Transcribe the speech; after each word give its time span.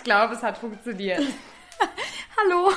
ich 0.00 0.04
glaube, 0.04 0.32
es 0.32 0.42
hat 0.42 0.56
funktioniert. 0.56 1.20
Hallo. 2.38 2.70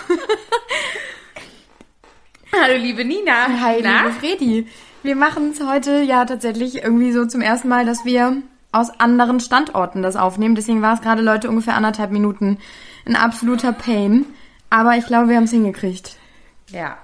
Hallo, 2.51 2.76
liebe 2.78 3.05
Nina. 3.05 3.47
Hi, 3.62 3.79
Na? 3.81 4.01
liebe 4.01 4.12
Fredi. 4.12 4.67
Wir 5.03 5.15
machen 5.15 5.51
es 5.51 5.65
heute 5.65 6.01
ja 6.01 6.26
tatsächlich 6.26 6.83
irgendwie 6.83 7.13
so 7.13 7.26
zum 7.26 7.40
ersten 7.40 7.69
Mal, 7.69 7.86
dass 7.86 8.04
wir 8.04 8.41
aus 8.73 8.90
anderen 8.99 9.40
Standorten 9.40 10.01
das 10.01 10.17
aufnehmen. 10.17 10.55
Deswegen 10.55 10.81
war 10.81 10.96
es 10.96 11.01
gerade, 11.01 11.22
Leute, 11.22 11.49
ungefähr 11.49 11.76
anderthalb 11.76 12.12
Minuten 12.12 12.58
ein 13.05 13.15
absoluter 13.15 13.71
Pain. 13.71 14.26
Aber 14.69 14.97
ich 14.97 15.05
glaube, 15.05 15.29
wir 15.29 15.37
haben 15.37 15.46
es 15.46 15.51
hingekriegt. 15.51 16.17
Ja, 16.71 16.98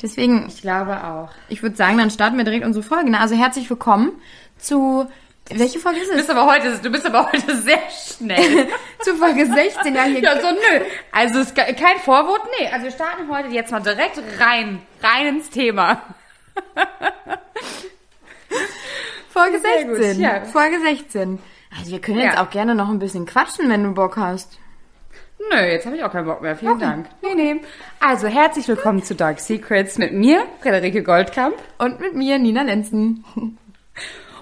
Deswegen, 0.00 0.46
ich 0.46 0.60
glaube 0.60 1.02
auch. 1.02 1.30
ich 1.48 1.62
würde 1.62 1.74
sagen, 1.74 1.98
dann 1.98 2.10
starten 2.10 2.36
wir 2.36 2.44
direkt 2.44 2.64
unsere 2.64 2.84
Folge. 2.84 3.10
ne? 3.10 3.18
Also 3.18 3.34
herzlich 3.34 3.68
willkommen 3.68 4.12
zu... 4.58 5.08
Welche 5.50 5.78
Folge 5.78 6.00
ist 6.00 6.08
Du 6.08 6.12
es? 6.14 6.18
bist 6.26 6.30
aber 6.30 6.46
heute, 6.46 6.76
du 6.82 6.90
bist 6.90 7.06
aber 7.06 7.30
heute 7.30 7.56
sehr 7.58 7.78
schnell. 7.90 8.66
Zu 9.00 9.14
Folge 9.14 9.46
16. 9.46 9.94
Ja, 9.94 10.02
hier 10.04 10.20
ja, 10.20 10.40
so 10.40 10.48
nö. 10.50 10.84
Also 11.12 11.38
ist 11.40 11.54
ke- 11.54 11.72
kein 11.74 11.98
Vorwort, 12.04 12.40
nee. 12.58 12.66
Also 12.68 12.84
wir 12.86 12.90
starten 12.92 13.28
heute 13.30 13.48
jetzt 13.48 13.70
mal 13.70 13.80
direkt 13.80 14.20
rein, 14.40 14.82
rein 15.02 15.36
ins 15.36 15.48
Thema. 15.50 16.02
Folge 19.30 19.58
Sehr 19.60 19.84
gut, 19.84 19.96
16. 19.96 20.20
ja. 20.22 20.44
Folge 20.46 20.80
16. 20.80 21.38
Also 21.78 21.90
wir 21.92 22.00
können 22.00 22.18
jetzt 22.18 22.34
Ja. 22.36 22.42
auch 22.44 22.50
gerne 22.50 22.74
noch 22.74 22.88
ein 22.88 22.98
bisschen 22.98 23.26
quatschen, 23.26 23.68
wenn 23.68 23.84
du 23.84 23.92
Bock 23.92 24.16
hast. 24.16 24.58
Nö, 25.52 25.58
jetzt 25.58 25.84
habe 25.86 25.96
ich 25.96 26.02
auch 26.02 26.10
keinen 26.10 26.26
Bock 26.26 26.40
mehr. 26.40 26.56
Vielen 26.56 26.78
Dank. 26.80 27.06
Nee, 27.22 27.34
nee. 27.34 27.60
Also 28.00 28.26
herzlich 28.26 28.66
willkommen 28.66 29.02
zu 29.04 29.14
Dark 29.14 29.38
Secrets 29.38 29.98
mit 29.98 30.12
mir, 30.12 30.44
Frederike 30.62 31.02
Goldkamp. 31.02 31.54
Und 31.78 32.00
mit 32.00 32.14
mir, 32.14 32.38
Nina 32.38 32.62
Lenzen. 32.62 33.24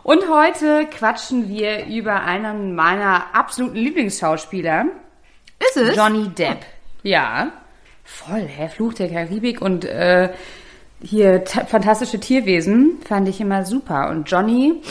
Und 0.05 0.29
heute 0.31 0.87
quatschen 0.87 1.49
wir 1.49 1.87
über 1.87 2.21
einen 2.23 2.75
meiner 2.75 3.35
absoluten 3.35 3.75
Lieblingsschauspieler, 3.77 4.85
Ist 5.59 5.77
es? 5.79 5.97
Johnny 5.97 6.29
Depp. 6.29 6.59
Ja. 7.03 7.53
Voll, 8.05 8.43
Herr 8.43 8.69
Fluch 8.69 8.93
der 8.95 9.09
Karibik 9.09 9.63
und 9.63 9.87
äh, 9.87 10.29
hier 11.03 11.43
fantastische 11.69 12.21
Tierwesen 12.21 12.99
fand 13.09 13.29
ich 13.29 13.41
immer 13.41 13.65
super. 13.65 14.11
Und 14.11 14.31
Johnny, 14.31 14.83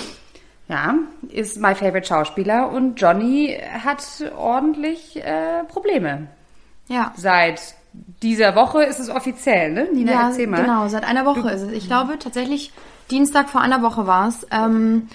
ja, 0.67 0.95
ist 1.30 1.59
my 1.61 1.75
favorite 1.75 2.08
Schauspieler 2.08 2.72
und 2.72 3.00
Johnny 3.00 3.55
hat 3.83 4.03
ordentlich 4.36 5.23
äh, 5.23 5.64
Probleme. 5.67 6.27
Ja. 6.88 7.14
Seit 7.16 7.61
dieser 8.23 8.55
Woche 8.55 8.83
ist 8.83 9.00
es 9.00 9.09
offiziell, 9.11 9.72
ne? 9.72 9.88
Nina, 9.94 10.11
Ja, 10.11 10.27
erzähl 10.30 10.48
mal. 10.48 10.61
genau, 10.61 10.88
seit 10.88 11.03
einer 11.03 11.25
Woche 11.25 11.52
ist 11.52 11.61
es. 11.61 11.72
Ich 11.72 11.86
glaube 11.86 12.17
tatsächlich, 12.17 12.73
Dienstag 13.14 13.50
vor 13.50 13.61
einer 13.61 13.83
Woche 13.83 14.08
war 14.08 14.28
es. 14.28 14.47
Ähm, 14.52 15.08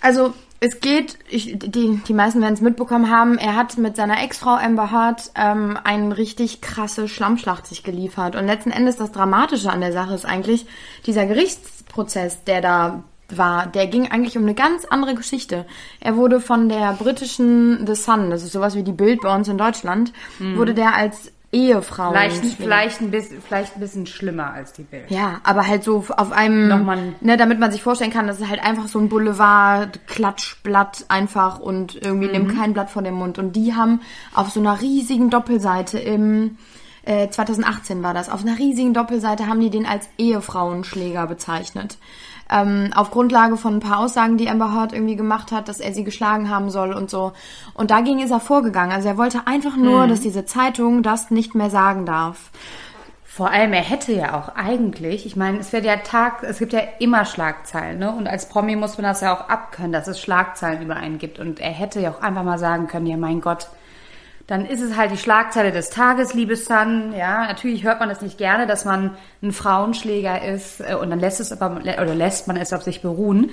also 0.00 0.32
es 0.60 0.80
geht, 0.80 1.18
ich, 1.28 1.58
die, 1.58 2.00
die 2.06 2.14
meisten 2.14 2.40
werden 2.40 2.54
es 2.54 2.60
mitbekommen 2.60 3.10
haben, 3.10 3.36
er 3.36 3.54
hat 3.54 3.76
mit 3.78 3.96
seiner 3.96 4.22
Ex-Frau 4.22 4.54
Amber 4.54 4.90
Heard 4.90 5.30
ähm, 5.34 5.78
eine 5.84 6.16
richtig 6.16 6.60
krasse 6.60 7.08
Schlammschlacht 7.08 7.66
sich 7.66 7.82
geliefert. 7.82 8.34
Und 8.34 8.46
letzten 8.46 8.70
Endes 8.70 8.96
das 8.96 9.12
Dramatische 9.12 9.70
an 9.70 9.80
der 9.80 9.92
Sache 9.92 10.14
ist 10.14 10.24
eigentlich, 10.24 10.66
dieser 11.04 11.26
Gerichtsprozess, 11.26 12.44
der 12.44 12.60
da 12.60 13.02
war, 13.28 13.66
der 13.66 13.88
ging 13.88 14.10
eigentlich 14.10 14.36
um 14.36 14.44
eine 14.44 14.54
ganz 14.54 14.84
andere 14.84 15.14
Geschichte. 15.14 15.66
Er 16.00 16.16
wurde 16.16 16.40
von 16.40 16.68
der 16.68 16.92
britischen 16.94 17.86
The 17.86 17.94
Sun, 17.94 18.30
das 18.30 18.42
ist 18.42 18.52
sowas 18.52 18.74
wie 18.74 18.82
die 18.82 18.92
Bild 18.92 19.20
bei 19.20 19.34
uns 19.34 19.48
in 19.48 19.58
Deutschland, 19.58 20.12
wurde 20.38 20.74
der 20.74 20.94
als 20.94 21.32
Ehefrau 21.52 22.10
Vielleicht, 22.12 22.44
vielleicht, 22.56 23.00
ein 23.02 23.10
bisschen, 23.10 23.42
vielleicht 23.42 23.76
ein 23.76 23.80
bisschen 23.80 24.06
schlimmer 24.06 24.52
als 24.54 24.72
die 24.72 24.82
Bild. 24.84 25.10
ja, 25.10 25.40
aber 25.44 25.66
halt 25.66 25.84
so 25.84 26.04
auf 26.16 26.32
einem, 26.32 26.68
Nochmal 26.68 27.14
ne, 27.20 27.36
damit 27.36 27.58
man 27.60 27.70
sich 27.70 27.82
vorstellen 27.82 28.10
kann, 28.10 28.26
das 28.26 28.40
ist 28.40 28.48
halt 28.48 28.64
einfach 28.64 28.88
so 28.88 28.98
ein 28.98 29.10
Boulevard-Klatschblatt 29.10 31.04
einfach 31.08 31.58
und 31.58 31.94
irgendwie 32.02 32.26
Mhm. 32.26 32.32
nimmt 32.32 32.56
kein 32.58 32.72
Blatt 32.72 32.90
vor 32.90 33.02
den 33.02 33.14
Mund. 33.14 33.38
Und 33.38 33.54
die 33.56 33.74
haben 33.74 34.00
auf 34.34 34.50
so 34.50 34.60
einer 34.60 34.80
riesigen 34.80 35.30
Doppelseite 35.30 35.98
im, 35.98 36.56
äh, 37.04 37.28
2018 37.28 38.02
war 38.02 38.14
das, 38.14 38.28
auf 38.30 38.42
einer 38.44 38.58
riesigen 38.58 38.94
Doppelseite 38.94 39.46
haben 39.46 39.60
die 39.60 39.70
den 39.70 39.86
als 39.86 40.08
Ehefrauenschläger 40.18 41.26
bezeichnet. 41.26 41.98
Ähm, 42.52 42.90
auf 42.94 43.10
Grundlage 43.10 43.56
von 43.56 43.76
ein 43.76 43.80
paar 43.80 43.98
Aussagen, 44.00 44.36
die 44.36 44.50
Amber 44.50 44.74
Heard 44.74 44.92
irgendwie 44.92 45.16
gemacht 45.16 45.52
hat, 45.52 45.68
dass 45.68 45.80
er 45.80 45.94
sie 45.94 46.04
geschlagen 46.04 46.50
haben 46.50 46.68
soll 46.70 46.92
und 46.92 47.08
so. 47.08 47.32
Und 47.72 47.90
dagegen 47.90 48.18
ist 48.20 48.30
er 48.30 48.40
vorgegangen. 48.40 48.92
Also 48.92 49.08
er 49.08 49.16
wollte 49.16 49.46
einfach 49.46 49.76
Mhm. 49.76 49.84
nur, 49.84 50.06
dass 50.06 50.20
diese 50.20 50.44
Zeitung 50.44 51.02
das 51.02 51.30
nicht 51.30 51.54
mehr 51.54 51.70
sagen 51.70 52.04
darf. 52.04 52.50
Vor 53.24 53.50
allem, 53.50 53.72
er 53.72 53.80
hätte 53.80 54.12
ja 54.12 54.38
auch 54.38 54.54
eigentlich, 54.56 55.24
ich 55.24 55.36
meine, 55.36 55.58
es 55.58 55.72
wird 55.72 55.86
ja 55.86 55.96
Tag, 55.96 56.42
es 56.42 56.58
gibt 56.58 56.74
ja 56.74 56.82
immer 56.98 57.24
Schlagzeilen, 57.24 57.98
ne? 57.98 58.12
Und 58.12 58.26
als 58.28 58.46
Promi 58.50 58.76
muss 58.76 58.98
man 58.98 59.04
das 59.04 59.22
ja 59.22 59.34
auch 59.34 59.48
abkönnen, 59.48 59.92
dass 59.92 60.06
es 60.06 60.20
Schlagzeilen 60.20 60.82
über 60.82 60.96
einen 60.96 61.16
gibt. 61.16 61.38
Und 61.38 61.58
er 61.58 61.70
hätte 61.70 61.98
ja 62.00 62.10
auch 62.10 62.20
einfach 62.20 62.42
mal 62.42 62.58
sagen 62.58 62.88
können, 62.88 63.06
ja 63.06 63.16
mein 63.16 63.40
Gott, 63.40 63.68
dann 64.46 64.66
ist 64.66 64.80
es 64.80 64.96
halt 64.96 65.12
die 65.12 65.18
Schlagzeile 65.18 65.72
des 65.72 65.90
Tages, 65.90 66.34
liebe 66.34 66.56
Sun. 66.56 67.14
Ja, 67.16 67.46
natürlich 67.46 67.84
hört 67.84 68.00
man 68.00 68.10
es 68.10 68.20
nicht 68.20 68.38
gerne, 68.38 68.66
dass 68.66 68.84
man 68.84 69.16
ein 69.42 69.52
Frauenschläger 69.52 70.42
ist 70.44 70.80
äh, 70.80 70.94
und 70.94 71.10
dann 71.10 71.20
lässt 71.20 71.40
es 71.40 71.52
aber 71.52 71.80
oder 71.80 72.14
lässt 72.14 72.48
man 72.48 72.56
es 72.56 72.72
auf 72.72 72.82
sich 72.82 73.02
beruhen. 73.02 73.50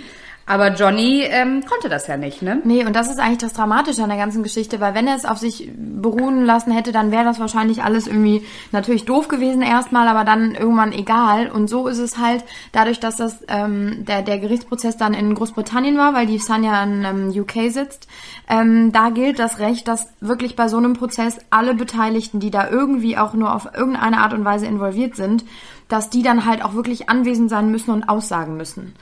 Aber 0.50 0.74
Johnny 0.74 1.22
ähm, 1.30 1.64
konnte 1.64 1.90
das 1.90 2.08
ja 2.08 2.18
nicht, 2.18 2.42
ne? 2.42 2.60
Nee, 2.64 2.84
und 2.84 2.96
das 2.96 3.08
ist 3.08 3.20
eigentlich 3.20 3.38
das 3.38 3.54
Dramatische 3.54 4.02
an 4.02 4.10
der 4.10 4.18
ganzen 4.18 4.42
Geschichte, 4.42 4.80
weil 4.80 4.96
wenn 4.96 5.06
er 5.06 5.16
es 5.16 5.26
auf 5.26 5.38
sich 5.38 5.70
beruhen 5.76 6.44
lassen 6.44 6.72
hätte, 6.72 6.92
dann 6.92 7.12
wäre 7.12 7.24
das 7.24 7.40
wahrscheinlich 7.40 7.84
alles 7.84 8.08
irgendwie 8.08 8.44
natürlich 8.72 9.06
doof 9.06 9.28
gewesen 9.28 9.62
erstmal, 9.62 10.08
aber 10.08 10.24
dann 10.24 10.56
irgendwann 10.56 10.92
egal. 10.92 11.52
Und 11.52 11.70
so 11.70 11.88
ist 11.88 12.00
es 12.00 12.18
halt 12.18 12.44
dadurch, 12.72 13.00
dass 13.00 13.18
das 13.18 13.44
ähm, 13.48 14.06
der, 14.06 14.24
der 14.24 14.40
Gerichtsprozess 14.40 14.98
dann 14.98 15.14
in 15.14 15.36
Großbritannien 15.36 16.00
war, 16.00 16.16
weil 16.16 16.26
die 16.26 16.40
Sun 16.40 16.64
ja 16.64 16.82
in 16.82 17.04
ähm, 17.04 17.30
UK 17.30 17.72
sitzt, 17.72 18.08
ähm, 18.50 18.92
da 18.92 19.12
gilt 19.12 19.38
das 19.38 19.60
Recht, 19.60 19.88
dass 19.88 20.08
wirklich 20.20 20.56
bei 20.56 20.68
so 20.68 20.78
einem 20.78 20.94
Prozess 20.94 21.38
alle 21.52 21.76
Beteiligten, 21.76 22.40
die 22.40 22.50
da 22.50 22.68
irgendwie 22.72 23.20
auch 23.20 23.36
nur 23.36 23.54
auf 23.54 23.68
irgendeine 23.76 24.18
Art 24.18 24.34
und 24.34 24.46
Weise 24.46 24.66
involviert 24.66 25.16
sind, 25.16 25.46
dass 25.90 26.10
die 26.10 26.24
dann 26.24 26.46
halt 26.46 26.64
auch 26.64 26.74
wirklich 26.74 27.10
anwesend 27.10 27.50
sein 27.50 27.70
müssen 27.70 27.92
und 27.92 28.10
aussagen 28.10 28.58
müssen. 28.58 28.96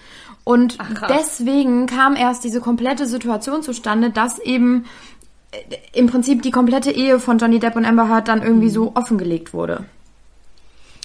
Und 0.48 0.80
krass. 0.80 1.12
deswegen 1.14 1.88
kam 1.88 2.16
erst 2.16 2.46
diese 2.46 2.62
komplette 2.62 3.06
Situation 3.06 3.64
zustande, 3.64 4.12
dass 4.12 4.40
eben 4.40 4.86
äh, 5.52 5.58
im 5.92 6.08
Prinzip 6.08 6.42
die 6.42 6.52
komplette 6.52 6.90
Ehe 6.90 7.20
von 7.20 7.38
Johnny 7.38 7.60
Depp 7.60 7.76
und 7.76 7.84
Amber 7.84 8.08
Heard 8.08 8.30
dann 8.30 8.42
irgendwie 8.42 8.70
so 8.70 8.94
offengelegt 8.96 9.54
wurde. 9.54 9.84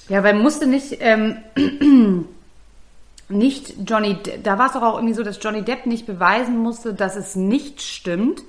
Ja, 0.08 0.22
weil 0.22 0.34
musste 0.34 0.66
nicht, 0.66 0.98
ähm, 1.00 1.38
nicht 3.28 3.74
Johnny, 3.84 4.14
De- 4.14 4.38
da 4.40 4.58
war 4.58 4.66
es 4.66 4.72
doch 4.74 4.82
auch 4.82 4.94
irgendwie 4.94 5.14
so, 5.14 5.24
dass 5.24 5.38
Johnny 5.42 5.62
Depp 5.62 5.86
nicht 5.86 6.06
beweisen 6.06 6.58
musste, 6.58 6.94
dass 6.94 7.16
es 7.16 7.34
nicht 7.34 7.82
stimmt, 7.82 8.42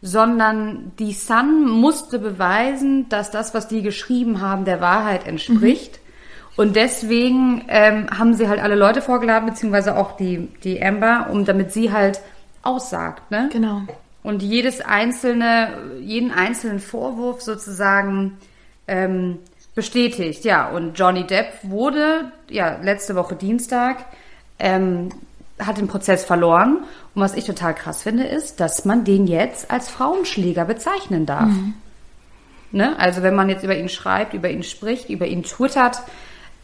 sondern 0.00 0.90
die 0.98 1.12
Sun 1.12 1.68
musste 1.70 2.18
beweisen, 2.18 3.08
dass 3.08 3.30
das, 3.30 3.54
was 3.54 3.68
die 3.68 3.82
geschrieben 3.82 4.40
haben, 4.40 4.64
der 4.64 4.80
Wahrheit 4.80 5.24
entspricht. 5.24 6.00
Und 6.56 6.76
deswegen 6.76 7.64
ähm, 7.68 8.06
haben 8.10 8.34
sie 8.34 8.48
halt 8.48 8.60
alle 8.60 8.74
Leute 8.74 9.00
vorgeladen, 9.00 9.48
beziehungsweise 9.48 9.96
auch 9.96 10.16
die, 10.16 10.48
die 10.64 10.82
Amber, 10.82 11.28
um 11.30 11.44
damit 11.44 11.72
sie 11.72 11.92
halt 11.92 12.20
aussagt, 12.62 13.30
ne? 13.30 13.48
Genau. 13.52 13.82
und 14.22 14.42
jedes 14.42 14.80
einzelne, 14.80 15.70
jeden 16.00 16.30
einzelnen 16.30 16.78
Vorwurf 16.78 17.40
sozusagen 17.40 18.38
ähm, 18.86 19.38
bestätigt. 19.74 20.44
Ja, 20.44 20.68
und 20.68 20.98
Johnny 20.98 21.26
Depp 21.26 21.46
wurde 21.62 22.30
ja 22.48 22.78
letzte 22.82 23.16
Woche 23.16 23.34
Dienstag 23.34 24.04
ähm, 24.58 25.08
hat 25.58 25.78
den 25.78 25.88
Prozess 25.88 26.24
verloren. 26.24 26.84
Und 27.14 27.22
was 27.22 27.34
ich 27.34 27.44
total 27.44 27.74
krass 27.74 28.02
finde, 28.02 28.24
ist, 28.24 28.60
dass 28.60 28.84
man 28.84 29.04
den 29.04 29.26
jetzt 29.26 29.70
als 29.70 29.90
Frauenschläger 29.90 30.64
bezeichnen 30.64 31.26
darf. 31.26 31.50
Ne? 32.70 32.98
Also 32.98 33.22
wenn 33.22 33.34
man 33.34 33.48
jetzt 33.48 33.64
über 33.64 33.76
ihn 33.76 33.88
schreibt, 33.88 34.34
über 34.34 34.50
ihn 34.50 34.62
spricht, 34.62 35.10
über 35.10 35.26
ihn 35.26 35.42
twittert, 35.42 36.02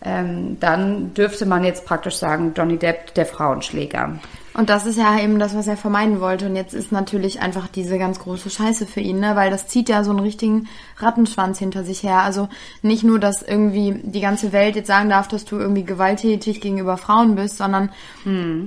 ähm, 0.02 0.58
dann 0.60 1.14
dürfte 1.14 1.46
man 1.46 1.64
jetzt 1.64 1.84
praktisch 1.84 2.16
sagen, 2.16 2.52
Johnny 2.56 2.78
Depp, 2.78 3.14
der 3.14 3.26
Frauenschläger. 3.26 4.18
Und 4.58 4.70
das 4.70 4.86
ist 4.86 4.98
ja 4.98 5.20
eben 5.20 5.38
das, 5.38 5.54
was 5.54 5.68
er 5.68 5.76
vermeiden 5.76 6.20
wollte. 6.20 6.46
Und 6.46 6.56
jetzt 6.56 6.74
ist 6.74 6.90
natürlich 6.90 7.40
einfach 7.40 7.68
diese 7.68 7.96
ganz 7.96 8.18
große 8.18 8.50
Scheiße 8.50 8.86
für 8.86 8.98
ihn, 8.98 9.20
ne? 9.20 9.36
weil 9.36 9.50
das 9.50 9.68
zieht 9.68 9.88
ja 9.88 10.02
so 10.02 10.10
einen 10.10 10.18
richtigen 10.18 10.66
Rattenschwanz 10.96 11.60
hinter 11.60 11.84
sich 11.84 12.02
her. 12.02 12.22
Also 12.22 12.48
nicht 12.82 13.04
nur, 13.04 13.20
dass 13.20 13.42
irgendwie 13.42 14.00
die 14.02 14.20
ganze 14.20 14.52
Welt 14.52 14.74
jetzt 14.74 14.88
sagen 14.88 15.10
darf, 15.10 15.28
dass 15.28 15.44
du 15.44 15.58
irgendwie 15.58 15.84
gewalttätig 15.84 16.60
gegenüber 16.60 16.96
Frauen 16.96 17.36
bist, 17.36 17.56
sondern 17.56 17.90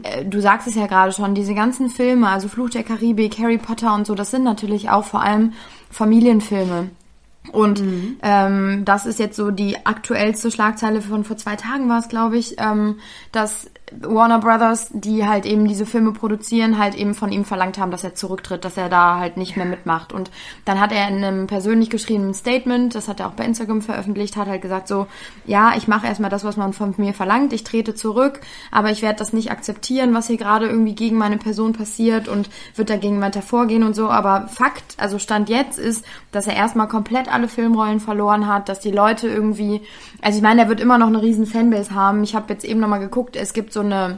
äh, 0.04 0.24
du 0.24 0.40
sagst 0.40 0.68
es 0.68 0.76
ja 0.76 0.88
gerade 0.88 1.12
schon, 1.12 1.36
diese 1.36 1.56
ganzen 1.56 1.90
Filme, 1.90 2.30
also 2.30 2.48
Fluch 2.48 2.70
der 2.70 2.84
Karibik, 2.84 3.38
Harry 3.40 3.58
Potter 3.58 3.94
und 3.94 4.08
so, 4.08 4.16
das 4.16 4.32
sind 4.32 4.44
natürlich 4.44 4.90
auch 4.90 5.04
vor 5.04 5.22
allem 5.22 5.52
Familienfilme. 5.90 6.90
Und 7.52 7.84
ähm, 8.22 8.86
das 8.86 9.06
ist 9.06 9.20
jetzt 9.20 9.36
so 9.36 9.52
die 9.52 9.84
aktuellste 9.86 10.52
Schlagzeile 10.52 11.02
von 11.02 11.24
vor 11.24 11.38
zwei 11.38 11.56
Tagen 11.56 11.90
war 11.90 12.00
es, 12.00 12.08
glaube 12.08 12.38
ich, 12.38 12.56
ähm, 12.60 13.00
dass 13.32 13.70
Warner 14.00 14.40
Brothers, 14.40 14.90
die 14.92 15.28
halt 15.28 15.46
eben 15.46 15.68
diese 15.68 15.86
Filme 15.86 16.14
produzieren, 16.14 16.78
halt 16.78 16.96
eben 16.96 17.14
von 17.14 17.32
ihm 17.32 17.44
verlangt 17.44 17.78
haben, 17.78 17.92
dass 17.92 18.04
er 18.04 18.16
zurücktritt, 18.16 18.64
dass 18.64 18.78
er 18.78 18.90
da 18.90 19.20
halt 19.20 19.36
nicht 19.38 19.58
mehr 19.58 19.66
mitmacht. 19.66 20.14
Und 20.14 20.32
dann 20.66 20.80
hat 20.80 20.92
er 20.92 21.08
in 21.10 21.24
einem 21.24 21.48
persönlich 21.48 21.90
geschriebenen 21.90 22.34
Statement, 22.34 22.96
das 22.96 23.08
hat 23.08 23.20
er 23.20 23.28
auch 23.28 23.34
bei 23.34 23.44
Instagram 23.44 23.82
veröffentlicht, 23.82 24.38
hat 24.38 24.48
halt 24.48 24.62
gesagt 24.62 24.88
so, 24.88 25.08
ja, 25.46 25.74
ich 25.76 25.88
mache 25.88 26.08
erstmal 26.08 26.30
das, 26.30 26.44
was 26.44 26.56
man 26.56 26.74
von 26.74 26.94
mir 26.98 27.14
verlangt, 27.14 27.52
ich 27.52 27.64
trete 27.64 27.94
zurück, 27.94 28.40
aber 28.72 28.92
ich 28.92 29.02
werde 29.02 29.20
das 29.20 29.34
nicht 29.34 29.52
akzeptieren, 29.52 30.14
was 30.14 30.28
hier 30.28 30.38
gerade 30.38 30.68
irgendwie 30.68 30.96
gegen 30.96 31.18
meine 31.18 31.38
Person 31.38 31.74
passiert 31.74 32.28
und 32.28 32.50
wird 32.76 32.90
dagegen 32.90 33.20
weiter 33.20 33.42
vorgehen 33.42 33.84
und 33.84 33.96
so. 33.96 34.10
Aber 34.10 34.48
Fakt, 34.48 34.96
also 34.98 35.20
Stand 35.20 35.50
jetzt 35.50 35.78
ist, 35.78 36.06
dass 36.32 36.48
er 36.48 36.56
erstmal 36.56 36.88
komplett 36.88 37.32
alle 37.32 37.50
Filmrollen 37.50 38.00
verloren 38.00 38.48
hat, 38.48 38.70
dass 38.70 38.80
die 38.80 38.92
Leute 38.92 39.28
irgendwie, 39.28 39.82
also 40.22 40.38
ich 40.38 40.44
meine, 40.44 40.62
er 40.62 40.70
wird 40.70 40.80
immer 40.80 40.98
noch 40.98 41.08
eine 41.08 41.22
riesen 41.22 41.46
Fanbase 41.46 41.94
haben. 41.94 42.24
Ich 42.24 42.36
habe 42.36 42.54
jetzt 42.54 42.64
eben 42.64 42.80
nochmal 42.80 43.00
geguckt, 43.00 43.36
es 43.36 43.54
gibt 43.54 43.74
so 43.74 43.81
eine 43.82 44.18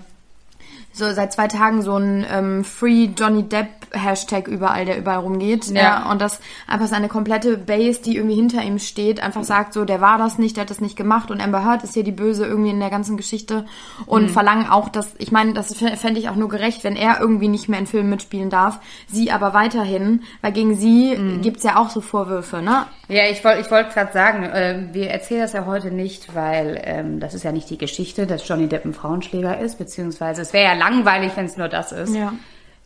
so 0.94 1.12
seit 1.12 1.34
zwei 1.34 1.48
Tagen 1.48 1.82
so 1.82 1.98
ein 1.98 2.26
ähm, 2.30 2.64
Free 2.64 3.10
Johnny 3.18 3.44
Depp 3.44 3.83
Hashtag 3.94 4.48
überall, 4.48 4.86
der 4.86 4.98
überall 4.98 5.20
rumgeht. 5.20 5.68
Ja. 5.68 5.82
ja. 5.82 6.12
Und 6.12 6.22
das 6.22 6.40
einfach 6.68 6.88
seine 6.88 7.08
komplette 7.08 7.58
Base, 7.58 8.02
die 8.02 8.18
irgendwie 8.18 8.36
hinter 8.36 8.62
ihm 8.64 8.80
steht, 8.80 9.22
einfach 9.22 9.44
sagt 9.44 9.74
so, 9.74 9.86
der 9.86 10.02
war 10.02 10.18
das 10.18 10.38
nicht, 10.38 10.58
der 10.58 10.64
hat 10.64 10.70
das 10.70 10.82
nicht 10.82 10.96
gemacht 10.96 11.32
und 11.32 11.42
Amber 11.42 11.64
Heard 11.64 11.84
ist 11.84 11.94
hier 11.94 12.04
die 12.04 12.12
Böse 12.12 12.46
irgendwie 12.46 12.72
in 12.72 12.80
der 12.80 12.90
ganzen 12.90 13.18
Geschichte 13.18 13.66
und 14.06 14.24
mhm. 14.24 14.30
verlangen 14.30 14.68
auch, 14.68 14.90
dass, 14.90 15.14
ich 15.18 15.32
meine, 15.32 15.54
das 15.54 15.74
fände 15.76 16.20
ich 16.20 16.30
auch 16.30 16.36
nur 16.36 16.50
gerecht, 16.50 16.84
wenn 16.84 16.96
er 16.96 17.20
irgendwie 17.20 17.48
nicht 17.48 17.70
mehr 17.70 17.80
in 17.80 17.88
Filmen 17.88 18.10
mitspielen 18.10 18.50
darf, 18.50 18.80
sie 19.08 19.32
aber 19.32 19.54
weiterhin, 19.54 20.24
weil 20.42 20.52
gegen 20.52 20.76
sie 20.76 21.16
mhm. 21.16 21.42
gibt's 21.42 21.64
ja 21.64 21.78
auch 21.78 21.90
so 21.90 22.02
Vorwürfe, 22.02 22.62
ne? 22.62 22.86
Ja, 23.10 23.24
ich 23.30 23.44
wollte 23.44 23.62
ich 23.62 23.70
wollte 23.70 23.94
gerade 23.94 24.14
sagen, 24.14 24.44
äh, 24.44 24.88
wir 24.94 25.10
erzählen 25.10 25.42
das 25.42 25.54
ja 25.54 25.66
heute 25.66 25.92
nicht, 25.92 26.34
weil 26.36 26.82
ähm, 26.84 27.20
das 27.20 27.34
ist 27.34 27.44
ja 27.44 27.52
nicht 27.52 27.70
die 27.70 27.78
Geschichte, 27.78 28.26
dass 28.26 28.48
Johnny 28.48 28.68
Depp 28.68 28.86
ein 28.86 28.94
Frauenschläger 28.94 29.60
ist, 29.60 29.78
beziehungsweise 29.78 30.42
es 30.42 30.54
wäre 30.54 30.66
ja 30.66 30.74
langweilig, 30.74 31.34
wenn 31.36 31.46
es 31.46 31.58
nur 31.58 31.68
das 31.68 31.92
ist. 31.92 32.16
Ja. 32.16 32.34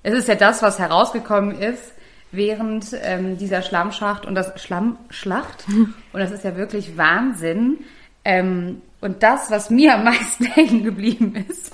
Es 0.04 0.14
ist 0.14 0.28
ja 0.28 0.36
das, 0.36 0.62
was 0.62 0.80
herausgekommen 0.80 1.60
ist 1.60 1.94
während 2.32 2.88
ähm, 3.02 3.38
dieser 3.38 3.62
Schlammschacht 3.62 4.26
und 4.26 4.36
das 4.36 4.62
Schlammschlacht. 4.62 5.66
Und 6.14 6.20
das 6.20 6.32
ist 6.32 6.44
ja 6.44 6.56
wirklich 6.58 6.98
Wahnsinn. 6.98 7.80
Ähm, 8.26 8.82
und 9.00 9.24
das, 9.24 9.52
was 9.52 9.70
mir 9.70 9.94
am 9.94 10.04
meisten 10.04 10.46
hängen 10.54 10.84
geblieben 10.84 11.46
ist, 11.48 11.72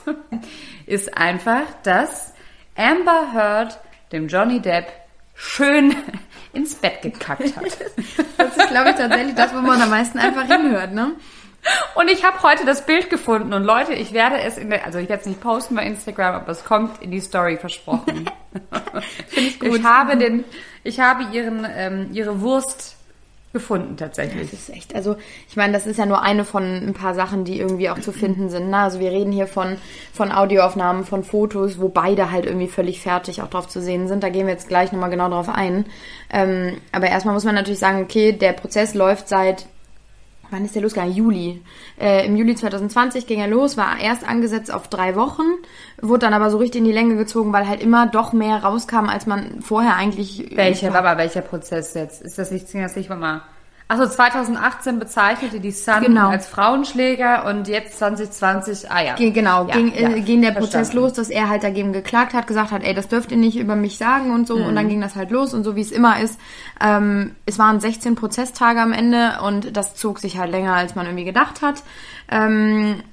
ist 0.86 1.18
einfach, 1.18 1.64
dass 1.84 2.34
Amber 2.76 3.34
Heard 3.34 3.80
dem 4.12 4.28
Johnny 4.28 4.60
Depp 4.60 4.88
schön 5.34 5.96
ins 6.54 6.76
Bett 6.76 7.02
gekackt 7.02 7.56
hat. 7.56 7.78
Das 8.38 8.58
ist, 8.58 8.70
glaube 8.70 8.90
ich, 8.92 8.96
tatsächlich 8.96 9.36
das, 9.36 9.54
wo 9.54 9.62
man 9.62 9.82
am 9.82 9.90
meisten 9.90 10.20
einfach 10.20 10.46
hinhört, 10.46 10.94
ne? 10.94 11.14
Und 11.96 12.10
ich 12.10 12.24
habe 12.24 12.42
heute 12.44 12.66
das 12.66 12.86
Bild 12.86 13.10
gefunden 13.10 13.54
und 13.54 13.64
Leute, 13.64 13.94
ich 13.94 14.14
werde 14.14 14.40
es 14.42 14.58
in 14.58 14.70
der, 14.70 14.86
also 14.86 15.00
ich 15.00 15.10
werde 15.10 15.22
es 15.22 15.28
nicht 15.28 15.42
posten 15.42 15.76
bei 15.76 15.86
Instagram, 15.86 16.36
aber 16.36 16.50
es 16.50 16.66
kommt 16.66 17.02
in 17.02 17.12
die 17.12 17.22
Story 17.22 17.58
versprochen. 17.58 18.30
Finde 19.28 19.50
ich 19.50 19.60
gut. 19.60 19.78
Ich 19.78 19.84
habe 19.84 20.18
den, 20.18 20.44
ich 20.84 21.00
habe 21.00 21.24
ihren, 21.32 21.66
ähm, 21.76 22.10
ihre 22.12 22.42
Wurst 22.42 22.98
gefunden 23.54 23.96
tatsächlich. 23.98 24.50
Das 24.50 24.60
ist 24.62 24.70
echt, 24.72 24.96
also 24.96 25.16
ich 25.48 25.56
meine, 25.56 25.74
das 25.74 25.86
ist 25.86 25.98
ja 25.98 26.08
nur 26.08 26.24
eine 26.24 26.44
von 26.44 26.64
ein 26.64 26.94
paar 26.94 27.14
Sachen, 27.14 27.46
die 27.46 27.60
irgendwie 27.60 27.90
auch 27.92 28.00
zu 28.00 28.12
finden 28.12 28.50
sind. 28.50 28.72
Ne? 28.72 28.78
Also 28.78 29.00
wir 29.00 29.12
reden 29.12 29.32
hier 29.32 29.46
von, 29.46 29.78
von 30.12 30.32
Audioaufnahmen, 30.32 31.06
von 31.06 31.24
Fotos, 31.24 31.80
wo 31.80 31.88
beide 31.88 32.32
halt 32.32 32.48
irgendwie 32.48 32.68
völlig 32.68 33.00
fertig 33.00 33.44
auch 33.44 33.50
drauf 33.50 33.68
zu 33.68 33.80
sehen 33.80 34.08
sind. 34.08 34.24
Da 34.24 34.30
gehen 34.30 34.48
wir 34.48 34.54
jetzt 34.54 34.68
gleich 34.68 34.92
nochmal 34.92 35.12
genau 35.12 35.30
drauf 35.30 35.50
ein. 35.50 35.86
Ähm, 36.32 36.78
aber 36.92 37.08
erstmal 37.08 37.36
muss 37.36 37.46
man 37.46 37.54
natürlich 37.56 37.80
sagen, 37.80 38.02
okay, 38.02 38.34
der 38.34 38.54
Prozess 38.54 38.96
läuft 38.96 39.30
seit 39.30 39.68
wann 40.54 40.64
ist 40.64 40.76
der 40.76 40.82
losgegangen? 40.82 41.14
Juli. 41.14 41.62
Äh, 42.00 42.26
Im 42.26 42.38
Juli 42.38 42.56
2020 42.56 43.28
ging 43.28 43.40
er 43.40 43.48
los, 43.48 43.76
war 43.76 44.00
erst 44.00 44.28
angesetzt 44.28 44.74
auf 44.74 44.88
drei 44.88 45.16
Wochen, 45.16 45.44
wurde 46.02 46.20
dann 46.20 46.34
aber 46.34 46.50
so 46.50 46.58
richtig 46.58 46.80
in 46.80 46.86
die 46.86 46.94
Länge 46.94 47.18
gezogen, 47.18 47.52
weil 47.52 47.68
halt 47.68 47.82
immer 47.82 48.08
doch 48.08 48.32
mehr 48.32 48.64
rauskam, 48.64 49.08
als 49.10 49.26
man 49.26 49.62
vorher 49.62 49.96
eigentlich. 49.96 50.52
Welcher, 50.56 50.96
aber 50.96 51.18
welcher 51.18 51.42
Prozess 51.42 51.94
jetzt? 51.96 52.22
Ist 52.22 52.38
das 52.38 52.52
nicht, 52.52 52.74
das 52.74 52.96
nicht 52.96 53.10
mal 53.10 53.42
also 53.88 54.08
2018 54.08 54.98
bezeichnete 54.98 55.60
die 55.60 55.72
Sun 55.72 56.02
genau. 56.02 56.30
als 56.30 56.48
Frauenschläger 56.48 57.46
und 57.46 57.68
jetzt 57.68 58.00
2020, 58.00 58.90
ah 58.90 59.04
ja. 59.04 59.16
Genau, 59.16 59.68
ja, 59.68 59.76
ging, 59.76 59.94
ja, 59.94 60.10
äh, 60.10 60.22
ging 60.22 60.42
der 60.42 60.54
verstanden. 60.54 60.60
Prozess 60.60 60.94
los, 60.94 61.14
dass 61.14 61.30
er 61.30 61.50
halt 61.50 61.64
dagegen 61.64 61.94
geklagt 61.94 62.34
hat, 62.34 62.48
gesagt 62.48 62.72
hat, 62.72 62.84
ey, 62.84 62.94
das 62.94 63.08
dürft 63.08 63.32
ihr 63.32 63.38
nicht 63.38 63.58
über 63.58 63.76
mich 63.76 63.98
sagen 63.98 64.32
und 64.32 64.48
so. 64.48 64.58
Mhm. 64.58 64.66
Und 64.66 64.76
dann 64.76 64.88
ging 64.88 65.02
das 65.02 65.16
halt 65.16 65.32
los 65.32 65.54
und 65.54 65.64
so 65.64 65.76
wie 65.76 65.82
es 65.82 65.92
immer 65.92 66.20
ist. 66.20 66.40
Ähm, 66.82 67.36
es 67.46 67.60
waren 67.60 67.80
16 67.80 68.16
Prozesstage 68.16 68.80
am 68.80 68.94
Ende 68.94 69.40
und 69.46 69.76
das 69.76 69.96
zog 69.96 70.20
sich 70.20 70.38
halt 70.38 70.52
länger, 70.52 70.76
als 70.76 70.96
man 70.96 71.06
irgendwie 71.06 71.26
gedacht 71.26 71.62
hat. 71.62 71.84
Ähm, 72.32 73.04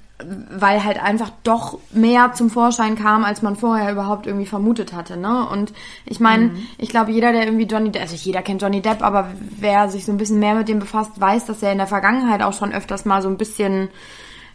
weil 0.49 0.83
halt 0.83 1.01
einfach 1.01 1.31
doch 1.43 1.79
mehr 1.91 2.33
zum 2.33 2.49
Vorschein 2.49 2.95
kam, 2.95 3.23
als 3.23 3.41
man 3.41 3.55
vorher 3.55 3.91
überhaupt 3.91 4.27
irgendwie 4.27 4.45
vermutet 4.45 4.93
hatte, 4.93 5.17
ne? 5.17 5.47
Und 5.47 5.73
ich 6.05 6.19
meine, 6.19 6.45
mhm. 6.45 6.67
ich 6.77 6.89
glaube, 6.89 7.11
jeder, 7.11 7.31
der 7.31 7.45
irgendwie 7.45 7.65
Johnny 7.65 7.91
Depp, 7.91 8.01
also 8.01 8.15
jeder 8.15 8.41
kennt 8.41 8.61
Johnny 8.61 8.81
Depp, 8.81 9.01
aber 9.01 9.31
wer 9.59 9.89
sich 9.89 10.05
so 10.05 10.11
ein 10.11 10.17
bisschen 10.17 10.39
mehr 10.39 10.55
mit 10.55 10.67
dem 10.67 10.79
befasst, 10.79 11.19
weiß, 11.19 11.45
dass 11.45 11.63
er 11.63 11.71
in 11.71 11.77
der 11.77 11.87
Vergangenheit 11.87 12.41
auch 12.41 12.53
schon 12.53 12.73
öfters 12.73 13.05
mal 13.05 13.21
so 13.21 13.29
ein 13.29 13.37
bisschen 13.37 13.89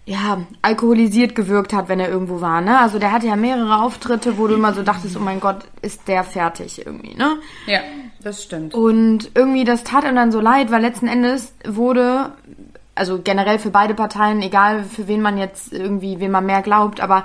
ja, 0.09 0.47
alkoholisiert 0.63 1.35
gewirkt 1.35 1.73
hat, 1.73 1.89
wenn 1.89 1.99
er 1.99 2.09
irgendwo 2.09 2.41
war, 2.41 2.61
ne? 2.61 2.79
Also 2.79 3.01
der 3.01 3.11
hatte 3.11 3.27
ja 3.27 3.35
mehrere 3.35 3.83
Auftritte, 3.83 4.39
wo 4.39 4.47
du 4.47 4.55
immer 4.55 4.73
so 4.73 4.85
dachtest, 4.85 5.17
oh 5.17 5.21
mein 5.21 5.41
Gott, 5.41 5.65
ist 5.83 6.07
der 6.07 6.23
fertig 6.23 6.87
irgendwie, 6.87 7.17
ne? 7.17 7.39
Ja, 7.67 7.81
das 8.23 8.45
stimmt. 8.45 8.73
Und 8.73 9.33
irgendwie, 9.35 9.65
das 9.65 9.83
tat 9.83 10.05
ihm 10.05 10.15
dann 10.15 10.31
so 10.31 10.41
leid, 10.41 10.71
weil 10.71 10.81
letzten 10.81 11.09
Endes 11.09 11.53
wurde 11.67 12.33
also 12.97 13.21
generell 13.23 13.59
für 13.59 13.71
beide 13.71 13.95
Parteien, 13.95 14.43
egal 14.43 14.85
für 14.85 15.07
wen 15.07 15.21
man 15.21 15.39
jetzt 15.39 15.73
irgendwie, 15.73 16.19
wen 16.19 16.31
man 16.31 16.47
mehr 16.47 16.63
glaubt, 16.63 17.01
aber 17.01 17.25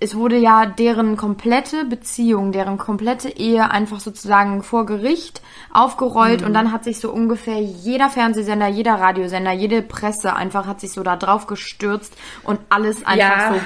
es 0.00 0.14
wurde 0.14 0.36
ja 0.36 0.66
deren 0.66 1.16
komplette 1.16 1.84
Beziehung, 1.84 2.52
deren 2.52 2.78
komplette 2.78 3.28
Ehe 3.28 3.70
einfach 3.70 4.00
sozusagen 4.00 4.62
vor 4.62 4.86
Gericht 4.86 5.42
aufgerollt 5.72 6.40
mhm. 6.40 6.46
und 6.46 6.54
dann 6.54 6.72
hat 6.72 6.84
sich 6.84 6.98
so 6.98 7.10
ungefähr 7.10 7.60
jeder 7.60 8.08
Fernsehsender, 8.08 8.68
jeder 8.68 8.94
Radiosender, 8.94 9.52
jede 9.52 9.82
Presse 9.82 10.34
einfach 10.34 10.66
hat 10.66 10.80
sich 10.80 10.92
so 10.92 11.02
da 11.02 11.16
drauf 11.16 11.46
gestürzt 11.46 12.16
und 12.42 12.58
alles 12.68 13.04
einfach 13.06 13.18
ja. 13.18 13.54
so. 13.54 13.60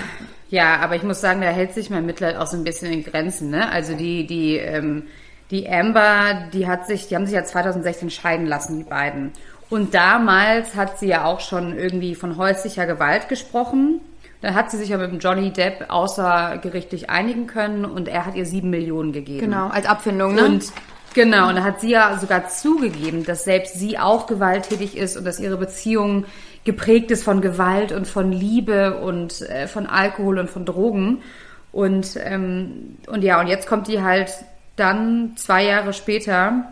Ja, 0.50 0.81
aber 0.81 0.96
ich 0.96 1.05
muss 1.05 1.20
sagen, 1.20 1.43
da 1.43 1.49
hält 1.49 1.75
sich 1.75 1.90
mein 1.90 2.06
Mitleid 2.06 2.37
auch 2.37 2.49
so 2.49 2.56
ein 2.56 2.64
bisschen 2.64 2.93
in 2.93 3.05
Grenzen, 3.05 3.50
ne? 3.50 3.70
Also 3.70 3.94
die, 3.94 4.26
die, 4.26 4.56
ähm, 4.56 5.05
die 5.52 5.69
Amber, 5.69 6.49
die 6.52 6.67
hat 6.67 6.88
sich, 6.88 7.06
die 7.06 7.14
haben 7.14 7.26
sich 7.26 7.37
ja 7.37 7.44
2016 7.44 8.11
scheiden 8.11 8.46
lassen, 8.46 8.78
die 8.78 8.84
beiden. 8.84 9.32
Und 9.70 9.94
damals 9.94 10.75
hat 10.75 10.99
sie 10.99 11.06
ja 11.06 11.25
auch 11.25 11.40
schon 11.40 11.78
irgendwie 11.78 12.17
von 12.17 12.37
häuslicher 12.37 12.87
Gewalt 12.87 13.28
gesprochen. 13.28 14.00
Dann 14.43 14.55
hat 14.55 14.70
sie 14.70 14.78
sich 14.78 14.88
ja 14.88 14.99
mit 14.99 15.12
dem 15.12 15.20
Johnny 15.20 15.52
Depp 15.52 15.87
außergerichtlich 15.88 17.08
einigen 17.08 17.46
können 17.46 17.84
und 17.84 18.08
er 18.08 18.26
hat 18.26 18.34
ihr 18.34 18.46
sieben 18.46 18.70
Millionen 18.70 19.12
gegeben. 19.12 19.40
Genau, 19.40 19.69
als 19.69 19.87
Abfindung, 19.87 20.34
ne? 20.34 20.44
Und 20.44 20.72
genau, 21.14 21.49
und 21.49 21.56
da 21.56 21.62
hat 21.62 21.81
sie 21.81 21.90
ja 21.90 22.19
sogar 22.19 22.49
zugegeben, 22.49 23.25
dass 23.25 23.44
selbst 23.44 23.78
sie 23.78 23.99
auch 23.99 24.26
gewalttätig 24.26 24.96
ist 24.96 25.17
und 25.17 25.25
dass 25.25 25.38
ihre 25.38 25.56
Beziehung 25.56 26.25
geprägt 26.64 27.11
ist 27.11 27.22
von 27.22 27.40
Gewalt 27.40 27.93
und 27.93 28.08
von 28.08 28.32
Liebe 28.32 28.98
und 28.98 29.43
äh, 29.43 29.67
von 29.67 29.86
Alkohol 29.86 30.39
und 30.39 30.50
von 30.50 30.65
Drogen. 30.65 31.22
Und, 31.70 32.19
ähm, 32.22 32.96
und 33.06 33.22
ja, 33.22 33.41
und 33.41 33.46
jetzt 33.46 33.69
kommt 33.69 33.89
die 33.89 34.03
halt 34.03 34.32
dann 34.77 35.34
zwei 35.36 35.65
Jahre 35.65 35.93
später 35.93 36.65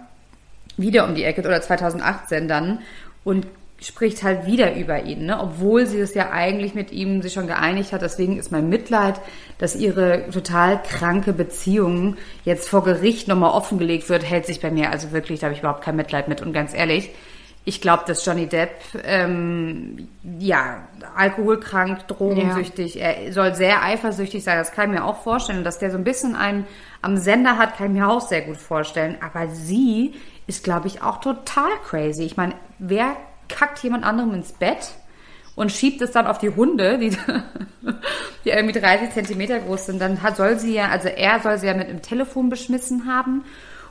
wieder 0.78 1.04
um 1.06 1.14
die 1.14 1.24
Ecke 1.24 1.40
oder 1.42 1.60
2018 1.60 2.48
dann 2.48 2.80
und 3.24 3.46
spricht 3.80 4.24
halt 4.24 4.44
wieder 4.46 4.74
über 4.74 5.04
ihn, 5.04 5.26
ne? 5.26 5.38
obwohl 5.40 5.86
sie 5.86 6.00
es 6.00 6.14
ja 6.14 6.30
eigentlich 6.30 6.74
mit 6.74 6.90
ihm 6.90 7.22
sich 7.22 7.32
schon 7.32 7.46
geeinigt 7.46 7.92
hat. 7.92 8.02
Deswegen 8.02 8.36
ist 8.36 8.50
mein 8.50 8.68
Mitleid, 8.68 9.20
dass 9.58 9.76
ihre 9.76 10.28
total 10.30 10.82
kranke 10.82 11.32
Beziehung 11.32 12.16
jetzt 12.44 12.68
vor 12.68 12.82
Gericht 12.82 13.28
nochmal 13.28 13.52
offengelegt 13.52 14.08
wird, 14.08 14.24
hält 14.24 14.46
sich 14.46 14.60
bei 14.60 14.70
mir. 14.70 14.90
Also 14.90 15.12
wirklich, 15.12 15.40
da 15.40 15.46
habe 15.46 15.54
ich 15.54 15.60
überhaupt 15.60 15.84
kein 15.84 15.94
Mitleid 15.94 16.26
mit. 16.26 16.42
Und 16.42 16.52
ganz 16.52 16.74
ehrlich, 16.74 17.10
ich 17.64 17.80
glaube, 17.80 18.02
dass 18.06 18.24
Johnny 18.24 18.46
Depp, 18.46 18.70
ähm, 19.04 20.08
ja, 20.38 20.88
alkoholkrank, 21.14 22.08
drogensüchtig, 22.08 22.96
ja. 22.96 23.10
er 23.10 23.32
soll 23.32 23.54
sehr 23.54 23.82
eifersüchtig 23.84 24.42
sein. 24.42 24.58
Das 24.58 24.72
kann 24.72 24.90
ich 24.90 24.98
mir 24.98 25.04
auch 25.04 25.22
vorstellen. 25.22 25.58
Und 25.58 25.64
dass 25.64 25.78
der 25.78 25.90
so 25.92 25.98
ein 25.98 26.04
bisschen 26.04 26.34
einen 26.34 26.66
am 27.00 27.16
Sender 27.16 27.58
hat, 27.58 27.76
kann 27.76 27.88
ich 27.88 28.00
mir 28.00 28.08
auch 28.08 28.22
sehr 28.22 28.40
gut 28.42 28.56
vorstellen. 28.56 29.18
Aber 29.20 29.48
sie 29.48 30.14
ist, 30.48 30.64
glaube 30.64 30.88
ich, 30.88 31.02
auch 31.02 31.20
total 31.20 31.70
crazy. 31.84 32.24
Ich 32.24 32.36
meine, 32.36 32.54
wer 32.78 33.16
kackt 33.48 33.78
jemand 33.80 34.04
anderem 34.04 34.34
ins 34.34 34.52
Bett 34.52 34.94
und 35.54 35.70
schiebt 35.70 36.02
es 36.02 36.10
dann 36.10 36.26
auf 36.26 36.38
die 36.38 36.50
Hunde, 36.50 36.98
die, 36.98 37.10
die 38.44 38.50
irgendwie 38.50 38.80
30 38.80 39.10
Zentimeter 39.10 39.60
groß 39.60 39.86
sind? 39.86 40.00
Dann 40.00 40.22
hat, 40.22 40.36
soll 40.36 40.58
sie 40.58 40.74
ja, 40.74 40.88
also 40.88 41.08
er 41.08 41.40
soll 41.40 41.58
sie 41.58 41.66
ja 41.66 41.74
mit 41.74 41.88
einem 41.88 42.02
Telefon 42.02 42.48
beschmissen 42.48 43.06
haben 43.06 43.44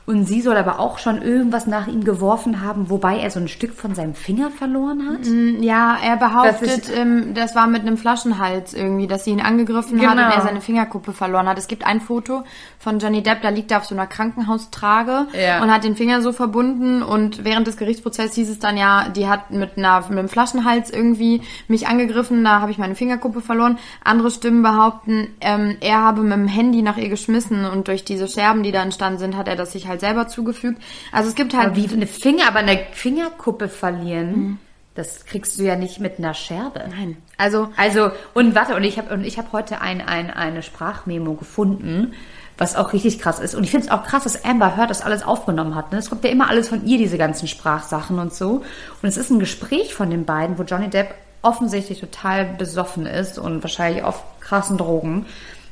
Und 0.08 0.24
sie 0.24 0.40
soll 0.40 0.56
aber 0.56 0.80
auch 0.80 0.96
schon 0.98 1.20
irgendwas 1.20 1.66
nach 1.66 1.86
ihm 1.86 2.02
geworfen 2.02 2.62
haben, 2.62 2.88
wobei 2.88 3.18
er 3.18 3.30
so 3.30 3.40
ein 3.40 3.46
Stück 3.48 3.74
von 3.74 3.94
seinem 3.94 4.14
Finger 4.14 4.50
verloren 4.50 5.06
hat. 5.06 5.26
Mm, 5.26 5.62
Ja, 5.62 5.98
er 6.02 6.16
behauptet, 6.16 6.90
ähm, 6.96 7.34
das 7.34 7.54
war 7.54 7.66
mit 7.66 7.82
einem 7.82 7.98
Flaschenhals 7.98 8.72
irgendwie, 8.72 9.06
dass 9.06 9.24
sie 9.24 9.32
ihn 9.32 9.42
angegriffen 9.42 10.00
hat 10.00 10.16
Genau. 10.16 10.26
und 10.26 10.32
er 10.34 10.40
seine 10.40 10.62
Fingerkuppe 10.62 11.12
verloren 11.12 11.46
hat. 11.46 11.58
Es 11.58 11.68
gibt 11.68 11.86
ein 11.86 12.00
Foto 12.00 12.44
von 12.78 12.98
Johnny 13.00 13.22
Depp, 13.22 13.42
da 13.42 13.50
liegt 13.50 13.70
er 13.70 13.78
auf 13.78 13.84
so 13.84 13.94
einer 13.94 14.06
Krankenhaustrage 14.06 15.26
Ja. 15.34 15.62
und 15.62 15.70
hat 15.70 15.84
den 15.84 15.94
Finger 15.96 16.22
so 16.22 16.32
verbunden 16.32 17.02
und 17.02 17.44
während 17.44 17.66
des 17.66 17.76
Gerichtsprozesses 17.76 18.34
hieß 18.34 18.48
es 18.50 18.58
dann 18.58 18.76
ja, 18.78 19.08
die 19.10 19.28
hat 19.28 19.50
mit, 19.50 19.76
einer, 19.76 20.00
mit 20.08 20.18
einem 20.18 20.28
Flaschenhals 20.28 20.90
irgendwie 20.90 21.42
mich 21.68 21.86
angegriffen, 21.86 22.42
da 22.44 22.60
habe 22.60 22.70
ich 22.70 22.78
meine 22.78 22.94
Fingerkuppe 22.94 23.40
verloren. 23.42 23.78
Andere 24.04 24.30
Stimmen 24.30 24.62
behaupten, 24.62 25.28
ähm, 25.42 25.76
er 25.80 26.02
habe 26.02 26.22
mit 26.22 26.32
dem 26.32 26.48
Handy 26.48 26.82
nach 26.82 26.96
ihr 26.96 27.10
geschmissen 27.10 27.64
und 27.66 27.88
durch 27.88 28.04
diese 28.04 28.26
Scherben, 28.26 28.62
die 28.62 28.72
da 28.72 28.82
entstanden 28.82 29.18
sind, 29.18 29.36
hat 29.36 29.48
er 29.48 29.56
das 29.56 29.72
sich 29.72 29.86
halt 29.86 29.97
selber 30.00 30.28
zugefügt. 30.28 30.80
Also 31.12 31.28
es 31.28 31.34
gibt 31.34 31.54
halt 31.54 31.68
Aber 31.68 31.76
wie 31.76 31.88
eine 31.92 32.06
Finger, 32.06 32.48
aber 32.48 32.60
eine 32.60 32.78
Fingerkuppe 32.92 33.68
verlieren, 33.68 34.58
das 34.94 35.26
kriegst 35.26 35.58
du 35.58 35.62
ja 35.62 35.76
nicht 35.76 36.00
mit 36.00 36.18
einer 36.18 36.34
Scherbe. 36.34 36.82
Nein. 36.90 37.16
Also 37.36 37.70
Also, 37.76 38.10
und 38.34 38.54
warte, 38.54 38.74
und 38.74 38.84
ich 38.84 38.98
habe 38.98 39.14
und 39.14 39.24
ich 39.24 39.38
habe 39.38 39.52
heute 39.52 39.80
ein, 39.80 40.00
ein, 40.00 40.30
eine 40.30 40.62
Sprachmemo 40.62 41.34
gefunden, 41.34 42.14
was 42.58 42.74
auch 42.74 42.92
richtig 42.92 43.20
krass 43.20 43.38
ist. 43.38 43.54
Und 43.54 43.62
ich 43.62 43.70
finde 43.70 43.86
es 43.86 43.92
auch 43.92 44.02
krass, 44.02 44.24
dass 44.24 44.44
Amber 44.44 44.76
Heard 44.76 44.90
das 44.90 45.02
alles 45.02 45.22
aufgenommen 45.22 45.76
hat. 45.76 45.92
Ne? 45.92 45.98
Es 45.98 46.10
kommt 46.10 46.24
ja 46.24 46.30
immer 46.30 46.48
alles 46.48 46.68
von 46.68 46.84
ihr, 46.84 46.98
diese 46.98 47.16
ganzen 47.16 47.46
Sprachsachen 47.46 48.18
und 48.18 48.34
so. 48.34 48.64
Und 49.02 49.08
es 49.08 49.16
ist 49.16 49.30
ein 49.30 49.38
Gespräch 49.38 49.94
von 49.94 50.10
den 50.10 50.24
beiden, 50.24 50.58
wo 50.58 50.64
Johnny 50.64 50.88
Depp 50.88 51.14
offensichtlich 51.42 52.00
total 52.00 52.44
besoffen 52.44 53.06
ist 53.06 53.38
und 53.38 53.62
wahrscheinlich 53.62 54.02
auf 54.02 54.24
krassen 54.40 54.76
Drogen, 54.76 55.26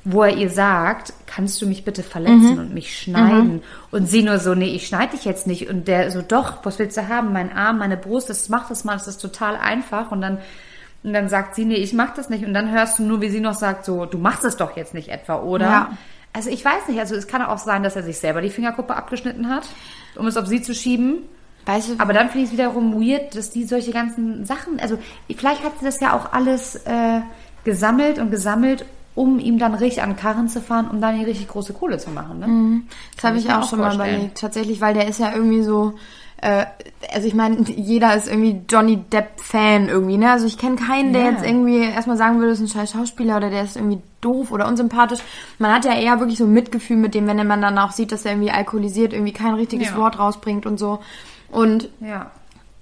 wo 0.09 0.23
er 0.23 0.37
ihr 0.37 0.51
sagt, 0.51 1.13
kannst 1.27 1.61
du 1.61 1.67
mich 1.67 1.85
bitte 1.85 2.05
verletzen 2.05 2.61
und 2.61 2.73
mich 2.73 2.97
schneiden? 2.97 3.63
Und 3.91 4.09
sie 4.09 4.23
nur 4.23 4.39
so, 4.39 4.55
nee, 4.55 4.75
ich 4.75 4.87
schneide 4.87 5.17
dich 5.17 5.25
jetzt 5.25 5.49
nicht. 5.49 5.69
Und 5.69 5.89
der 5.89 6.13
so, 6.13 6.23
doch, 6.23 6.65
was 6.65 6.79
willst 6.79 6.97
du 6.97 7.09
haben? 7.09 7.33
Mein 7.33 7.53
Arm, 7.53 7.79
meine 7.79 7.97
Brust, 7.97 8.31
das 8.31 8.49
mach 8.49 8.69
das 8.69 8.85
mal, 8.85 8.93
das 8.95 9.09
ist 9.09 9.21
total 9.21 9.57
einfach. 9.57 10.13
Und 10.13 10.21
dann 10.21 10.39
und 11.03 11.13
dann 11.13 11.29
sagt 11.29 11.55
sie, 11.55 11.65
nee, 11.65 11.77
ich 11.77 11.93
mach 11.93 12.15
das 12.15 12.31
nicht. 12.31 12.45
Und 12.45 12.55
dann 12.55 12.71
hörst 12.73 12.99
du 12.99 13.05
nur, 13.05 13.21
wie 13.21 13.29
sie 13.29 13.41
noch 13.41 13.55
sagt, 13.55 13.85
so, 13.85 14.07
du 14.07 14.19
machst 14.19 14.45
es 14.45 14.57
doch 14.57 14.77
jetzt 14.77 14.95
nicht 14.95 15.09
etwa, 15.09 15.41
oder? 15.41 15.65
Ja. 15.65 15.91
Also 16.33 16.51
ich 16.51 16.65
weiß 16.65 16.89
nicht, 16.89 16.99
also 17.01 17.15
es 17.15 17.27
kann 17.27 17.43
auch 17.43 17.59
sein, 17.59 17.83
dass 17.83 17.97
er 17.97 18.03
sich 18.03 18.19
selber 18.19 18.43
die 18.43 18.51
Fingerkuppe 18.51 18.95
abgeschnitten 18.95 19.49
hat, 19.49 19.65
um 20.17 20.27
es 20.27 20.37
auf 20.37 20.47
sie 20.47 20.63
zu 20.63 20.75
schieben. 20.75 21.21
weißt 21.65 21.91
du, 21.91 21.95
Aber 21.99 22.13
dann 22.13 22.29
finde 22.29 22.45
ich 22.45 22.47
es 22.47 22.53
wiederum 22.53 23.01
weird, 23.01 23.35
dass 23.37 23.51
die 23.51 23.65
solche 23.65 23.93
ganzen 23.93 24.45
Sachen, 24.45 24.79
also 24.81 24.99
vielleicht 25.37 25.65
hat 25.65 25.79
sie 25.79 25.85
das 25.85 26.01
ja 26.01 26.13
auch 26.13 26.33
alles 26.33 26.75
äh, 26.75 27.21
gesammelt 27.65 28.19
und 28.19 28.31
gesammelt, 28.31 28.85
um 29.17 29.41
ihm 29.41 29.59
dann 29.59 29.75
richtig 29.75 30.03
an 30.05 30.15
Karren 30.15 30.49
zu 30.49 30.61
fahren, 30.61 30.87
um 30.89 31.01
dann 31.01 31.19
die 31.19 31.25
richtig 31.25 31.49
große 31.49 31.73
Kohle 31.73 31.99
zu 31.99 32.11
machen. 32.11 32.39
Ne? 32.39 32.83
Das 33.17 33.25
habe 33.25 33.39
ich 33.39 33.51
auch 33.51 33.63
auch 33.63 33.69
schon 33.69 33.81
mal 33.81 33.87
vorstellen. 33.87 34.15
überlegt. 34.15 34.39
Tatsächlich, 34.39 34.81
weil 34.81 34.95
der 34.95 35.09
ist 35.09 35.19
ja 35.19 35.35
irgendwie 35.35 35.63
so. 35.63 35.95
Äh, 36.43 36.67
also 37.15 37.27
ich 37.27 37.33
meine, 37.35 37.63
jeder 37.63 38.15
ist 38.15 38.29
irgendwie 38.29 38.61
Johnny 38.69 38.99
Depp-Fan 38.99 39.89
irgendwie, 39.89 40.19
ne? 40.19 40.31
Also 40.33 40.47
ich 40.47 40.59
kenne 40.59 40.77
keinen, 40.77 41.15
der 41.15 41.23
Ja. 41.25 41.31
jetzt 41.31 41.45
irgendwie 41.47 41.79
erstmal 41.79 42.19
sagen 42.19 42.37
würde, 42.39 42.51
das 42.51 42.61
ist 42.61 42.71
ein 42.75 42.79
scheiß 42.79 42.93
Schauspieler 42.93 43.39
oder 43.39 43.49
der 43.49 43.63
ist 43.63 43.77
irgendwie 43.77 44.01
doof 44.21 44.53
oder 44.53 44.69
unsympathisch. 44.69 45.21
Man 45.59 45.73
hat 45.73 45.87
ja 45.87 45.95
eher 45.95 46.21
wirklich 46.21 46.37
so 46.39 46.47
Mitgefühl 46.47 46.99
mit 46.99 47.15
dem, 47.15 47.27
wenn 47.27 47.47
man 47.47 47.63
dann 47.63 47.79
auch 47.79 47.93
sieht, 47.93 48.13
dass 48.13 48.27
er 48.27 48.33
irgendwie 48.33 48.51
alkoholisiert, 48.51 49.15
irgendwie 49.15 49.33
kein 49.33 49.55
richtiges 49.55 49.89
Ja. 49.93 49.97
Wort 49.97 50.19
rausbringt 50.19 50.67
und 50.67 50.79
so. 50.79 50.99
Und 51.51 51.89
Ja. 52.01 52.31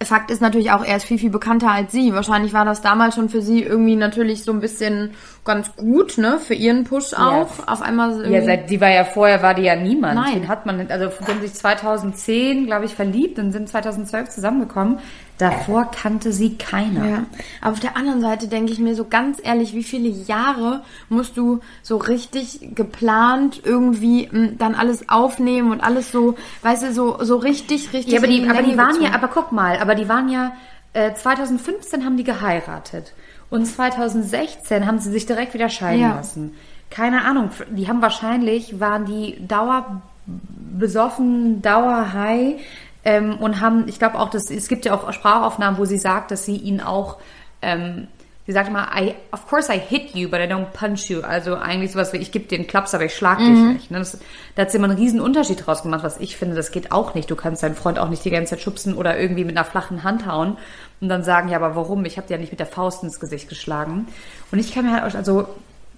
Fakt 0.04 0.30
ist 0.30 0.40
natürlich 0.40 0.70
auch, 0.70 0.84
er 0.84 0.96
ist 0.96 1.04
viel, 1.04 1.18
viel 1.18 1.30
bekannter 1.30 1.70
als 1.70 1.92
sie. 1.92 2.14
Wahrscheinlich 2.14 2.52
war 2.52 2.64
das 2.64 2.82
damals 2.82 3.14
schon 3.14 3.28
für 3.28 3.42
sie 3.42 3.62
irgendwie 3.62 3.96
natürlich 3.96 4.44
so 4.44 4.52
ein 4.52 4.60
bisschen 4.60 5.10
ganz 5.44 5.74
gut, 5.76 6.18
ne? 6.18 6.38
Für 6.38 6.54
ihren 6.54 6.84
Push 6.84 7.12
auch. 7.14 7.48
Auf 7.66 7.82
einmal 7.82 8.30
Ja, 8.30 8.42
seit, 8.42 8.70
die 8.70 8.80
war 8.80 8.90
ja 8.90 9.04
vorher, 9.04 9.42
war 9.42 9.54
die 9.54 9.62
ja 9.62 9.76
niemand. 9.76 10.14
Nein. 10.14 10.34
Den 10.34 10.48
hat 10.48 10.66
man, 10.66 10.76
nicht- 10.78 10.90
also 10.90 11.06
die 11.20 11.30
haben 11.30 11.40
sich 11.40 11.52
2010, 11.54 12.66
glaube 12.66 12.84
ich, 12.86 12.94
verliebt 12.94 13.38
und 13.38 13.52
sind 13.52 13.68
2012 13.68 14.28
zusammengekommen. 14.30 14.98
Davor 15.38 15.90
kannte 15.90 16.32
sie 16.32 16.56
keiner. 16.56 17.08
Ja, 17.08 17.24
aber 17.60 17.72
auf 17.72 17.80
der 17.80 17.96
anderen 17.96 18.20
Seite 18.20 18.46
denke 18.46 18.72
ich 18.72 18.78
mir 18.78 18.94
so 18.94 19.04
ganz 19.06 19.38
ehrlich, 19.42 19.74
wie 19.74 19.82
viele 19.82 20.08
Jahre 20.08 20.82
musst 21.08 21.36
du 21.36 21.58
so 21.82 21.96
richtig 21.96 22.60
geplant 22.76 23.60
irgendwie 23.64 24.26
m, 24.26 24.56
dann 24.58 24.76
alles 24.76 25.08
aufnehmen 25.08 25.72
und 25.72 25.80
alles 25.80 26.12
so, 26.12 26.36
weißt 26.62 26.84
du, 26.84 26.92
so, 26.92 27.18
so 27.24 27.36
richtig, 27.36 27.92
richtig. 27.92 28.12
Ja, 28.14 28.20
aber 28.20 28.28
die, 28.28 28.48
aber 28.48 28.62
die 28.62 28.76
waren 28.76 28.88
gezogen. 28.90 29.06
ja, 29.06 29.12
aber 29.14 29.26
guck 29.26 29.50
mal, 29.50 29.78
aber 29.78 29.96
die 29.96 30.08
waren 30.08 30.28
ja, 30.28 30.52
äh, 30.92 31.12
2015 31.14 32.04
haben 32.04 32.16
die 32.16 32.24
geheiratet. 32.24 33.12
Und 33.50 33.66
2016 33.66 34.86
haben 34.86 34.98
sie 35.00 35.10
sich 35.10 35.26
direkt 35.26 35.52
wieder 35.54 35.68
scheiden 35.68 36.00
Ja. 36.00 36.14
lassen. 36.14 36.54
Keine 36.90 37.24
Ahnung, 37.24 37.50
die 37.70 37.88
haben 37.88 38.02
wahrscheinlich, 38.02 38.78
waren 38.78 39.04
die 39.04 39.44
dauer 39.46 40.00
besoffen, 40.78 41.60
dauer 41.60 42.12
high 42.12 42.54
ähm, 43.04 43.36
und 43.38 43.60
haben, 43.60 43.86
ich 43.88 43.98
glaube 43.98 44.18
auch, 44.18 44.30
dass, 44.30 44.50
es 44.50 44.68
gibt 44.68 44.84
ja 44.84 44.94
auch 44.94 45.12
Sprachaufnahmen, 45.12 45.78
wo 45.78 45.84
sie 45.84 45.98
sagt, 45.98 46.30
dass 46.30 46.44
sie 46.44 46.56
ihn 46.56 46.80
auch, 46.80 47.18
ähm, 47.62 48.08
sie 48.46 48.52
sagt 48.52 48.68
immer, 48.68 48.88
I, 48.96 49.14
of 49.30 49.46
course 49.46 49.72
I 49.72 49.78
hit 49.78 50.14
you, 50.14 50.28
but 50.28 50.40
I 50.40 50.44
don't 50.44 50.66
punch 50.72 51.10
you. 51.10 51.20
Also 51.20 51.56
eigentlich 51.56 51.92
sowas 51.92 52.12
wie, 52.12 52.18
ich 52.18 52.32
gebe 52.32 52.46
dir 52.46 52.56
einen 52.56 52.66
Klaps, 52.66 52.94
aber 52.94 53.04
ich 53.04 53.14
schlag 53.14 53.38
dich 53.38 53.48
nicht. 53.48 53.90
Ne? 53.90 53.98
Das, 53.98 54.18
da 54.54 54.62
hat 54.62 54.70
sie 54.70 54.78
immer 54.78 54.88
einen 54.88 54.98
riesen 54.98 55.20
Unterschied 55.20 55.66
draus 55.66 55.82
gemacht, 55.82 56.02
was 56.02 56.18
ich 56.18 56.36
finde, 56.36 56.54
das 56.54 56.70
geht 56.70 56.92
auch 56.92 57.14
nicht. 57.14 57.30
Du 57.30 57.36
kannst 57.36 57.62
deinen 57.62 57.74
Freund 57.74 57.98
auch 57.98 58.08
nicht 58.08 58.24
die 58.24 58.30
ganze 58.30 58.50
Zeit 58.50 58.60
schubsen 58.60 58.94
oder 58.94 59.18
irgendwie 59.18 59.44
mit 59.44 59.56
einer 59.56 59.64
flachen 59.64 60.02
Hand 60.02 60.26
hauen 60.26 60.56
und 61.00 61.08
dann 61.08 61.22
sagen, 61.22 61.48
ja, 61.48 61.56
aber 61.56 61.76
warum? 61.76 62.04
Ich 62.04 62.16
habe 62.16 62.26
dir 62.26 62.34
ja 62.34 62.40
nicht 62.40 62.52
mit 62.52 62.60
der 62.60 62.66
Faust 62.66 63.02
ins 63.02 63.20
Gesicht 63.20 63.48
geschlagen. 63.48 64.06
Und 64.50 64.58
ich 64.58 64.74
kann 64.74 64.86
mir 64.86 64.92
halt, 64.92 65.14
also 65.14 65.46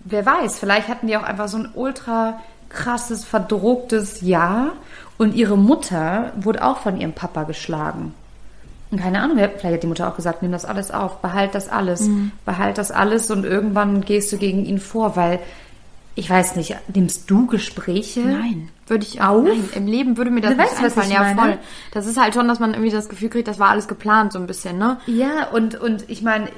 wer 0.05 0.27
weiß, 0.27 0.59
vielleicht 0.59 0.89
hatten 0.89 1.07
die 1.07 1.17
auch 1.17 1.23
einfach 1.23 1.49
so 1.49 1.59
ein 1.59 1.71
ultra 1.75 2.41
krasses, 2.69 3.25
verdrucktes 3.25 4.21
Jahr 4.21 4.73
und 5.19 5.35
ihre 5.35 5.57
Mutter 5.59 6.33
wurde 6.37 6.65
auch 6.65 6.79
von 6.79 7.01
ihrem 7.01 7.13
Papa 7.13 7.45
geschlagen. 7.45 8.15
Und 8.91 9.01
keine 9.01 9.21
Ahnung, 9.21 9.37
vielleicht 9.37 9.65
hat 9.65 9.83
die 9.83 9.87
Mutter 9.89 10.09
auch 10.09 10.17
gesagt, 10.17 10.43
nimm 10.43 10.53
das 10.53 10.65
alles 10.65 10.91
auf, 10.93 11.21
behalt 11.21 11.55
das 11.55 11.69
alles, 11.69 12.03
Mhm. 12.03 12.31
behalt 12.45 12.79
das 12.79 12.91
alles 12.93 13.31
und 13.31 13.45
irgendwann 13.45 14.03
gehst 14.03 14.31
du 14.33 14.37
gegen 14.37 14.65
ihn 14.65 14.79
vor, 14.79 15.17
weil 15.17 15.41
ich 16.19 16.31
weiß 16.31 16.57
nicht, 16.57 16.75
nimmst 16.95 17.29
du 17.31 17.47
Gespräche? 17.47 18.21
Nein, 18.21 18.71
würde 18.87 19.05
ich 19.05 19.21
Auf? 19.21 19.45
Nein, 19.45 19.69
im 19.75 19.87
Leben 19.87 20.17
würde 20.17 20.31
mir 20.31 20.41
das 20.41 20.53
Du 20.53 20.57
nicht 20.57 20.71
weißt, 20.73 20.97
einfallen. 20.99 21.11
ja, 21.11 21.21
meine? 21.35 21.37
voll. 21.55 21.59
Das 21.93 22.07
ist 22.07 22.19
halt 22.19 22.33
schon, 22.33 22.49
dass 22.49 22.59
man 22.59 22.73
irgendwie 22.73 22.91
das 22.91 23.09
Gefühl 23.11 23.29
kriegt, 23.29 23.49
das 23.49 23.59
war 23.59 23.69
alles 23.71 23.87
geplant 23.89 24.33
so 24.33 24.39
ein 24.39 24.47
bisschen, 24.47 24.79
ne? 24.79 24.99
Ja, 25.07 25.49
und, 25.53 25.75
und 25.79 26.09
ich 26.09 26.23
meine, 26.23 26.49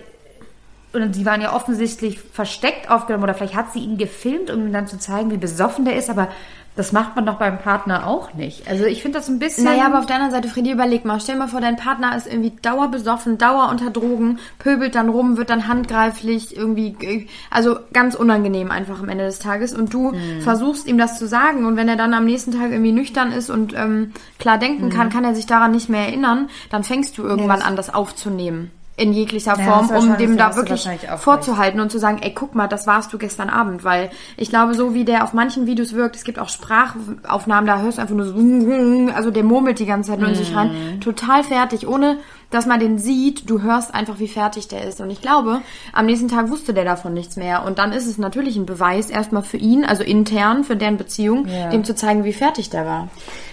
und 0.92 1.14
die 1.16 1.26
waren 1.26 1.40
ja 1.40 1.54
offensichtlich 1.54 2.18
versteckt 2.20 2.90
aufgenommen 2.90 3.24
oder 3.24 3.34
vielleicht 3.34 3.54
hat 3.56 3.72
sie 3.72 3.80
ihn 3.80 3.98
gefilmt, 3.98 4.50
um 4.50 4.66
ihm 4.66 4.72
dann 4.72 4.86
zu 4.86 4.98
zeigen, 4.98 5.30
wie 5.30 5.36
besoffen 5.36 5.84
der 5.84 5.96
ist, 5.96 6.08
aber 6.10 6.28
das 6.76 6.92
macht 6.92 7.16
man 7.16 7.26
doch 7.26 7.34
beim 7.40 7.58
Partner 7.58 8.06
auch 8.06 8.34
nicht. 8.34 8.68
Also 8.68 8.84
ich 8.84 9.02
finde 9.02 9.18
das 9.18 9.28
ein 9.28 9.40
bisschen. 9.40 9.64
Naja, 9.64 9.86
aber 9.86 9.98
auf 9.98 10.06
der 10.06 10.14
anderen 10.14 10.32
Seite, 10.32 10.46
Freddy, 10.46 10.70
überleg 10.70 11.04
mal. 11.04 11.18
Stell 11.20 11.34
mal 11.36 11.48
vor, 11.48 11.60
dein 11.60 11.74
Partner 11.74 12.16
ist 12.16 12.28
irgendwie 12.28 12.52
dauerbesoffen, 12.62 13.36
dauer 13.36 13.68
unter 13.68 13.90
Drogen, 13.90 14.38
pöbelt 14.60 14.94
dann 14.94 15.08
rum, 15.08 15.36
wird 15.36 15.50
dann 15.50 15.66
handgreiflich, 15.66 16.56
irgendwie, 16.56 17.26
also 17.50 17.78
ganz 17.92 18.14
unangenehm 18.14 18.70
einfach 18.70 19.00
am 19.00 19.08
Ende 19.08 19.24
des 19.24 19.40
Tages. 19.40 19.74
Und 19.74 19.92
du 19.92 20.12
Mhm. 20.12 20.40
versuchst 20.42 20.86
ihm 20.86 20.98
das 20.98 21.18
zu 21.18 21.26
sagen. 21.26 21.66
Und 21.66 21.74
wenn 21.76 21.88
er 21.88 21.96
dann 21.96 22.14
am 22.14 22.24
nächsten 22.24 22.52
Tag 22.52 22.70
irgendwie 22.70 22.92
nüchtern 22.92 23.32
ist 23.32 23.50
und 23.50 23.74
ähm, 23.76 24.12
klar 24.38 24.56
denken 24.58 24.84
Mhm. 24.86 24.90
kann, 24.90 25.10
kann 25.10 25.24
er 25.24 25.34
sich 25.34 25.46
daran 25.46 25.72
nicht 25.72 25.88
mehr 25.88 26.06
erinnern, 26.06 26.48
dann 26.70 26.84
fängst 26.84 27.18
du 27.18 27.24
irgendwann 27.24 27.58
das- 27.58 27.66
an, 27.68 27.74
das 27.74 27.92
aufzunehmen. 27.92 28.70
In 28.98 29.12
jeglicher 29.12 29.54
Form, 29.56 29.90
um 29.90 30.16
dem 30.18 30.36
da 30.36 30.56
wirklich 30.56 30.88
vorzuhalten 31.18 31.78
und 31.78 31.90
zu 31.92 31.98
sagen, 32.00 32.18
ey, 32.20 32.32
guck 32.34 32.56
mal, 32.56 32.66
das 32.66 32.86
warst 32.88 33.12
du 33.12 33.18
gestern 33.18 33.48
Abend, 33.48 33.84
weil 33.84 34.10
ich 34.36 34.48
glaube, 34.50 34.74
so 34.74 34.92
wie 34.92 35.04
der 35.04 35.22
auf 35.22 35.32
manchen 35.32 35.66
Videos 35.66 35.92
wirkt, 35.94 36.16
es 36.16 36.24
gibt 36.24 36.40
auch 36.40 36.48
Sprachaufnahmen, 36.48 37.66
da 37.66 37.78
hörst 37.80 37.98
du 37.98 38.02
einfach 38.02 38.16
nur 38.16 38.26
so, 38.26 39.12
also 39.14 39.30
der 39.30 39.44
murmelt 39.44 39.78
die 39.78 39.86
ganze 39.86 40.10
Zeit 40.10 40.18
nur 40.18 40.28
in 40.28 40.34
sich 40.34 40.50
Mhm. 40.50 40.56
rein, 40.56 41.00
total 41.00 41.44
fertig, 41.44 41.86
ohne 41.86 42.18
dass 42.50 42.66
man 42.66 42.80
den 42.80 42.98
sieht, 42.98 43.48
du 43.48 43.60
hörst 43.62 43.94
einfach, 43.94 44.18
wie 44.18 44.26
fertig 44.26 44.68
der 44.68 44.82
ist. 44.84 45.00
Und 45.00 45.10
ich 45.10 45.20
glaube, 45.20 45.60
am 45.92 46.06
nächsten 46.06 46.28
Tag 46.28 46.48
wusste 46.50 46.72
der 46.74 46.84
davon 46.84 47.12
nichts 47.14 47.36
mehr. 47.36 47.64
Und 47.64 47.78
dann 47.78 47.92
ist 47.92 48.06
es 48.06 48.16
natürlich 48.18 48.56
ein 48.56 48.64
Beweis 48.66 49.10
erstmal 49.10 49.42
für 49.42 49.58
ihn, 49.58 49.84
also 49.84 50.02
intern, 50.02 50.64
für 50.64 50.74
deren 50.74 50.96
Beziehung, 50.96 51.46
Ja. 51.46 51.68
dem 51.68 51.84
zu 51.84 51.94
zeigen, 51.94 52.24
wie 52.24 52.32
fertig 52.32 52.70
der 52.70 52.86
war. 52.86 53.08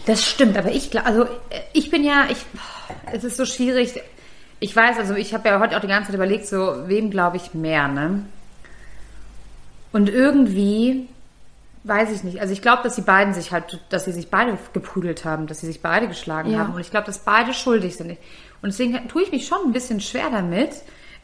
Das 0.05 0.23
stimmt, 0.23 0.57
aber 0.57 0.71
ich 0.71 0.91
glaube, 0.91 1.07
also 1.07 1.23
äh, 1.23 1.27
ich 1.73 1.91
bin 1.91 2.03
ja, 2.03 2.23
ich, 2.31 2.37
es 3.11 3.23
ist 3.23 3.37
so 3.37 3.45
schwierig. 3.45 4.01
Ich 4.59 4.75
weiß, 4.75 4.97
also 4.97 5.15
ich 5.15 5.33
habe 5.33 5.49
ja 5.49 5.59
heute 5.59 5.75
auch 5.75 5.81
die 5.81 5.87
ganze 5.87 6.07
Zeit 6.07 6.15
überlegt, 6.15 6.47
so 6.47 6.87
wem 6.87 7.11
glaube 7.11 7.37
ich 7.37 7.53
mehr, 7.53 7.87
ne? 7.87 8.23
Und 9.91 10.09
irgendwie 10.09 11.07
weiß 11.83 12.11
ich 12.11 12.23
nicht. 12.23 12.41
Also 12.41 12.51
ich 12.51 12.61
glaube, 12.61 12.81
dass 12.83 12.95
die 12.95 13.01
beiden 13.01 13.33
sich 13.33 13.51
halt, 13.51 13.79
dass 13.89 14.05
sie 14.05 14.11
sich 14.11 14.29
beide 14.29 14.57
geprügelt 14.73 15.23
haben, 15.23 15.45
dass 15.47 15.61
sie 15.61 15.67
sich 15.67 15.81
beide 15.81 16.07
geschlagen 16.07 16.51
Ja. 16.51 16.59
haben. 16.59 16.73
Und 16.73 16.81
ich 16.81 16.89
glaube, 16.89 17.05
dass 17.05 17.19
beide 17.19 17.53
schuldig 17.53 17.95
sind. 17.95 18.09
Und 18.09 18.17
deswegen 18.63 19.07
tue 19.07 19.21
ich 19.23 19.31
mich 19.31 19.45
schon 19.47 19.59
ein 19.65 19.71
bisschen 19.71 20.01
schwer 20.01 20.29
damit, 20.31 20.71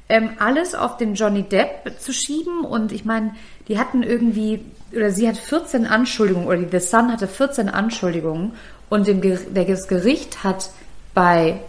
ähm, 0.07 0.31
alles 0.39 0.75
auf 0.75 0.97
den 0.97 1.15
Johnny 1.15 1.43
Depp 1.43 1.99
zu 1.99 2.13
schieben. 2.13 2.63
Und 2.63 2.91
ich 2.91 3.05
meine, 3.05 3.33
die 3.67 3.79
hatten 3.79 4.03
irgendwie, 4.03 4.63
oder 4.95 5.09
sie 5.11 5.27
hat 5.27 5.37
14 5.37 5.87
Anschuldigungen, 5.87 6.47
oder 6.47 6.57
die 6.57 6.79
The 6.79 6.85
Sun 6.85 7.11
hatte 7.11 7.27
14 7.27 7.67
Anschuldigungen. 7.69 8.53
Und 8.89 9.07
dem, 9.07 9.21
das 9.53 9.87
Gericht 9.87 10.43
hat 10.43 10.69
bei 11.13 11.59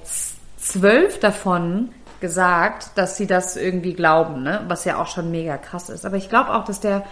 zwölf 0.62 1.18
davon 1.20 1.90
gesagt, 2.20 2.90
dass 2.94 3.16
sie 3.16 3.26
das 3.26 3.56
irgendwie 3.56 3.94
glauben, 3.94 4.42
ne? 4.44 4.60
was 4.68 4.84
ja 4.84 4.96
auch 5.00 5.08
schon 5.08 5.30
mega 5.30 5.56
krass 5.56 5.88
ist. 5.90 6.06
Aber 6.06 6.16
ich 6.16 6.28
glaube 6.28 6.54
auch, 6.54 6.64
dass 6.64 6.80
der 6.80 7.02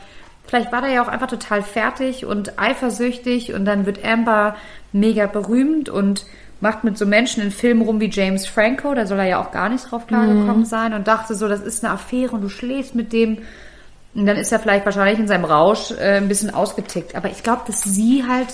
Vielleicht 0.46 0.72
war 0.72 0.80
der 0.80 0.90
ja 0.90 1.02
auch 1.04 1.08
einfach 1.08 1.28
total 1.28 1.62
fertig 1.62 2.24
und 2.26 2.58
eifersüchtig 2.58 3.52
und 3.54 3.64
dann 3.66 3.86
wird 3.86 4.04
Amber 4.04 4.56
mega 4.90 5.26
berühmt 5.26 5.88
und 5.88 6.24
macht 6.60 6.82
mit 6.82 6.98
so 6.98 7.06
Menschen 7.06 7.40
in 7.42 7.52
Filmen 7.52 7.82
rum 7.82 8.00
wie 8.00 8.10
James 8.10 8.46
Franco, 8.48 8.92
da 8.94 9.06
soll 9.06 9.18
er 9.20 9.26
ja 9.26 9.40
auch 9.40 9.52
gar 9.52 9.68
nicht 9.68 9.88
drauf 9.88 10.08
klargekommen 10.08 10.60
Mhm. 10.60 10.64
sein 10.64 10.94
und 10.94 11.06
dachte 11.06 11.34
so, 11.36 11.46
das 11.46 11.60
ist 11.60 11.84
eine 11.84 11.92
Affäre 11.92 12.32
und 12.34 12.40
du 12.40 12.48
schläfst 12.48 12.96
mit 12.96 13.12
dem. 13.12 13.38
Und 14.14 14.26
dann 14.26 14.36
ist 14.36 14.50
er 14.50 14.58
vielleicht 14.58 14.86
wahrscheinlich 14.86 15.20
in 15.20 15.28
seinem 15.28 15.44
Rausch 15.44 15.92
äh, 15.92 16.16
ein 16.16 16.26
bisschen 16.26 16.52
ausgetickt. 16.52 17.14
Aber 17.14 17.28
ich 17.28 17.44
glaube, 17.44 17.62
dass 17.68 17.82
sie 17.84 18.24
halt 18.28 18.48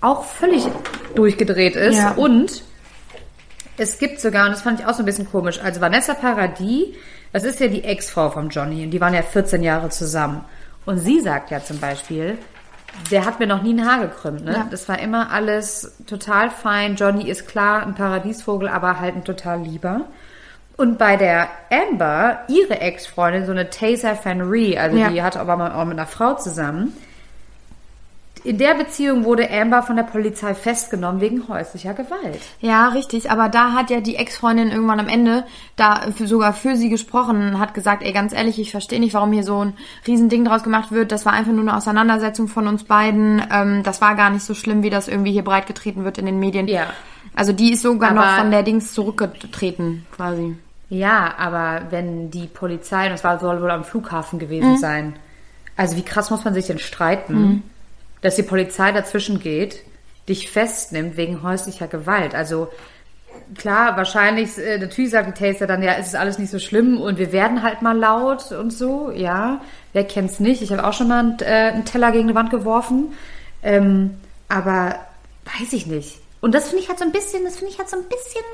auch 0.00 0.24
völlig 0.24 0.66
durchgedreht 1.14 1.76
ist 1.76 1.98
Ja. 1.98 2.12
und 2.12 2.64
es 3.76 3.98
gibt 3.98 4.20
sogar, 4.20 4.46
und 4.46 4.52
das 4.52 4.62
fand 4.62 4.80
ich 4.80 4.86
auch 4.86 4.94
so 4.94 5.02
ein 5.02 5.06
bisschen 5.06 5.30
komisch, 5.30 5.60
also 5.62 5.80
Vanessa 5.80 6.14
Paradis, 6.14 6.88
das 7.32 7.44
ist 7.44 7.60
ja 7.60 7.68
die 7.68 7.84
Ex-Frau 7.84 8.30
von 8.30 8.48
Johnny 8.48 8.84
und 8.84 8.90
die 8.90 9.00
waren 9.00 9.14
ja 9.14 9.22
14 9.22 9.62
Jahre 9.62 9.88
zusammen. 9.90 10.44
Und 10.86 10.98
sie 10.98 11.20
sagt 11.20 11.50
ja 11.50 11.62
zum 11.62 11.78
Beispiel, 11.78 12.38
der 13.10 13.24
hat 13.24 13.38
mir 13.38 13.46
noch 13.46 13.62
nie 13.62 13.72
ein 13.74 13.86
Haar 13.88 14.00
gekrümmt. 14.00 14.44
Ne? 14.44 14.52
Ja. 14.52 14.66
Das 14.70 14.88
war 14.88 14.98
immer 14.98 15.30
alles 15.30 15.96
total 16.06 16.50
fein. 16.50 16.96
Johnny 16.96 17.28
ist 17.28 17.46
klar 17.46 17.82
ein 17.86 17.94
Paradiesvogel, 17.94 18.68
aber 18.68 18.98
halt 18.98 19.14
ein 19.14 19.24
total 19.24 19.60
lieber. 19.62 20.02
Und 20.76 20.98
bei 20.98 21.16
der 21.16 21.48
Amber, 21.70 22.40
ihre 22.48 22.80
Ex-Freundin, 22.80 23.44
so 23.44 23.52
eine 23.52 23.70
Taser 23.70 24.16
Fanry, 24.16 24.76
also 24.78 24.96
Ja. 24.96 25.10
die 25.10 25.22
hatte 25.22 25.38
aber 25.38 25.56
mal 25.56 25.72
auch 25.72 25.84
mit 25.84 25.98
einer 25.98 26.06
Frau 26.08 26.34
zusammen. 26.34 26.94
In 28.42 28.56
der 28.56 28.74
Beziehung 28.74 29.24
wurde 29.24 29.50
Amber 29.50 29.82
von 29.82 29.96
der 29.96 30.02
Polizei 30.04 30.54
festgenommen 30.54 31.20
wegen 31.20 31.46
häuslicher 31.48 31.92
Gewalt. 31.92 32.40
Ja, 32.60 32.88
richtig. 32.88 33.30
Aber 33.30 33.48
da 33.50 33.72
hat 33.72 33.90
ja 33.90 34.00
die 34.00 34.16
Ex-Freundin 34.16 34.70
irgendwann 34.70 34.98
am 35.00 35.08
Ende 35.08 35.44
da 35.76 36.06
für, 36.16 36.26
sogar 36.26 36.54
für 36.54 36.74
sie 36.76 36.88
gesprochen, 36.88 37.58
hat 37.58 37.74
gesagt, 37.74 38.02
ey, 38.02 38.12
ganz 38.12 38.32
ehrlich, 38.32 38.58
ich 38.58 38.70
verstehe 38.70 38.98
nicht, 38.98 39.12
warum 39.12 39.32
hier 39.32 39.44
so 39.44 39.64
ein 39.64 39.74
Riesending 40.06 40.44
draus 40.46 40.62
gemacht 40.62 40.90
wird. 40.90 41.12
Das 41.12 41.26
war 41.26 41.34
einfach 41.34 41.52
nur 41.52 41.60
eine 41.62 41.76
Auseinandersetzung 41.76 42.48
von 42.48 42.66
uns 42.66 42.84
beiden. 42.84 43.42
Ähm, 43.52 43.82
das 43.82 44.00
war 44.00 44.14
gar 44.14 44.30
nicht 44.30 44.44
so 44.44 44.54
schlimm, 44.54 44.82
wie 44.82 44.90
das 44.90 45.06
irgendwie 45.08 45.32
hier 45.32 45.44
breitgetreten 45.44 46.04
wird 46.04 46.16
in 46.16 46.24
den 46.26 46.38
Medien. 46.40 46.66
Ja. 46.66 46.86
Also 47.34 47.52
die 47.52 47.72
ist 47.72 47.82
sogar 47.82 48.10
Aber- 48.12 48.20
noch 48.20 48.36
von 48.38 48.50
der 48.50 48.62
Dings 48.62 48.94
zurückgetreten, 48.94 50.06
quasi. 50.16 50.56
Ja, 50.88 51.34
aber 51.38 51.82
wenn 51.90 52.30
die 52.30 52.46
Polizei, 52.46 53.04
und 53.04 53.10
das 53.12 53.22
war 53.22 53.38
soll 53.38 53.60
wohl 53.62 53.70
am 53.70 53.84
Flughafen 53.84 54.38
gewesen 54.38 54.76
sein, 54.78 55.14
also 55.76 55.96
wie 55.96 56.02
krass 56.02 56.30
muss 56.30 56.44
man 56.44 56.52
sich 56.54 56.66
denn 56.66 56.78
streiten, 56.80 57.62
dass 58.22 58.36
die 58.36 58.42
Polizei 58.42 58.92
dazwischen 58.92 59.40
geht, 59.40 59.82
dich 60.28 60.50
festnimmt 60.50 61.16
wegen 61.16 61.42
häuslicher 61.42 61.88
Gewalt. 61.88 62.34
Also 62.34 62.68
klar, 63.56 63.96
wahrscheinlich, 63.96 64.58
äh, 64.58 64.78
natürlich 64.78 65.10
sagt 65.10 65.28
die 65.28 65.44
Taster 65.44 65.66
dann, 65.66 65.82
ja, 65.82 65.94
es 65.98 66.08
ist 66.08 66.16
alles 66.16 66.38
nicht 66.38 66.50
so 66.50 66.58
schlimm 66.58 67.00
und 67.00 67.18
wir 67.18 67.32
werden 67.32 67.62
halt 67.62 67.82
mal 67.82 67.96
laut 67.96 68.52
und 68.52 68.72
so, 68.72 69.10
ja. 69.10 69.60
Wer 69.92 70.04
kennt's 70.04 70.38
nicht? 70.40 70.62
Ich 70.62 70.72
habe 70.72 70.86
auch 70.86 70.92
schon 70.92 71.08
mal 71.08 71.20
einen, 71.20 71.38
äh, 71.40 71.72
einen 71.72 71.84
Teller 71.84 72.12
gegen 72.12 72.28
die 72.28 72.34
Wand 72.34 72.50
geworfen. 72.50 73.12
Ähm, 73.62 74.18
aber 74.48 74.96
weiß 75.58 75.72
ich 75.72 75.86
nicht. 75.86 76.18
Und 76.40 76.54
das 76.54 76.68
finde 76.68 76.82
ich 76.82 76.88
halt 76.88 76.98
so 76.98 77.04
ein 77.04 77.12
bisschen, 77.12 77.44
das 77.44 77.56
finde 77.56 77.72
ich 77.72 77.78
halt 77.78 77.88
so 77.88 77.96
ein 77.96 78.04
bisschen 78.04 78.44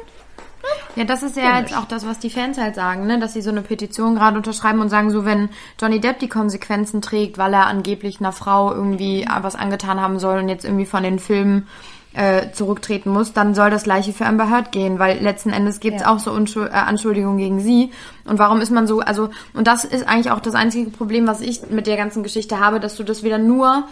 Ja, 0.96 1.04
das 1.04 1.22
ist 1.22 1.36
ja 1.36 1.50
Komisch. 1.52 1.60
jetzt 1.70 1.76
auch 1.78 1.84
das, 1.84 2.06
was 2.06 2.18
die 2.18 2.30
Fans 2.30 2.56
halt 2.58 2.75
sagen, 2.75 3.06
ne? 3.06 3.18
dass 3.18 3.34
sie 3.34 3.42
so 3.42 3.50
eine 3.50 3.60
Petition 3.62 4.14
gerade 4.14 4.36
unterschreiben 4.36 4.80
und 4.80 4.88
sagen, 4.88 5.10
so 5.10 5.25
wenn 5.25 5.50
Johnny 5.80 6.00
Depp 6.00 6.18
die 6.20 6.28
Konsequenzen 6.28 7.02
trägt, 7.02 7.36
weil 7.38 7.52
er 7.52 7.66
angeblich 7.66 8.18
einer 8.20 8.32
Frau 8.32 8.72
irgendwie 8.72 9.26
was 9.42 9.56
angetan 9.56 10.00
haben 10.00 10.18
soll 10.18 10.38
und 10.38 10.48
jetzt 10.48 10.64
irgendwie 10.64 10.86
von 10.86 11.02
den 11.02 11.18
Filmen 11.18 11.66
äh, 12.14 12.50
zurücktreten 12.52 13.10
muss, 13.10 13.34
dann 13.34 13.54
soll 13.54 13.68
das 13.68 13.82
gleiche 13.84 14.14
für 14.14 14.25
Amber 14.25 14.48
Heard 14.48 14.72
gehen, 14.72 14.98
weil 14.98 15.18
letzten 15.20 15.50
Endes 15.50 15.80
gibt's 15.80 16.00
Ja. 16.00 16.10
auch 16.14 16.18
so 16.18 16.32
Unschuld, 16.32 16.70
äh, 16.70 16.75
Anschuldigungen 16.75 17.36
gegen 17.36 17.60
sie. 17.60 17.90
Und 18.25 18.38
warum 18.38 18.62
ist 18.62 18.70
man 18.70 18.86
so, 18.86 19.00
also, 19.00 19.28
und 19.52 19.66
das 19.66 19.84
ist 19.84 20.08
eigentlich 20.08 20.30
auch 20.30 20.40
das 20.40 20.54
einzige 20.54 20.88
Problem, 20.90 21.26
was 21.26 21.42
ich 21.42 21.68
mit 21.68 21.86
der 21.86 21.98
ganzen 21.98 22.22
Geschichte 22.22 22.58
habe, 22.58 22.80
dass 22.80 22.96
du 22.96 23.02
das 23.04 23.22
wieder 23.22 23.36
nur 23.36 23.84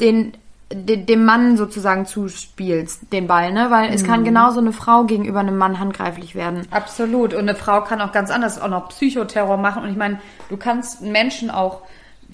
den 0.00 0.30
de- 0.32 0.38
dem 0.74 1.24
Mann 1.24 1.56
sozusagen 1.56 2.06
zuspielst, 2.06 3.12
den 3.12 3.26
Ball, 3.26 3.52
ne? 3.52 3.70
Weil 3.70 3.92
es 3.92 4.04
kann 4.04 4.24
genauso 4.24 4.60
eine 4.60 4.72
Frau 4.72 5.04
gegenüber 5.04 5.40
einem 5.40 5.56
Mann 5.56 5.78
handgreiflich 5.78 6.34
werden. 6.34 6.66
Absolut. 6.70 7.34
Und 7.34 7.40
eine 7.40 7.54
Frau 7.54 7.82
kann 7.82 8.00
auch 8.00 8.12
ganz 8.12 8.30
anders 8.30 8.60
auch 8.60 8.68
noch 8.68 8.88
Psychoterror 8.88 9.56
machen. 9.56 9.82
Und 9.82 9.90
ich 9.90 9.96
meine, 9.96 10.20
du 10.48 10.56
kannst 10.56 11.02
Menschen 11.02 11.50
auch 11.50 11.82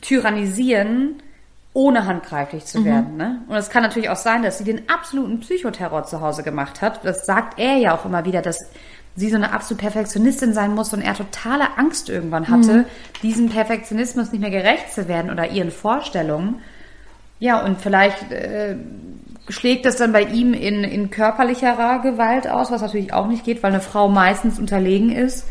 tyrannisieren, 0.00 1.22
ohne 1.72 2.06
handgreiflich 2.06 2.64
zu 2.64 2.84
werden. 2.84 3.16
Ne? 3.16 3.42
Und 3.46 3.56
es 3.56 3.70
kann 3.70 3.82
natürlich 3.82 4.10
auch 4.10 4.16
sein, 4.16 4.42
dass 4.42 4.58
sie 4.58 4.64
den 4.64 4.88
absoluten 4.88 5.40
Psychoterror 5.40 6.04
zu 6.04 6.20
Hause 6.20 6.42
gemacht 6.42 6.82
hat. 6.82 7.04
Das 7.04 7.26
sagt 7.26 7.58
er 7.58 7.76
ja 7.76 7.94
auch 7.94 8.04
immer 8.04 8.24
wieder, 8.24 8.42
dass 8.42 8.58
sie 9.16 9.30
so 9.30 9.36
eine 9.36 9.52
absolute 9.52 9.82
Perfektionistin 9.82 10.52
sein 10.52 10.74
muss 10.74 10.92
und 10.92 11.02
er 11.02 11.14
totale 11.14 11.76
Angst 11.76 12.08
irgendwann 12.08 12.48
hatte, 12.48 12.86
diesem 13.22 13.50
Perfektionismus 13.50 14.32
nicht 14.32 14.40
mehr 14.40 14.50
gerecht 14.50 14.92
zu 14.92 15.08
werden 15.08 15.30
oder 15.30 15.50
ihren 15.50 15.70
Vorstellungen. 15.70 16.60
Ja, 17.40 17.64
und 17.64 17.80
vielleicht 17.80 18.30
äh, 18.30 18.76
schlägt 19.48 19.84
das 19.86 19.96
dann 19.96 20.12
bei 20.12 20.22
ihm 20.22 20.54
in, 20.54 20.84
in 20.84 21.10
körperlicherer 21.10 21.98
Gewalt 22.00 22.48
aus, 22.48 22.70
was 22.70 22.82
natürlich 22.82 23.12
auch 23.12 23.26
nicht 23.26 23.44
geht, 23.44 23.62
weil 23.62 23.72
eine 23.72 23.80
Frau 23.80 24.08
meistens 24.08 24.58
unterlegen 24.58 25.10
ist. 25.10 25.46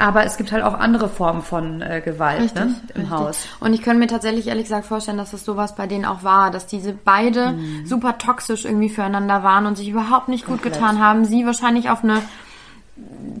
Aber 0.00 0.24
es 0.24 0.36
gibt 0.36 0.52
halt 0.52 0.62
auch 0.62 0.74
andere 0.74 1.08
Formen 1.08 1.42
von 1.42 1.82
äh, 1.82 2.00
Gewalt 2.04 2.54
ne, 2.54 2.76
im 2.94 3.00
richtig. 3.00 3.10
Haus. 3.10 3.48
Und 3.58 3.74
ich 3.74 3.82
könnte 3.82 3.98
mir 3.98 4.06
tatsächlich 4.06 4.46
ehrlich 4.46 4.64
gesagt 4.64 4.86
vorstellen, 4.86 5.18
dass 5.18 5.32
das 5.32 5.44
sowas 5.44 5.74
bei 5.74 5.88
denen 5.88 6.04
auch 6.04 6.22
war, 6.22 6.52
dass 6.52 6.66
diese 6.68 6.92
beide 6.92 7.48
Mhm. 7.52 7.84
super 7.84 8.16
toxisch 8.16 8.64
irgendwie 8.64 8.90
füreinander 8.90 9.42
waren 9.42 9.66
und 9.66 9.76
sich 9.76 9.88
überhaupt 9.88 10.28
nicht 10.28 10.46
gut 10.46 10.62
getan 10.62 11.00
haben. 11.00 11.24
Sie 11.24 11.44
wahrscheinlich 11.46 11.90
auf 11.90 12.04
eine 12.04 12.22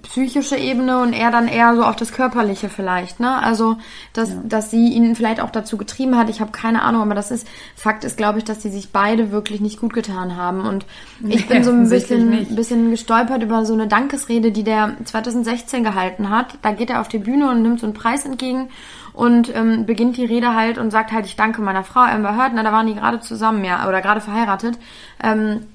psychische 0.02 0.56
Ebene 0.56 1.00
und 1.00 1.12
er 1.12 1.30
dann 1.30 1.48
eher 1.48 1.74
so 1.74 1.82
auf 1.82 1.96
das 1.96 2.12
Körperliche 2.12 2.68
vielleicht, 2.68 3.20
ne? 3.20 3.42
Also, 3.42 3.76
dass, 4.12 4.30
dass 4.44 4.70
sie 4.70 4.92
ihn 4.92 5.14
vielleicht 5.16 5.40
auch 5.40 5.50
dazu 5.50 5.76
getrieben 5.76 6.16
hat, 6.16 6.28
ich 6.30 6.40
habe 6.40 6.52
keine 6.52 6.82
Ahnung, 6.82 7.02
aber 7.02 7.14
das 7.14 7.30
ist, 7.30 7.46
Fakt 7.76 8.04
ist, 8.04 8.16
glaube 8.16 8.38
ich, 8.38 8.44
dass 8.44 8.62
sie 8.62 8.70
sich 8.70 8.90
beide 8.90 9.30
wirklich 9.30 9.60
nicht 9.60 9.80
gut 9.80 9.92
getan 9.92 10.36
haben. 10.36 10.60
Und 10.62 10.86
ich 11.26 11.46
bin 11.48 11.64
so 11.64 11.70
ein 11.72 11.88
bisschen, 11.88 12.30
nicht. 12.30 12.56
bisschen 12.56 12.90
gestolpert 12.90 13.42
über 13.42 13.64
so 13.64 13.74
eine 13.74 13.88
Dankesrede, 13.88 14.52
die 14.52 14.64
der 14.64 14.96
2016 15.04 15.84
gehalten 15.84 16.30
hat. 16.30 16.58
Da 16.62 16.72
geht 16.72 16.90
er 16.90 17.00
auf 17.00 17.08
die 17.08 17.18
Bühne 17.18 17.50
und 17.50 17.62
nimmt 17.62 17.80
so 17.80 17.86
einen 17.86 17.94
Preis 17.94 18.24
entgegen 18.24 18.68
und 19.12 19.54
ähm, 19.54 19.84
beginnt 19.84 20.16
die 20.16 20.24
Rede 20.24 20.54
halt 20.54 20.78
und 20.78 20.90
sagt 20.90 21.10
halt, 21.10 21.26
ich 21.26 21.34
danke 21.34 21.60
meiner 21.60 21.82
Frau 21.82 22.00
Amber 22.00 22.36
Heard. 22.36 22.52
Na, 22.54 22.62
da 22.62 22.72
waren 22.72 22.86
die 22.86 22.94
gerade 22.94 23.20
zusammen, 23.20 23.64
ja, 23.64 23.88
oder 23.88 24.00
gerade 24.00 24.20
verheiratet. 24.20 24.78
Ähm, 25.22 25.66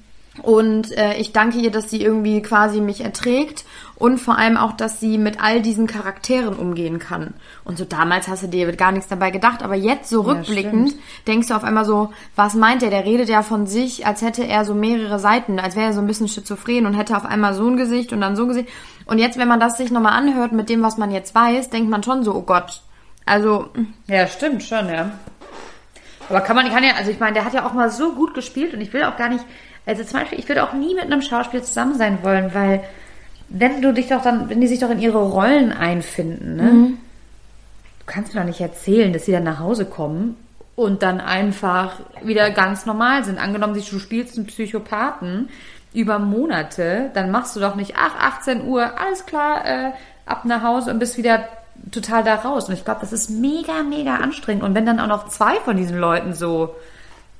und 0.42 0.90
äh, 0.96 1.16
ich 1.18 1.32
danke 1.32 1.58
ihr, 1.58 1.70
dass 1.70 1.90
sie 1.90 2.02
irgendwie 2.02 2.42
quasi 2.42 2.80
mich 2.80 3.02
erträgt 3.02 3.64
und 3.96 4.18
vor 4.18 4.38
allem 4.38 4.56
auch, 4.56 4.72
dass 4.72 4.98
sie 4.98 5.18
mit 5.18 5.42
all 5.42 5.62
diesen 5.62 5.86
Charakteren 5.86 6.54
umgehen 6.54 6.98
kann. 6.98 7.34
Und 7.64 7.78
so 7.78 7.84
damals 7.84 8.28
hast 8.28 8.42
du 8.42 8.48
dir 8.48 8.70
gar 8.72 8.92
nichts 8.92 9.08
dabei 9.08 9.30
gedacht, 9.30 9.62
aber 9.62 9.74
jetzt 9.74 10.10
so 10.10 10.22
rückblickend 10.22 10.94
denkst 11.26 11.48
du 11.48 11.54
auf 11.54 11.64
einmal 11.64 11.84
so, 11.84 12.12
was 12.34 12.54
meint 12.54 12.82
der? 12.82 12.90
Der 12.90 13.04
redet 13.04 13.28
ja 13.28 13.42
von 13.42 13.66
sich, 13.66 14.06
als 14.06 14.22
hätte 14.22 14.46
er 14.46 14.64
so 14.64 14.74
mehrere 14.74 15.18
Seiten, 15.18 15.60
als 15.60 15.76
wäre 15.76 15.86
er 15.86 15.92
so 15.92 16.00
ein 16.00 16.06
bisschen 16.06 16.28
schizophren 16.28 16.86
und 16.86 16.94
hätte 16.94 17.16
auf 17.16 17.24
einmal 17.24 17.54
so 17.54 17.68
ein 17.68 17.76
Gesicht 17.76 18.12
und 18.12 18.20
dann 18.20 18.36
so 18.36 18.42
ein 18.42 18.48
Gesicht. 18.48 18.68
Und 19.06 19.18
jetzt, 19.18 19.38
wenn 19.38 19.48
man 19.48 19.60
das 19.60 19.76
sich 19.76 19.90
nochmal 19.90 20.14
anhört 20.14 20.52
mit 20.52 20.68
dem, 20.68 20.82
was 20.82 20.96
man 20.96 21.10
jetzt 21.10 21.34
weiß, 21.34 21.70
denkt 21.70 21.90
man 21.90 22.02
schon 22.02 22.24
so, 22.24 22.34
oh 22.34 22.42
Gott. 22.42 22.82
Also, 23.26 23.68
Ja, 24.06 24.26
stimmt 24.26 24.62
schon, 24.62 24.88
ja. 24.88 25.12
Aber 26.28 26.40
kann 26.40 26.56
man, 26.56 26.68
kann 26.70 26.84
ja, 26.84 26.94
also 26.96 27.10
ich 27.10 27.20
meine, 27.20 27.34
der 27.34 27.44
hat 27.44 27.54
ja 27.54 27.66
auch 27.66 27.74
mal 27.74 27.90
so 27.90 28.12
gut 28.12 28.34
gespielt 28.34 28.74
und 28.74 28.80
ich 28.80 28.92
will 28.92 29.04
auch 29.04 29.16
gar 29.16 29.28
nicht, 29.28 29.44
also 29.86 30.02
zum 30.04 30.20
Beispiel, 30.20 30.38
ich 30.38 30.48
würde 30.48 30.64
auch 30.64 30.72
nie 30.72 30.94
mit 30.94 31.04
einem 31.04 31.22
Schauspieler 31.22 31.62
zusammen 31.62 31.96
sein 31.96 32.18
wollen, 32.22 32.54
weil 32.54 32.82
wenn 33.56 33.80
du 33.80 33.92
dich 33.94 34.08
doch 34.08 34.22
dann, 34.22 34.48
wenn 34.50 34.60
die 34.60 34.66
sich 34.66 34.80
doch 34.80 34.90
in 34.90 34.98
ihre 34.98 35.22
Rollen 35.22 35.72
einfinden, 35.72 36.56
ne? 36.56 36.64
Du 38.00 38.06
kannst 38.06 38.34
mir 38.34 38.40
doch 38.40 38.46
nicht 38.46 38.60
erzählen, 38.60 39.12
dass 39.12 39.24
sie 39.24 39.32
dann 39.32 39.44
nach 39.44 39.60
Hause 39.60 39.86
kommen 39.86 40.36
und 40.74 41.02
dann 41.02 41.20
einfach 41.20 42.00
wieder 42.22 42.50
ganz 42.50 42.84
normal 42.84 43.24
sind. 43.24 43.38
Angenommen, 43.38 43.74
du 43.74 43.98
spielst 43.98 44.36
einen 44.36 44.46
Psychopathen 44.46 45.48
über 45.94 46.18
Monate, 46.18 47.10
dann 47.14 47.30
machst 47.30 47.54
du 47.54 47.60
doch 47.60 47.76
nicht, 47.76 47.94
ach, 47.96 48.16
18 48.18 48.66
Uhr, 48.66 48.98
alles 48.98 49.24
klar, 49.24 49.64
äh, 49.64 49.92
ab 50.26 50.44
nach 50.44 50.62
Hause 50.62 50.90
und 50.90 50.98
bist 50.98 51.16
wieder 51.16 51.48
total 51.92 52.24
da 52.24 52.34
raus. 52.34 52.68
Und 52.68 52.74
ich 52.74 52.84
glaube, 52.84 53.00
das 53.00 53.12
ist 53.12 53.30
mega, 53.30 53.84
mega 53.88 54.16
anstrengend. 54.16 54.64
Und 54.64 54.74
wenn 54.74 54.84
dann 54.84 54.98
auch 54.98 55.06
noch 55.06 55.28
zwei 55.28 55.54
von 55.60 55.76
diesen 55.76 55.96
Leuten 55.98 56.34
so, 56.34 56.74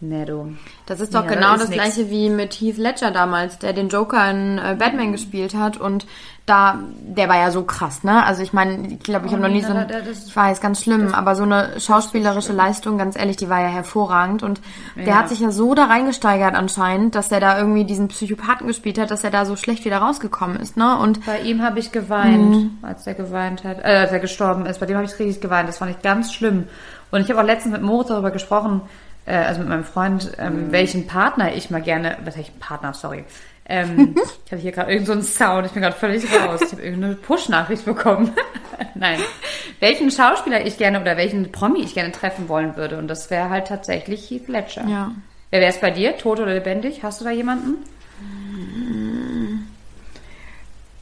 ne, 0.09 0.25
du. 0.27 0.55
Das 0.87 1.01
ist 1.01 1.14
doch 1.14 1.25
Ja, 1.25 1.31
genau 1.35 1.53
das 1.57 1.69
nix. 1.69 1.75
gleiche 1.83 2.11
wie 2.11 2.31
mit 2.31 2.55
Heath 2.55 2.77
Ledger 2.79 3.11
damals, 3.11 3.59
der 3.59 3.73
den 3.73 3.88
Joker 3.88 4.31
in 4.31 4.59
äh, 4.59 4.77
Batman 4.79 5.12
gespielt 5.12 5.55
hat 5.55 5.77
und 5.79 6.07
da, 6.47 6.79
der 7.01 7.31
war 7.31 7.37
ja 7.38 7.51
so 7.51 7.62
krass, 7.62 8.05
ne? 8.05 8.23
Also 8.23 8.43
ich 8.43 8.53
meine, 8.53 8.88
ich 8.88 8.99
glaube, 9.01 9.25
ich 9.27 9.33
habe 9.33 9.40
noch 9.40 9.49
nie 9.49 9.62
so, 9.62 9.73
ein, 9.73 9.88
da- 9.88 10.01
das- 10.03 10.27
ich 10.27 10.37
weiß, 10.37 10.61
ganz 10.61 10.83
schlimm, 10.83 11.14
aber 11.14 11.37
so 11.37 11.43
eine 11.45 11.81
schauspielerische 11.81 12.53
Leistung, 12.53 12.99
ganz 12.99 13.17
ehrlich, 13.17 13.37
die 13.38 13.49
war 13.49 13.62
ja 13.62 13.69
hervorragend 13.69 14.43
und 14.43 14.61
der 14.95 15.05
Ja. 15.07 15.14
hat 15.21 15.31
sich 15.31 15.40
ja 15.40 15.51
so 15.51 15.75
da 15.75 15.87
reingesteigert 15.87 16.55
anscheinend, 16.55 17.14
dass 17.14 17.33
er 17.33 17.40
da 17.40 17.57
irgendwie 17.59 17.85
diesen 17.85 18.09
Psychopathen 18.09 18.67
gespielt 18.67 18.99
hat, 18.99 19.11
dass 19.11 19.25
er 19.25 19.31
da 19.31 19.47
so 19.47 19.57
schlecht 19.57 19.87
wieder 19.87 19.97
rausgekommen 19.99 20.59
ist, 20.61 20.77
ne? 20.77 20.99
Und 20.99 21.25
Bei 21.25 21.40
ihm 21.40 21.62
habe 21.62 21.79
ich 21.79 21.93
geweint, 21.93 22.51
Mhm. 22.57 22.79
als 22.83 23.07
er 23.07 23.14
geweint 23.14 23.64
hat, 23.64 23.79
äh, 23.79 24.01
als 24.01 24.12
er 24.12 24.21
gestorben 24.21 24.67
ist. 24.67 24.81
Bei 24.81 24.87
dem 24.87 24.97
habe 24.97 25.07
ich 25.07 25.19
richtig 25.19 25.40
geweint. 25.40 25.67
Das 25.67 25.79
fand 25.79 25.93
ich 25.93 26.03
ganz 26.03 26.31
schlimm. 26.31 26.64
Und 27.11 27.23
ich 27.23 27.31
habe 27.31 27.40
auch 27.40 27.45
letztens 27.47 27.73
mit 27.73 27.83
Moritz 27.83 28.09
darüber 28.09 28.33
gesprochen, 28.33 28.83
äh, 29.26 29.34
also 29.34 29.60
mit 29.60 29.68
meinem 29.68 29.84
Freund, 29.84 30.32
ähm, 30.38 30.70
welchen 30.70 31.06
Partner 31.06 31.54
ich 31.54 31.70
mal 31.70 31.82
gerne, 31.82 32.18
was 32.24 32.37
heißt 32.37 32.58
Partner, 32.60 32.94
sorry. 32.94 33.24
Ähm, 33.66 34.14
ich 34.46 34.52
hatte 34.52 34.62
hier 34.62 34.72
gerade 34.72 34.92
irgendeinen 34.92 35.22
so 35.22 35.28
Sound, 35.28 35.66
ich 35.66 35.72
bin 35.72 35.82
gerade 35.82 35.96
völlig 35.96 36.24
raus. 36.24 36.60
Ich 36.62 36.72
habe 36.72 36.82
irgendeine 36.82 37.14
Push-Nachricht 37.14 37.84
bekommen. 37.84 38.32
Nein. 38.94 39.20
welchen 39.80 40.10
Schauspieler 40.10 40.66
ich 40.66 40.76
gerne 40.76 41.00
oder 41.00 41.16
welchen 41.16 41.50
Promi 41.52 41.80
ich 41.82 41.94
gerne 41.94 42.12
treffen 42.12 42.48
wollen 42.48 42.76
würde. 42.76 42.98
Und 42.98 43.08
das 43.08 43.30
wäre 43.30 43.50
halt 43.50 43.68
tatsächlich 43.68 44.30
Heath 44.30 44.48
Ledger. 44.48 44.87
Ja. 44.87 45.12
Wer 45.50 45.60
wäre 45.60 45.70
es 45.70 45.80
bei 45.80 45.90
dir? 45.90 46.18
Tot 46.18 46.40
oder 46.40 46.52
lebendig? 46.52 47.02
Hast 47.02 47.20
du 47.20 47.24
da 47.24 47.30
jemanden? 47.30 47.76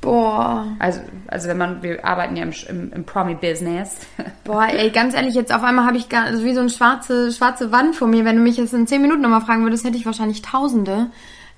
Boah. 0.03 0.67
Also, 0.79 1.01
also 1.29 1.49
wenn 1.49 1.57
man, 1.57 1.83
wir 1.83 2.05
arbeiten 2.05 2.37
ja 2.37 2.43
im, 2.43 2.53
im, 2.69 2.93
im 2.93 3.05
Promi-Business. 3.05 4.01
Boah, 4.45 4.67
ey, 4.69 4.91
ganz 4.91 5.15
ehrlich, 5.15 5.35
jetzt 5.35 5.55
auf 5.55 5.63
einmal 5.63 5.87
habe 5.87 5.97
ich 5.97 6.09
gar, 6.11 6.25
also 6.25 6.45
wie 6.45 6.53
so 6.53 6.61
eine 6.61 6.69
schwarze, 6.71 7.33
schwarze 7.33 7.73
Wand 7.73 7.97
vor 7.97 8.09
mir. 8.09 8.25
Wenn 8.27 8.37
du 8.37 8.43
mich 8.43 8.57
jetzt 8.59 8.75
in 8.75 8.87
zehn 8.87 9.01
Minuten 9.01 9.23
nochmal 9.23 9.41
fragen 9.43 9.63
würdest, 9.63 9.85
hätte 9.87 9.97
ich 9.97 10.05
wahrscheinlich 10.05 10.43
Tausende. 10.43 11.07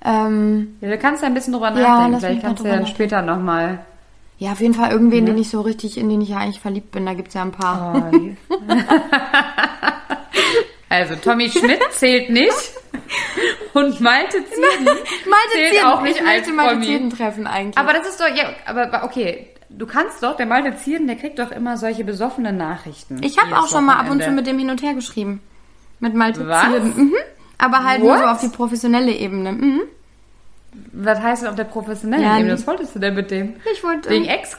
Ähm, 0.05 0.77
Ja, 0.79 0.89
du 0.91 0.97
kannst 0.99 1.21
ja 1.23 1.27
ein 1.27 1.33
bisschen 1.33 1.53
drüber 1.53 1.71
Ja, 1.71 2.07
nachdenken. 2.07 2.11
mich 2.11 2.19
Vielleicht 2.21 2.41
kannst 2.43 2.63
du 2.63 2.67
ja 2.67 2.75
dann 2.75 2.85
später 2.87 3.21
nochmal. 3.23 3.79
ja, 4.37 4.51
auf 4.51 4.61
jeden 4.61 4.75
Fall 4.75 4.91
irgendwen, 4.91 5.25
den 5.25 5.37
ich 5.39 5.49
so 5.49 5.61
richtig, 5.61 5.97
in 5.97 6.07
den 6.09 6.21
ich 6.21 6.29
ja 6.29 6.37
eigentlich 6.37 6.59
verliebt 6.61 6.91
bin. 6.91 7.05
Da 7.07 7.13
gibt's 7.15 7.33
ja 7.33 7.41
ein 7.41 7.51
paar. 7.51 8.11
Also 10.87 11.15
Tommy 11.15 11.49
Schmidt 11.49 11.81
zählt 11.91 12.29
nicht 12.29 12.53
und 13.75 14.01
Malte 14.01 14.37
Zieden 14.45 14.85
Malte 14.85 15.51
zählt 15.53 15.71
Zierden. 15.71 15.87
auch 15.89 16.01
nicht 16.01 16.19
ich 16.21 16.27
als 16.27 16.47
Malte. 16.49 16.81
Zierden 16.81 17.09
treffen 17.11 17.47
eigentlich. 17.47 17.77
Aber 17.77 17.93
das 17.93 18.07
ist 18.07 18.19
doch, 18.19 18.27
ja, 18.27 18.49
aber 18.65 19.03
okay, 19.03 19.47
du 19.69 19.85
kannst 19.85 20.23
doch, 20.23 20.35
der 20.37 20.45
Malte 20.45 20.75
Zieren, 20.77 21.07
der 21.07 21.15
kriegt 21.17 21.37
doch 21.39 21.51
immer 21.51 21.77
solche 21.77 22.03
besoffenen 22.03 22.57
Nachrichten. 22.57 23.21
ich 23.23 23.37
habe 23.37 23.57
auch 23.57 23.67
schon 23.67 23.85
mal 23.85 23.97
ab 23.97 24.09
und 24.09 24.23
zu 24.23 24.31
mit 24.31 24.47
dem 24.47 24.57
hin 24.59 24.69
und 24.69 24.81
her 24.81 24.93
geschrieben. 24.93 25.41
Mit 25.99 26.13
Malte 26.13 26.47
Was? 26.47 26.63
Zierden. 26.65 26.93
Mhm. 26.95 27.13
Aber 27.57 27.83
halt 27.85 28.01
nur 28.01 28.11
What? 28.11 28.19
so 28.19 28.25
auf 28.25 28.41
die 28.41 28.49
professionelle 28.49 29.11
Ebene. 29.13 29.51
Mhm. 29.53 29.81
Was 30.91 31.21
heißt 31.21 31.43
denn 31.43 31.49
auf 31.49 31.55
der 31.55 31.63
professionellen 31.63 32.23
Ja, 32.23 32.37
Ebene? 32.37 32.53
Was 32.53 32.67
wolltest 32.67 32.95
du 32.95 32.99
denn 32.99 33.15
mit 33.15 33.31
dem? 33.31 33.55
Ich 33.71 33.81
wollte. 33.83 34.09
Wegen 34.09 34.25
Ex? 34.25 34.57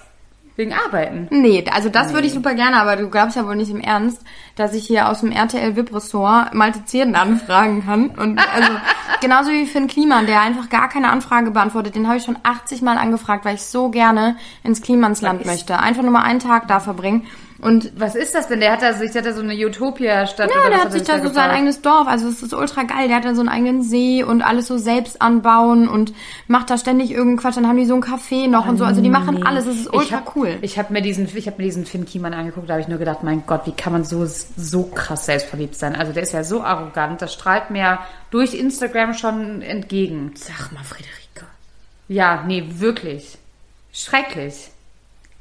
Wegen 0.57 0.73
Arbeiten? 0.73 1.29
Nee, 1.31 1.65
also 1.71 1.91
das 1.91 2.15
würde 2.15 2.27
ich 2.27 2.33
super 2.33 2.55
gerne, 2.55 2.81
aber 2.81 2.97
du 2.97 3.11
glaubst 3.11 3.37
ja 3.37 3.47
wohl 3.47 3.57
nicht 3.57 3.71
im 3.71 3.81
Ernst, 3.81 4.23
dass 4.55 4.73
ich 4.73 4.87
hier 4.87 5.11
aus 5.11 5.21
dem 5.21 5.31
RTL 5.31 5.77
VIP 5.77 5.95
Ressort 5.95 6.55
Malte 6.55 6.83
Zierden 6.87 7.15
anfragen 7.15 7.85
kann. 7.85 8.09
Und 8.09 8.39
also 8.39 8.73
genauso 9.21 9.51
wie 9.51 9.67
Finn 9.67 9.87
Kliman, 9.87 10.25
der 10.25 10.41
einfach 10.41 10.71
gar 10.71 10.89
keine 10.89 11.11
Anfrage 11.11 11.51
beantwortet, 11.51 11.95
den 11.95 12.07
habe 12.09 12.17
ich 12.17 12.25
schon 12.25 12.39
80 12.43 12.81
Mal 12.81 12.97
angefragt, 12.97 13.45
weil 13.45 13.57
ich 13.57 13.63
so 13.63 13.91
gerne 13.91 14.37
ins 14.65 14.81
Klimansland 14.81 15.45
möchte. 15.45 15.79
Einfach 15.79 16.03
nur 16.03 16.13
mal 16.13 16.23
einen 16.23 16.41
Tag 16.41 16.69
da 16.69 16.81
verbringen. 16.81 17.27
Und 17.59 17.93
Was 17.99 18.15
ist 18.15 18.35
das 18.35 18.49
denn? 18.49 18.61
Der 18.61 18.73
hat 18.73 18.83
da 18.83 18.93
sich, 18.93 19.13
der 19.13 19.23
hat 19.23 19.31
da 19.31 19.33
so 19.35 19.41
eine 19.43 19.55
Utopia-Stadt 19.55 20.51
ja, 20.55 20.69
der 20.69 20.79
was 20.79 20.85
hat 20.85 20.93
sich 20.93 21.03
da 21.05 21.15
so 21.19 21.25
sein 21.25 21.33
gebaut? 21.33 21.51
eigenes 21.51 21.81
Dorf, 21.81 22.07
also 22.07 22.29
es 22.29 22.43
ist 22.43 22.53
ultra 22.53 22.83
geil. 22.83 23.09
Der 23.09 23.17
hat 23.17 23.25
da 23.25 23.35
so 23.35 23.41
einen 23.41 23.49
eigenen 23.49 23.83
See 23.83 24.23
und 24.23 24.43
alles 24.43 24.67
so 24.67 24.77
selbst 24.77 25.23
anbauen 25.23 25.89
und 25.89 26.13
macht 26.49 26.69
da 26.71 26.77
ständig 26.77 27.11
irgendeinen 27.11 27.39
Quatsch. 27.39 27.57
Dann 27.57 27.67
haben 27.67 27.79
die 27.79 27.87
so 27.87 27.95
ein 27.95 28.03
Café 28.03 28.49
noch 28.49 28.67
und 28.67 28.77
so. 28.77 28.85
Also 28.85 29.01
die 29.01 29.09
machen 29.09 29.47
alles, 29.47 29.67
es 29.67 29.77
ist 29.81 29.87
Ich 29.87 29.93
ultra 29.93 30.17
hab, 30.17 30.37
cool. 30.37 30.59
Ich 30.61 30.79
habe 30.79 30.93
mir 30.93 31.03
diesen, 31.03 31.29
ich 31.35 31.47
habe 31.47 31.57
mir 31.59 31.65
diesen 31.65 31.87
Finn 31.87 32.05
Kiemann 32.05 32.35
angeguckt, 32.35 32.69
da 32.69 32.75
habe 32.75 32.83
ich 32.83 32.89
nur 32.89 32.99
gedacht, 32.99 33.23
mein 33.23 33.45
Gott, 33.47 33.63
wie 33.67 33.73
kann 33.73 33.93
man 33.93 34.05
so 34.05 34.27
so 34.27 34.83
krass 34.85 35.27
selbstverliebt 35.27 35.75
sein? 35.77 35.97
Also 35.97 36.13
der 36.13 36.23
ist 36.25 36.33
ja 36.33 36.45
so 36.45 36.63
arrogant, 36.63 37.23
das 37.23 37.33
strahlt 37.33 37.71
mir 37.71 37.99
durch 38.31 38.55
Instagram 38.55 39.15
schon 39.15 39.63
entgegen. 39.63 40.33
Sag 40.35 40.73
mal, 40.73 40.85
Friederike. 40.85 41.47
Ja, 42.09 42.45
nee, 42.47 42.65
wirklich. 42.77 43.39
Schrecklich. 43.93 44.71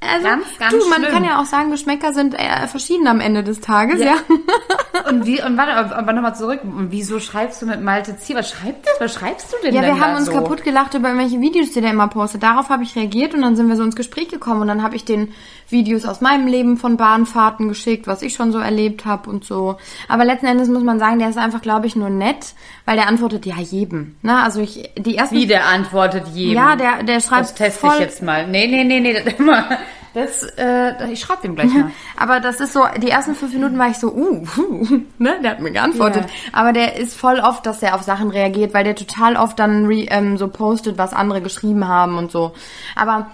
Also, 0.02 0.28
Ganz, 0.28 0.46
ganz 0.60 0.72
du, 0.72 0.90
man 0.90 1.00
schlimm. 1.02 1.12
kann 1.14 1.24
ja 1.24 1.42
auch 1.42 1.46
sagen, 1.46 1.72
Geschmäcker 1.72 2.14
sind 2.14 2.36
äh, 2.36 2.68
verschieden 2.68 3.08
am 3.08 3.20
Ende 3.20 3.44
des 3.44 3.60
Tages, 3.62 4.00
ja. 4.00 4.16
Und 5.10 5.26
wie, 5.26 5.42
und 5.44 5.58
warte, 5.58 5.96
aber 5.96 6.14
nochmal 6.14 6.36
zurück. 6.36 6.62
Und 6.64 6.92
wieso 6.92 7.20
schreibst 7.20 7.62
du 7.62 7.66
mit 7.68 7.82
Malte 7.82 8.18
Zier? 8.18 8.38
Was 8.38 8.50
schreibst, 8.50 8.90
was 9.00 9.14
schreibst 9.14 9.52
du 9.52 9.58
denn 9.64 9.76
Ja, 9.76 9.82
denn 9.82 9.96
wir 9.96 10.04
haben 10.04 10.16
uns 10.16 10.26
so? 10.28 10.32
kaputt 10.32 10.64
gelacht 10.64 10.94
über 10.94 11.10
irgendwelche 11.10 11.40
Videos, 11.42 11.72
die 11.72 11.82
der 11.82 11.92
immer 11.92 12.08
postet. 12.08 12.42
Darauf 12.42 12.70
habe 12.70 12.84
ich 12.84 12.96
reagiert 12.96 13.34
und 13.34 13.42
dann 13.42 13.56
sind 13.56 13.68
wir 13.68 13.76
so 13.76 13.84
ins 13.84 13.96
Gespräch 13.96 14.30
gekommen 14.30 14.62
und 14.62 14.68
dann 14.68 14.82
habe 14.82 14.96
ich 14.96 15.04
den 15.06 15.34
Videos 15.70 16.06
aus 16.06 16.22
meinem 16.22 16.48
Leben 16.48 16.78
von 16.78 16.98
Bahnfahrten 16.98 17.68
geschickt, 17.68 18.08
was 18.08 18.22
ich 18.22 18.34
schon 18.36 18.52
so 18.52 18.58
erlebt 18.58 19.06
habe 19.06 19.30
und 19.30 19.44
so. 19.44 19.78
Aber 20.08 20.24
letzten 20.26 20.46
Endes 20.48 20.70
muss 20.70 20.84
man 20.84 20.98
sagen, 20.98 21.20
der 21.20 21.30
ist 21.30 21.38
einfach, 21.38 21.62
glaube 21.62 21.88
ich, 21.88 21.96
nur 21.96 22.10
nett, 22.10 22.54
weil 22.86 22.96
der 22.96 23.08
antwortet 23.08 23.46
ja 23.46 23.58
jedem. 23.60 24.16
Ne? 24.22 24.42
Also 24.42 24.62
ich, 24.62 24.90
die 24.98 25.18
ersten... 25.18 25.36
Wie, 25.36 25.46
der 25.46 25.66
antwortet 25.68 26.28
jedem. 26.34 26.56
Ja, 26.56 26.76
der, 26.78 27.04
der 27.04 27.20
schreibt 27.20 27.42
Das 27.44 27.56
teste 27.56 27.80
voll, 27.82 27.96
ich 27.96 28.00
jetzt 28.00 28.24
mal. 28.24 28.48
Nee, 28.48 28.68
nee, 28.68 28.84
nee, 28.86 29.02
nee. 29.02 29.16
Immer. 29.38 29.66
Das 30.15 30.43
äh, 30.58 31.12
ich 31.12 31.19
schreibe 31.19 31.41
dem 31.41 31.56
gleich 31.56 31.73
mal. 31.73 31.91
Aber 32.17 32.39
das 32.39 32.62
ist 32.62 32.71
so, 32.71 32.86
die 33.01 33.10
ersten 33.10 33.36
fünf 33.36 33.54
Minuten 33.54 33.78
war 33.78 33.89
ich 33.89 33.97
so, 33.97 34.13
uh, 34.13 34.47
uh 34.58 35.01
ne, 35.17 35.36
der 35.43 35.51
hat 35.51 35.60
mir 35.60 35.71
geantwortet. 35.71 36.23
Ja. 36.23 36.60
Aber 36.60 36.71
der 36.71 36.95
ist 36.95 37.15
voll 37.15 37.39
oft, 37.39 37.65
dass 37.65 37.84
er 37.84 37.95
auf 37.95 38.04
Sachen 38.04 38.30
reagiert, 38.30 38.73
weil 38.73 38.86
der 38.86 38.95
total 38.95 39.36
oft 39.36 39.60
dann 39.60 39.86
re, 39.86 40.06
ähm, 40.10 40.38
so 40.38 40.47
postet, 40.47 40.97
was 40.97 41.13
andere 41.13 41.41
geschrieben 41.41 41.88
haben 41.88 42.17
und 42.17 42.32
so. 42.32 42.54
Aber 42.95 43.30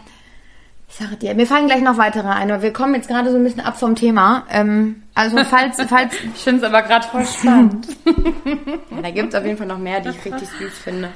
ich 0.89 0.95
sage 0.95 1.15
dir, 1.17 1.35
mir 1.35 1.45
fallen 1.45 1.67
gleich 1.67 1.81
noch 1.81 1.97
weitere 1.97 2.27
ein, 2.27 2.51
aber 2.51 2.63
wir 2.63 2.73
kommen 2.73 2.95
jetzt 2.95 3.07
gerade 3.07 3.31
so 3.31 3.37
ein 3.37 3.43
bisschen 3.43 3.61
ab 3.61 3.79
vom 3.79 3.95
Thema. 3.95 4.43
Ähm, 4.49 5.03
also 5.13 5.37
falls, 5.43 5.77
falls, 5.87 6.15
Ich 6.35 6.43
finde 6.43 6.65
es 6.65 6.73
aber 6.73 6.81
gerade 6.81 7.07
voll 7.07 7.25
spannend. 7.25 7.87
ja, 8.05 9.01
da 9.01 9.11
gibt's 9.11 9.35
auf 9.35 9.45
jeden 9.45 9.57
Fall 9.57 9.67
noch 9.67 9.77
mehr, 9.77 10.01
die 10.01 10.09
ich 10.09 10.25
richtig 10.25 10.49
süß 10.49 10.79
finde. 10.79 11.09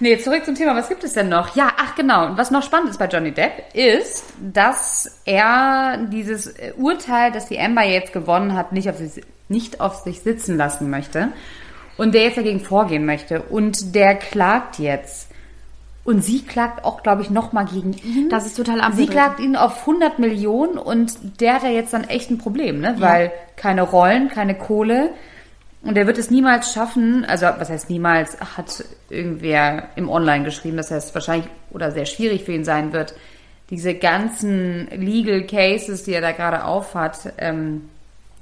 Nee, 0.00 0.18
zurück 0.18 0.44
zum 0.44 0.54
Thema. 0.54 0.76
Was 0.76 0.88
gibt 0.88 1.04
es 1.04 1.14
denn 1.14 1.28
noch? 1.28 1.56
Ja, 1.56 1.72
ach 1.78 1.94
genau. 1.94 2.26
Und 2.26 2.38
was 2.38 2.50
noch 2.50 2.62
spannend 2.62 2.90
ist 2.90 2.98
bei 2.98 3.06
Johnny 3.06 3.32
Depp, 3.32 3.74
ist, 3.74 4.24
dass 4.38 5.20
er 5.24 5.98
dieses 6.10 6.48
äh, 6.48 6.72
Urteil, 6.76 7.32
das 7.32 7.48
die 7.48 7.58
Amber 7.58 7.82
jetzt 7.84 8.12
gewonnen 8.12 8.54
hat, 8.54 8.72
nicht 8.72 8.90
auf, 8.90 8.98
sich, 8.98 9.24
nicht 9.48 9.80
auf 9.80 9.96
sich 9.96 10.20
sitzen 10.20 10.56
lassen 10.56 10.90
möchte. 10.90 11.28
Und 11.96 12.14
der 12.14 12.24
jetzt 12.24 12.36
dagegen 12.36 12.60
vorgehen 12.60 13.06
möchte. 13.06 13.40
Und 13.42 13.94
der 13.94 14.16
klagt 14.16 14.78
jetzt. 14.78 15.30
Und 16.04 16.22
sie 16.22 16.42
klagt 16.44 16.84
auch, 16.84 17.02
glaube 17.02 17.22
ich, 17.22 17.30
nochmal 17.30 17.64
gegen 17.64 17.94
ihn. 17.94 18.28
Das 18.28 18.46
ist 18.46 18.56
total 18.56 18.76
Sie 18.76 18.82
abgedreht. 18.82 19.10
klagt 19.10 19.40
ihn 19.40 19.56
auf 19.56 19.80
100 19.80 20.18
Millionen 20.18 20.78
und 20.78 21.40
der 21.40 21.54
hat 21.54 21.62
ja 21.64 21.70
jetzt 21.70 21.94
dann 21.94 22.04
echt 22.04 22.30
ein 22.30 22.38
Problem, 22.38 22.80
ne? 22.80 22.94
Weil 22.98 23.32
keine 23.56 23.82
Rollen, 23.82 24.28
keine 24.28 24.54
Kohle. 24.54 25.10
Und 25.82 25.96
er 25.96 26.06
wird 26.06 26.18
es 26.18 26.30
niemals 26.30 26.72
schaffen, 26.72 27.24
also 27.24 27.46
was 27.46 27.70
heißt 27.70 27.90
niemals, 27.90 28.38
hat 28.56 28.84
irgendwer 29.08 29.90
im 29.94 30.08
Online 30.08 30.44
geschrieben, 30.44 30.76
dass 30.76 30.90
es 30.90 31.14
wahrscheinlich 31.14 31.48
oder 31.70 31.92
sehr 31.92 32.06
schwierig 32.06 32.44
für 32.44 32.52
ihn 32.52 32.64
sein 32.64 32.92
wird, 32.92 33.14
diese 33.70 33.94
ganzen 33.94 34.88
Legal 34.90 35.44
Cases, 35.46 36.02
die 36.02 36.12
er 36.12 36.20
da 36.20 36.32
gerade 36.32 36.64
aufhat, 36.64 37.32
ähm, 37.38 37.88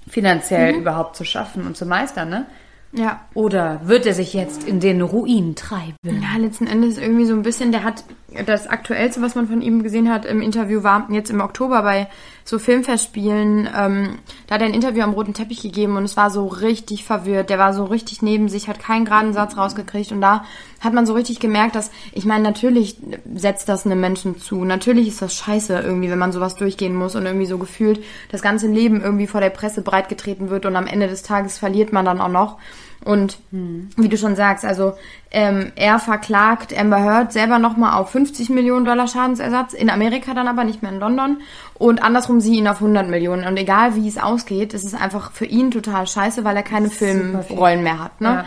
finanziell 0.08 0.74
überhaupt 0.74 1.16
zu 1.16 1.24
schaffen 1.24 1.66
und 1.66 1.76
zu 1.76 1.86
meistern, 1.86 2.28
ne? 2.28 2.46
Ja. 2.92 3.20
Oder 3.34 3.80
wird 3.84 4.06
er 4.06 4.14
sich 4.14 4.34
jetzt 4.34 4.68
in 4.68 4.78
den 4.78 5.02
Ruin 5.02 5.56
treiben? 5.56 5.96
Ja, 6.04 6.38
letzten 6.38 6.68
Endes 6.68 6.96
irgendwie 6.96 7.24
so 7.24 7.34
ein 7.34 7.42
bisschen, 7.42 7.72
der 7.72 7.82
hat 7.82 8.04
das 8.46 8.68
aktuellste, 8.68 9.20
was 9.20 9.34
man 9.34 9.48
von 9.48 9.62
ihm 9.62 9.82
gesehen 9.82 10.12
hat 10.12 10.24
im 10.24 10.40
Interview, 10.40 10.84
war 10.84 11.08
jetzt 11.10 11.30
im 11.30 11.40
Oktober 11.40 11.82
bei 11.82 12.06
so 12.44 12.58
Filmfestspielen. 12.58 13.68
Ähm, 13.74 14.18
da 14.46 14.54
hat 14.54 14.60
er 14.60 14.68
ein 14.68 14.74
Interview 14.74 15.02
am 15.02 15.14
roten 15.14 15.32
Teppich 15.32 15.62
gegeben 15.62 15.96
und 15.96 16.04
es 16.04 16.16
war 16.16 16.30
so 16.30 16.46
richtig 16.46 17.04
verwirrt. 17.04 17.48
Der 17.48 17.58
war 17.58 17.72
so 17.72 17.84
richtig 17.84 18.20
neben 18.20 18.48
sich, 18.48 18.68
hat 18.68 18.78
keinen 18.78 19.06
geraden 19.06 19.32
Satz 19.32 19.56
rausgekriegt 19.56 20.12
und 20.12 20.20
da 20.20 20.44
hat 20.80 20.92
man 20.92 21.06
so 21.06 21.14
richtig 21.14 21.40
gemerkt, 21.40 21.74
dass, 21.74 21.90
ich 22.12 22.26
meine, 22.26 22.44
natürlich 22.44 22.96
setzt 23.34 23.68
das 23.68 23.86
einem 23.86 24.00
Menschen 24.00 24.38
zu. 24.38 24.64
Natürlich 24.64 25.08
ist 25.08 25.22
das 25.22 25.34
scheiße 25.34 25.80
irgendwie, 25.80 26.10
wenn 26.10 26.18
man 26.18 26.32
sowas 26.32 26.56
durchgehen 26.56 26.94
muss 26.94 27.14
und 27.14 27.24
irgendwie 27.24 27.46
so 27.46 27.56
gefühlt 27.56 28.04
das 28.30 28.42
ganze 28.42 28.66
Leben 28.66 29.00
irgendwie 29.00 29.26
vor 29.26 29.40
der 29.40 29.50
Presse 29.50 29.80
breitgetreten 29.80 30.50
wird 30.50 30.66
und 30.66 30.76
am 30.76 30.86
Ende 30.86 31.08
des 31.08 31.22
Tages 31.22 31.56
verliert 31.56 31.92
man 31.92 32.04
dann 32.04 32.20
auch 32.20 32.28
noch. 32.28 32.58
Und 33.04 33.38
wie 33.50 34.08
du 34.08 34.16
schon 34.16 34.34
sagst, 34.34 34.64
also 34.64 34.94
ähm, 35.30 35.72
er 35.76 35.98
verklagt 35.98 36.76
Amber 36.76 37.02
Heard 37.02 37.32
selber 37.32 37.58
nochmal 37.58 38.00
auf 38.00 38.10
50 38.10 38.48
Millionen 38.48 38.86
Dollar 38.86 39.06
Schadensersatz, 39.08 39.74
in 39.74 39.90
Amerika 39.90 40.32
dann 40.32 40.48
aber, 40.48 40.64
nicht 40.64 40.82
mehr 40.82 40.90
in 40.90 41.00
London. 41.00 41.42
Und 41.74 42.02
andersrum 42.02 42.40
sie 42.40 42.54
ihn 42.54 42.66
auf 42.66 42.76
100 42.76 43.08
Millionen. 43.08 43.46
Und 43.46 43.58
egal 43.58 43.94
wie 43.94 44.08
es 44.08 44.16
ausgeht, 44.16 44.72
ist 44.72 44.84
es 44.84 44.94
einfach 44.94 45.32
für 45.32 45.44
ihn 45.44 45.70
total 45.70 46.06
scheiße, 46.06 46.44
weil 46.44 46.56
er 46.56 46.62
keine 46.62 46.88
Filmrollen 46.88 47.82
mehr 47.82 48.02
hat. 48.02 48.20
Ne? 48.20 48.28
Ja. 48.28 48.44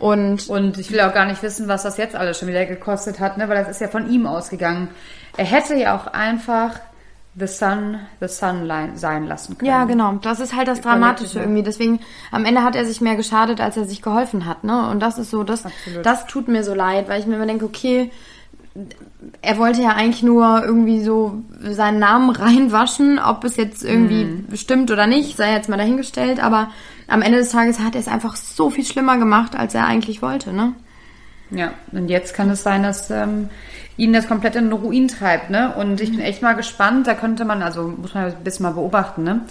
Und 0.00 0.48
Und 0.48 0.78
ich 0.78 0.90
will 0.90 1.00
auch 1.02 1.14
gar 1.14 1.26
nicht 1.26 1.42
wissen, 1.42 1.68
was 1.68 1.82
das 1.82 1.96
jetzt 1.96 2.16
alles 2.16 2.38
schon 2.38 2.48
wieder 2.48 2.64
gekostet 2.64 3.20
hat, 3.20 3.38
ne? 3.38 3.48
weil 3.48 3.56
das 3.56 3.68
ist 3.68 3.80
ja 3.80 3.88
von 3.88 4.10
ihm 4.10 4.26
ausgegangen. 4.26 4.88
Er 5.36 5.44
hätte 5.44 5.76
ja 5.76 5.96
auch 5.96 6.08
einfach 6.08 6.80
The 7.38 7.46
Sun, 7.46 8.00
The 8.20 8.26
Sun 8.28 8.68
sein 8.96 9.26
lassen 9.26 9.56
können. 9.56 9.70
Ja, 9.70 9.84
genau. 9.84 10.14
Das 10.20 10.40
ist 10.40 10.54
halt 10.56 10.66
das 10.68 10.80
Dramatische 10.80 11.38
irgendwie. 11.38 11.62
Deswegen, 11.62 12.00
am 12.32 12.44
Ende 12.44 12.62
hat 12.64 12.74
er 12.74 12.84
sich 12.84 13.00
mehr 13.00 13.14
geschadet, 13.16 13.60
als 13.60 13.76
er 13.76 13.84
sich 13.84 14.02
geholfen 14.02 14.46
hat, 14.46 14.64
ne? 14.64 14.88
Und 14.90 15.00
das 15.00 15.16
ist 15.18 15.30
so, 15.30 15.44
das, 15.44 15.64
Absolut. 15.64 16.04
das 16.04 16.26
tut 16.26 16.48
mir 16.48 16.64
so 16.64 16.74
leid, 16.74 17.08
weil 17.08 17.20
ich 17.20 17.26
mir 17.26 17.36
immer 17.36 17.46
denke, 17.46 17.64
okay, 17.64 18.10
er 19.42 19.58
wollte 19.58 19.82
ja 19.82 19.90
eigentlich 19.90 20.22
nur 20.22 20.62
irgendwie 20.64 21.02
so 21.02 21.42
seinen 21.62 21.98
Namen 21.98 22.30
reinwaschen, 22.36 23.18
ob 23.18 23.44
es 23.44 23.56
jetzt 23.56 23.84
irgendwie 23.84 24.24
Mhm. 24.24 24.56
stimmt 24.56 24.90
oder 24.90 25.06
nicht, 25.06 25.36
sei 25.36 25.52
jetzt 25.52 25.68
mal 25.68 25.76
dahingestellt, 25.76 26.42
aber 26.42 26.70
am 27.08 27.22
Ende 27.22 27.38
des 27.38 27.50
Tages 27.50 27.80
hat 27.80 27.94
er 27.94 28.00
es 28.00 28.08
einfach 28.08 28.36
so 28.36 28.70
viel 28.70 28.84
schlimmer 28.84 29.18
gemacht, 29.18 29.56
als 29.56 29.74
er 29.74 29.86
eigentlich 29.86 30.22
wollte, 30.22 30.52
ne? 30.52 30.72
Ja, 31.52 31.72
und 31.90 32.08
jetzt 32.08 32.34
kann 32.34 32.48
es 32.50 32.62
sein, 32.62 32.84
dass 32.84 33.10
ähm, 33.10 33.50
ihn 34.00 34.12
das 34.12 34.26
komplett 34.26 34.56
in 34.56 34.64
den 34.64 34.72
Ruin 34.72 35.08
treibt, 35.08 35.50
ne? 35.50 35.74
Und 35.76 36.00
ich 36.00 36.10
bin 36.10 36.20
echt 36.20 36.42
mal 36.42 36.54
gespannt, 36.54 37.06
da 37.06 37.14
könnte 37.14 37.44
man, 37.44 37.62
also 37.62 37.82
muss 37.82 38.14
man 38.14 38.24
ein 38.24 38.44
bisschen 38.44 38.64
mal 38.64 38.72
beobachten, 38.72 39.22
ne? 39.22 39.42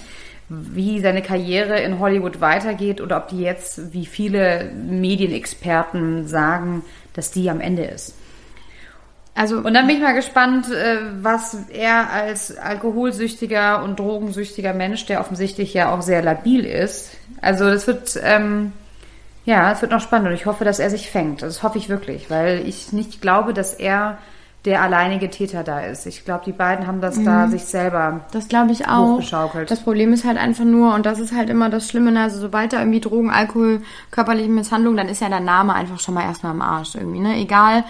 Wie 0.49 0.99
seine 0.99 1.21
Karriere 1.21 1.79
in 1.79 1.99
Hollywood 1.99 2.41
weitergeht 2.41 2.99
oder 2.99 3.17
ob 3.17 3.27
die 3.27 3.41
jetzt, 3.41 3.93
wie 3.93 4.07
viele 4.07 4.71
Medienexperten 4.73 6.27
sagen, 6.27 6.83
dass 7.13 7.29
die 7.29 7.49
am 7.49 7.61
Ende 7.61 7.83
ist. 7.83 8.15
Also 9.35 9.57
Und 9.57 9.73
dann 9.75 9.85
bin 9.85 9.97
ich 9.97 10.01
mal 10.01 10.15
gespannt, 10.15 10.71
äh, 10.71 10.97
was 11.21 11.55
er 11.69 12.09
als 12.09 12.57
alkoholsüchtiger 12.57 13.83
und 13.83 13.99
drogensüchtiger 13.99 14.73
Mensch, 14.73 15.05
der 15.05 15.21
offensichtlich 15.21 15.73
ja 15.75 15.93
auch 15.93 16.01
sehr 16.01 16.23
labil 16.23 16.65
ist, 16.65 17.11
also 17.41 17.69
das 17.69 17.85
wird, 17.85 18.19
ähm, 18.23 18.73
ja, 19.45 19.71
es 19.71 19.81
wird 19.81 19.91
noch 19.91 20.01
spannend 20.01 20.29
und 20.29 20.33
ich 20.33 20.47
hoffe, 20.47 20.65
dass 20.65 20.79
er 20.79 20.89
sich 20.89 21.09
fängt. 21.11 21.43
Das 21.43 21.61
hoffe 21.61 21.77
ich 21.77 21.87
wirklich, 21.87 22.29
weil 22.29 22.67
ich 22.67 22.91
nicht 22.91 23.21
glaube, 23.21 23.53
dass 23.53 23.73
er 23.75 24.17
der 24.65 24.81
alleinige 24.81 25.29
Täter 25.29 25.63
da 25.63 25.79
ist. 25.79 26.05
Ich 26.05 26.25
glaube, 26.25 26.43
die 26.45 26.51
beiden 26.51 26.85
haben 26.85 26.99
das 26.99 27.23
da 27.23 27.47
sich 27.47 27.63
selber. 27.63 28.21
Das 28.31 28.47
glaube 28.49 28.71
ich 28.71 28.87
auch. 28.87 29.13
Hochgeschaukelt. 29.13 29.71
Das 29.71 29.81
Problem 29.81 30.11
ist 30.11 30.25
halt 30.25 30.37
einfach 30.37 30.65
nur, 30.65 30.93
und 30.93 31.05
das 31.05 31.19
ist 31.19 31.33
halt 31.33 31.49
immer 31.49 31.69
das 31.69 31.87
Schlimme, 31.87 32.11
ne, 32.11 32.23
also 32.23 32.39
sobald 32.39 32.73
da 32.73 32.79
irgendwie 32.79 32.99
Drogen, 32.99 33.29
Alkohol, 33.29 33.81
körperliche 34.11 34.49
Misshandlung, 34.49 34.97
dann 34.97 35.07
ist 35.07 35.21
ja 35.21 35.29
der 35.29 35.39
Name 35.39 35.73
einfach 35.73 35.99
schon 35.99 36.13
mal 36.13 36.23
erstmal 36.23 36.51
am 36.51 36.61
Arsch 36.61 36.95
irgendwie, 36.95 37.19
ne? 37.19 37.37
Egal 37.37 37.85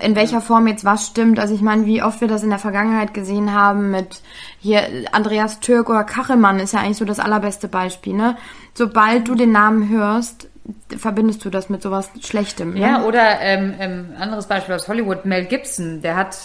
in 0.00 0.14
welcher 0.16 0.40
Form 0.40 0.66
jetzt 0.66 0.84
was 0.84 1.06
stimmt. 1.06 1.38
Also 1.38 1.54
ich 1.54 1.62
meine, 1.62 1.86
wie 1.86 2.02
oft 2.02 2.20
wir 2.20 2.28
das 2.28 2.42
in 2.42 2.50
der 2.50 2.58
Vergangenheit 2.58 3.14
gesehen 3.14 3.54
haben 3.54 3.90
mit 3.90 4.20
hier 4.58 4.82
Andreas 5.12 5.60
Türk 5.60 5.88
oder 5.88 6.04
Kachelmann 6.04 6.60
ist 6.60 6.74
ja 6.74 6.80
eigentlich 6.80 6.98
so 6.98 7.04
das 7.04 7.20
allerbeste 7.20 7.68
Beispiel, 7.68 8.14
ne? 8.14 8.36
Sobald 8.74 9.28
du 9.28 9.34
den 9.34 9.52
Namen 9.52 9.88
hörst, 9.88 10.48
verbindest 10.96 11.44
du 11.44 11.50
das 11.50 11.68
mit 11.68 11.82
sowas 11.82 12.10
Schlechtem. 12.20 12.74
Ne? 12.74 12.80
Ja, 12.80 13.02
oder 13.04 13.40
ähm, 13.40 13.74
ähm, 13.78 14.06
anderes 14.18 14.46
Beispiel 14.46 14.74
aus 14.74 14.88
Hollywood, 14.88 15.24
Mel 15.24 15.46
Gibson, 15.46 16.02
der 16.02 16.16
hat 16.16 16.36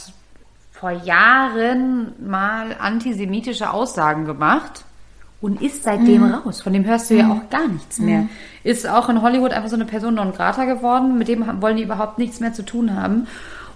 vor 0.72 0.92
Jahren 0.92 2.14
mal 2.20 2.76
antisemitische 2.80 3.72
Aussagen 3.72 4.26
gemacht 4.26 4.86
und 5.42 5.62
ist 5.62 5.84
seitdem 5.84 6.24
raus. 6.24 6.62
Von 6.62 6.74
dem 6.74 6.86
hörst 6.86 7.10
du 7.10 7.16
ja 7.16 7.30
auch 7.30 7.50
gar 7.50 7.68
nichts 7.68 8.00
mehr. 8.00 8.28
Ist 8.64 8.88
auch 8.88 9.10
in 9.10 9.22
Hollywood 9.22 9.52
einfach 9.52 9.70
so 9.70 9.76
eine 9.76 9.86
Person 9.86 10.16
non 10.16 10.32
grata 10.32 10.64
geworden, 10.64 11.18
mit 11.18 11.28
dem 11.28 11.62
wollen 11.62 11.76
die 11.76 11.84
überhaupt 11.84 12.18
nichts 12.18 12.40
mehr 12.40 12.54
zu 12.54 12.64
tun 12.64 12.96
haben. 12.96 13.28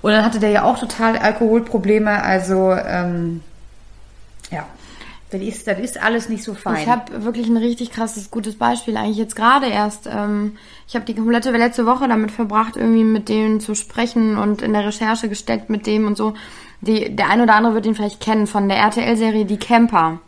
Und 0.01 0.11
dann 0.11 0.23
hatte 0.23 0.39
der 0.39 0.49
ja 0.49 0.63
auch 0.63 0.79
total 0.79 1.17
Alkoholprobleme, 1.17 2.23
also 2.23 2.71
ähm, 2.71 3.41
ja, 4.49 4.65
das 5.29 5.41
ist, 5.41 5.67
das 5.67 5.79
ist 5.79 6.01
alles 6.01 6.29
nicht 6.29 6.43
so 6.43 6.53
fein. 6.53 6.81
Ich 6.81 6.87
habe 6.87 7.25
wirklich 7.25 7.47
ein 7.47 7.57
richtig 7.57 7.91
krasses, 7.91 8.31
gutes 8.31 8.57
Beispiel 8.57 8.95
eigentlich 8.95 9.17
jetzt 9.17 9.35
gerade 9.35 9.67
erst. 9.67 10.07
Ähm, 10.07 10.57
ich 10.87 10.95
habe 10.95 11.05
die 11.05 11.15
komplette 11.15 11.51
letzte 11.51 11.85
Woche 11.85 12.07
damit 12.07 12.31
verbracht, 12.31 12.77
irgendwie 12.77 13.03
mit 13.03 13.27
denen 13.27 13.59
zu 13.59 13.75
sprechen 13.75 14.37
und 14.37 14.61
in 14.61 14.71
der 14.71 14.85
Recherche 14.85 15.27
gesteckt 15.27 15.69
mit 15.69 15.85
dem 15.85 16.07
und 16.07 16.15
so. 16.15 16.33
Die, 16.79 17.13
der 17.13 17.29
ein 17.29 17.41
oder 17.41 17.55
andere 17.55 17.73
wird 17.73 17.85
ihn 17.85 17.95
vielleicht 17.95 18.21
kennen 18.21 18.47
von 18.47 18.69
der 18.69 18.77
RTL-Serie 18.77 19.45
Die 19.45 19.57
Camper. 19.57 20.19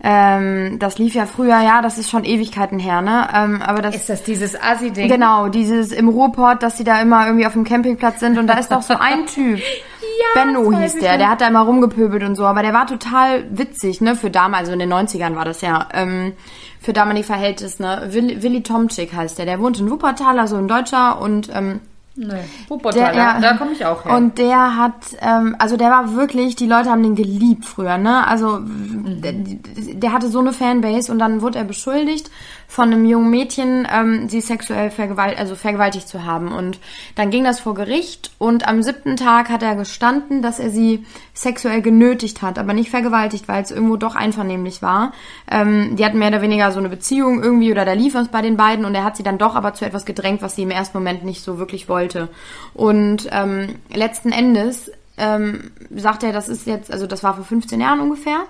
Ähm, 0.00 0.78
das 0.78 0.98
lief 0.98 1.14
ja 1.14 1.26
früher, 1.26 1.60
ja, 1.60 1.82
das 1.82 1.98
ist 1.98 2.08
schon 2.08 2.24
Ewigkeiten 2.24 2.78
her, 2.78 3.02
ne? 3.02 3.28
Ähm, 3.34 3.62
aber 3.62 3.82
das 3.82 3.96
ist 3.96 4.08
das 4.08 4.22
dieses 4.22 4.60
Assi-Ding? 4.60 5.08
Genau, 5.08 5.48
dieses 5.48 5.90
im 5.90 6.08
Ruhrport, 6.08 6.62
dass 6.62 6.78
sie 6.78 6.84
da 6.84 7.00
immer 7.00 7.26
irgendwie 7.26 7.46
auf 7.46 7.54
dem 7.54 7.64
Campingplatz 7.64 8.20
sind 8.20 8.38
und 8.38 8.46
da 8.46 8.54
ist 8.54 8.70
doch 8.70 8.82
so 8.82 8.94
ein 8.94 9.26
Typ. 9.26 9.60
Benno 10.34 10.70
das 10.70 10.72
weiß 10.72 10.92
hieß 10.92 11.00
der, 11.00 11.18
der 11.18 11.30
hat 11.30 11.40
da 11.40 11.48
immer 11.48 11.62
rumgepöbelt 11.62 12.22
und 12.22 12.36
so, 12.36 12.44
aber 12.44 12.62
der 12.62 12.72
war 12.72 12.86
total 12.86 13.44
witzig, 13.50 14.00
ne, 14.00 14.14
für 14.14 14.30
damals, 14.30 14.68
also 14.68 14.72
in 14.72 14.78
den 14.78 14.92
90ern 14.92 15.36
war 15.36 15.44
das 15.44 15.60
ja, 15.60 15.88
ähm, 15.92 16.32
für 16.80 16.92
damalige 16.92 17.26
Verhältnisse, 17.26 17.82
ne. 17.82 18.08
Willi, 18.10 18.42
Willi 18.42 18.62
Tomczyk 18.62 19.12
heißt 19.12 19.38
der, 19.38 19.46
der 19.46 19.60
wohnt 19.60 19.80
in 19.80 19.90
Wuppertal, 19.90 20.38
also 20.38 20.56
ein 20.56 20.68
Deutscher 20.68 21.20
und, 21.20 21.50
ähm, 21.54 21.80
Nee, 22.20 22.44
Wuppertal, 22.66 23.12
der, 23.12 23.14
ja, 23.14 23.40
da 23.40 23.56
komme 23.56 23.70
ich 23.70 23.84
auch 23.84 24.04
her. 24.04 24.16
Und 24.16 24.38
der 24.38 24.76
hat, 24.76 25.16
ähm, 25.20 25.54
also 25.60 25.76
der 25.76 25.88
war 25.88 26.16
wirklich, 26.16 26.56
die 26.56 26.66
Leute 26.66 26.90
haben 26.90 27.04
den 27.04 27.14
geliebt 27.14 27.64
früher, 27.64 27.96
ne? 27.96 28.26
Also 28.26 28.58
der, 28.60 29.34
der 29.34 30.12
hatte 30.12 30.28
so 30.28 30.40
eine 30.40 30.52
Fanbase 30.52 31.12
und 31.12 31.20
dann 31.20 31.42
wurde 31.42 31.58
er 31.58 31.64
beschuldigt 31.64 32.28
von 32.70 32.92
einem 32.92 33.06
jungen 33.06 33.30
Mädchen, 33.30 33.88
ähm, 33.90 34.28
sie 34.28 34.42
sexuell 34.42 34.90
vergewalt, 34.90 35.38
also 35.38 35.54
vergewaltigt 35.54 36.06
zu 36.06 36.24
haben. 36.24 36.52
Und 36.52 36.78
dann 37.14 37.30
ging 37.30 37.42
das 37.42 37.60
vor 37.60 37.72
Gericht 37.72 38.30
und 38.36 38.68
am 38.68 38.82
siebten 38.82 39.16
Tag 39.16 39.48
hat 39.48 39.62
er 39.62 39.74
gestanden, 39.74 40.42
dass 40.42 40.58
er 40.58 40.68
sie 40.68 41.06
sexuell 41.32 41.80
genötigt 41.80 42.42
hat, 42.42 42.58
aber 42.58 42.74
nicht 42.74 42.90
vergewaltigt, 42.90 43.48
weil 43.48 43.62
es 43.62 43.70
irgendwo 43.70 43.96
doch 43.96 44.14
einvernehmlich 44.14 44.82
war. 44.82 45.12
Ähm, 45.50 45.96
die 45.96 46.04
hatten 46.04 46.18
mehr 46.18 46.28
oder 46.28 46.42
weniger 46.42 46.70
so 46.70 46.78
eine 46.78 46.90
Beziehung 46.90 47.42
irgendwie 47.42 47.72
oder 47.72 47.86
da 47.86 47.94
lief 47.94 48.12
was 48.12 48.28
bei 48.28 48.42
den 48.42 48.58
beiden 48.58 48.84
und 48.84 48.94
er 48.94 49.02
hat 49.02 49.16
sie 49.16 49.22
dann 49.22 49.38
doch 49.38 49.56
aber 49.56 49.72
zu 49.72 49.86
etwas 49.86 50.04
gedrängt, 50.04 50.42
was 50.42 50.54
sie 50.54 50.62
im 50.62 50.70
ersten 50.70 50.98
Moment 50.98 51.24
nicht 51.24 51.42
so 51.42 51.58
wirklich 51.58 51.88
wollte. 51.88 52.28
Und 52.74 53.28
ähm, 53.32 53.76
letzten 53.90 54.30
Endes 54.30 54.92
ähm, 55.16 55.70
sagt 55.96 56.22
er, 56.22 56.34
das 56.34 56.50
ist 56.50 56.66
jetzt, 56.66 56.92
also 56.92 57.06
das 57.06 57.22
war 57.22 57.34
vor 57.34 57.44
15 57.44 57.80
Jahren 57.80 58.00
ungefähr. 58.00 58.40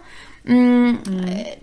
Mm, 0.45 0.95
äh, 1.25 1.57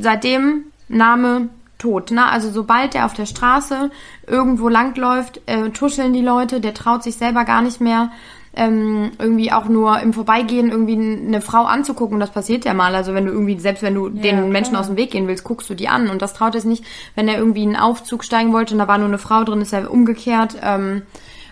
seitdem 0.00 0.64
Name 0.88 1.50
tot. 1.80 2.12
Ne? 2.12 2.24
Also 2.24 2.50
sobald 2.50 2.94
er 2.94 3.06
auf 3.06 3.14
der 3.14 3.26
Straße 3.26 3.90
irgendwo 4.26 4.68
langläuft, 4.68 5.40
äh, 5.46 5.70
tuscheln 5.70 6.12
die 6.12 6.20
Leute, 6.20 6.60
der 6.60 6.74
traut 6.74 7.02
sich 7.02 7.16
selber 7.16 7.44
gar 7.44 7.62
nicht 7.62 7.80
mehr. 7.80 8.12
Ähm, 8.52 9.12
irgendwie 9.20 9.52
auch 9.52 9.66
nur 9.66 10.00
im 10.00 10.12
Vorbeigehen 10.12 10.70
irgendwie 10.70 10.94
eine 10.94 11.40
Frau 11.40 11.64
anzugucken, 11.64 12.18
das 12.18 12.30
passiert 12.30 12.64
ja 12.64 12.74
mal. 12.74 12.94
Also 12.96 13.14
wenn 13.14 13.26
du 13.26 13.32
irgendwie, 13.32 13.58
selbst 13.58 13.82
wenn 13.82 13.94
du 13.94 14.08
den 14.08 14.36
klar. 14.36 14.48
Menschen 14.48 14.76
aus 14.76 14.88
dem 14.88 14.96
Weg 14.96 15.12
gehen 15.12 15.28
willst, 15.28 15.44
guckst 15.44 15.70
du 15.70 15.74
die 15.74 15.88
an 15.88 16.10
und 16.10 16.20
das 16.20 16.34
traut 16.34 16.56
es 16.56 16.64
nicht. 16.64 16.84
Wenn 17.14 17.28
er 17.28 17.38
irgendwie 17.38 17.62
in 17.62 17.76
einen 17.76 17.82
Aufzug 17.82 18.24
steigen 18.24 18.52
wollte 18.52 18.74
und 18.74 18.80
da 18.80 18.88
war 18.88 18.98
nur 18.98 19.06
eine 19.06 19.18
Frau 19.18 19.44
drin, 19.44 19.60
ist 19.60 19.72
er 19.72 19.90
umgekehrt. 19.90 20.56
Ähm, 20.62 21.02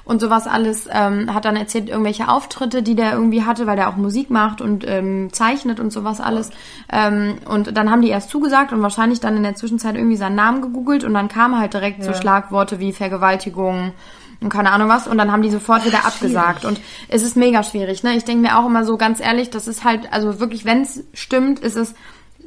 und 0.08 0.20
sowas 0.22 0.46
alles, 0.46 0.88
ähm, 0.90 1.34
hat 1.34 1.44
dann 1.44 1.54
erzählt 1.54 1.90
irgendwelche 1.90 2.28
Auftritte, 2.28 2.82
die 2.82 2.94
der 2.94 3.12
irgendwie 3.12 3.44
hatte, 3.44 3.66
weil 3.66 3.76
der 3.76 3.90
auch 3.90 3.96
Musik 3.96 4.30
macht 4.30 4.62
und 4.62 4.88
ähm, 4.88 5.28
zeichnet 5.32 5.80
und 5.80 5.92
sowas 5.92 6.18
alles. 6.18 6.50
Ähm, 6.90 7.34
und 7.46 7.76
dann 7.76 7.90
haben 7.90 8.00
die 8.00 8.08
erst 8.08 8.30
zugesagt 8.30 8.72
und 8.72 8.80
wahrscheinlich 8.80 9.20
dann 9.20 9.36
in 9.36 9.42
der 9.42 9.54
Zwischenzeit 9.54 9.96
irgendwie 9.96 10.16
seinen 10.16 10.34
Namen 10.34 10.62
gegoogelt 10.62 11.04
und 11.04 11.12
dann 11.12 11.28
kamen 11.28 11.58
halt 11.58 11.74
direkt 11.74 12.02
so 12.02 12.14
Schlagworte 12.14 12.80
wie 12.80 12.92
Vergewaltigung 12.94 13.92
und 14.40 14.48
keine 14.48 14.70
Ahnung 14.70 14.88
was 14.88 15.06
und 15.06 15.18
dann 15.18 15.30
haben 15.30 15.42
die 15.42 15.50
sofort 15.50 15.84
wieder 15.84 16.06
abgesagt 16.06 16.64
und 16.64 16.80
es 17.08 17.22
ist 17.22 17.36
mega 17.36 17.62
schwierig, 17.62 18.02
ne? 18.02 18.16
Ich 18.16 18.24
denke 18.24 18.42
mir 18.42 18.58
auch 18.58 18.66
immer 18.66 18.84
so 18.84 18.96
ganz 18.96 19.20
ehrlich, 19.20 19.50
das 19.50 19.68
ist 19.68 19.84
halt, 19.84 20.10
also 20.12 20.40
wirklich, 20.40 20.64
wenn 20.64 20.82
es 20.82 21.04
stimmt, 21.12 21.58
ist 21.58 21.76
es 21.76 21.94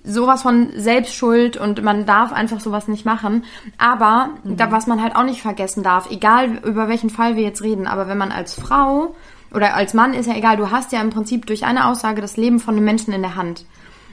sowas 0.04 0.42
von 0.42 0.72
Selbstschuld 0.76 1.58
und 1.58 1.82
man 1.84 2.06
darf 2.06 2.32
einfach 2.32 2.60
sowas 2.60 2.88
nicht 2.88 3.06
machen. 3.06 3.44
Aber 3.78 4.32
da, 4.44 4.72
was 4.72 4.88
man 4.88 5.02
halt 5.02 5.16
auch 5.16 5.24
nicht 5.24 5.42
vergessen 5.42 5.84
darf, 5.84 6.10
egal 6.10 6.60
über 6.64 6.88
welchen 6.88 7.10
Fall 7.10 7.36
wir 7.36 7.44
jetzt 7.44 7.62
reden, 7.62 7.88
aber 7.88 8.08
wenn 8.08 8.18
man 8.18 8.32
als 8.32 8.54
Frau 8.54 9.16
oder 9.54 9.76
als 9.76 9.94
Mann 9.94 10.14
ist 10.14 10.28
ja 10.28 10.36
egal, 10.36 10.58
du 10.58 10.72
hast 10.72 10.92
ja 10.92 11.02
im 11.02 11.10
Prinzip 11.10 11.46
durch 11.46 11.66
eine 11.66 11.88
Aussage 11.88 12.22
das 12.22 12.38
Leben 12.38 12.60
von 12.60 12.76
einem 12.76 12.86
Menschen 12.86 13.14
in 13.14 13.22
der 13.22 13.36
Hand. 13.36 13.66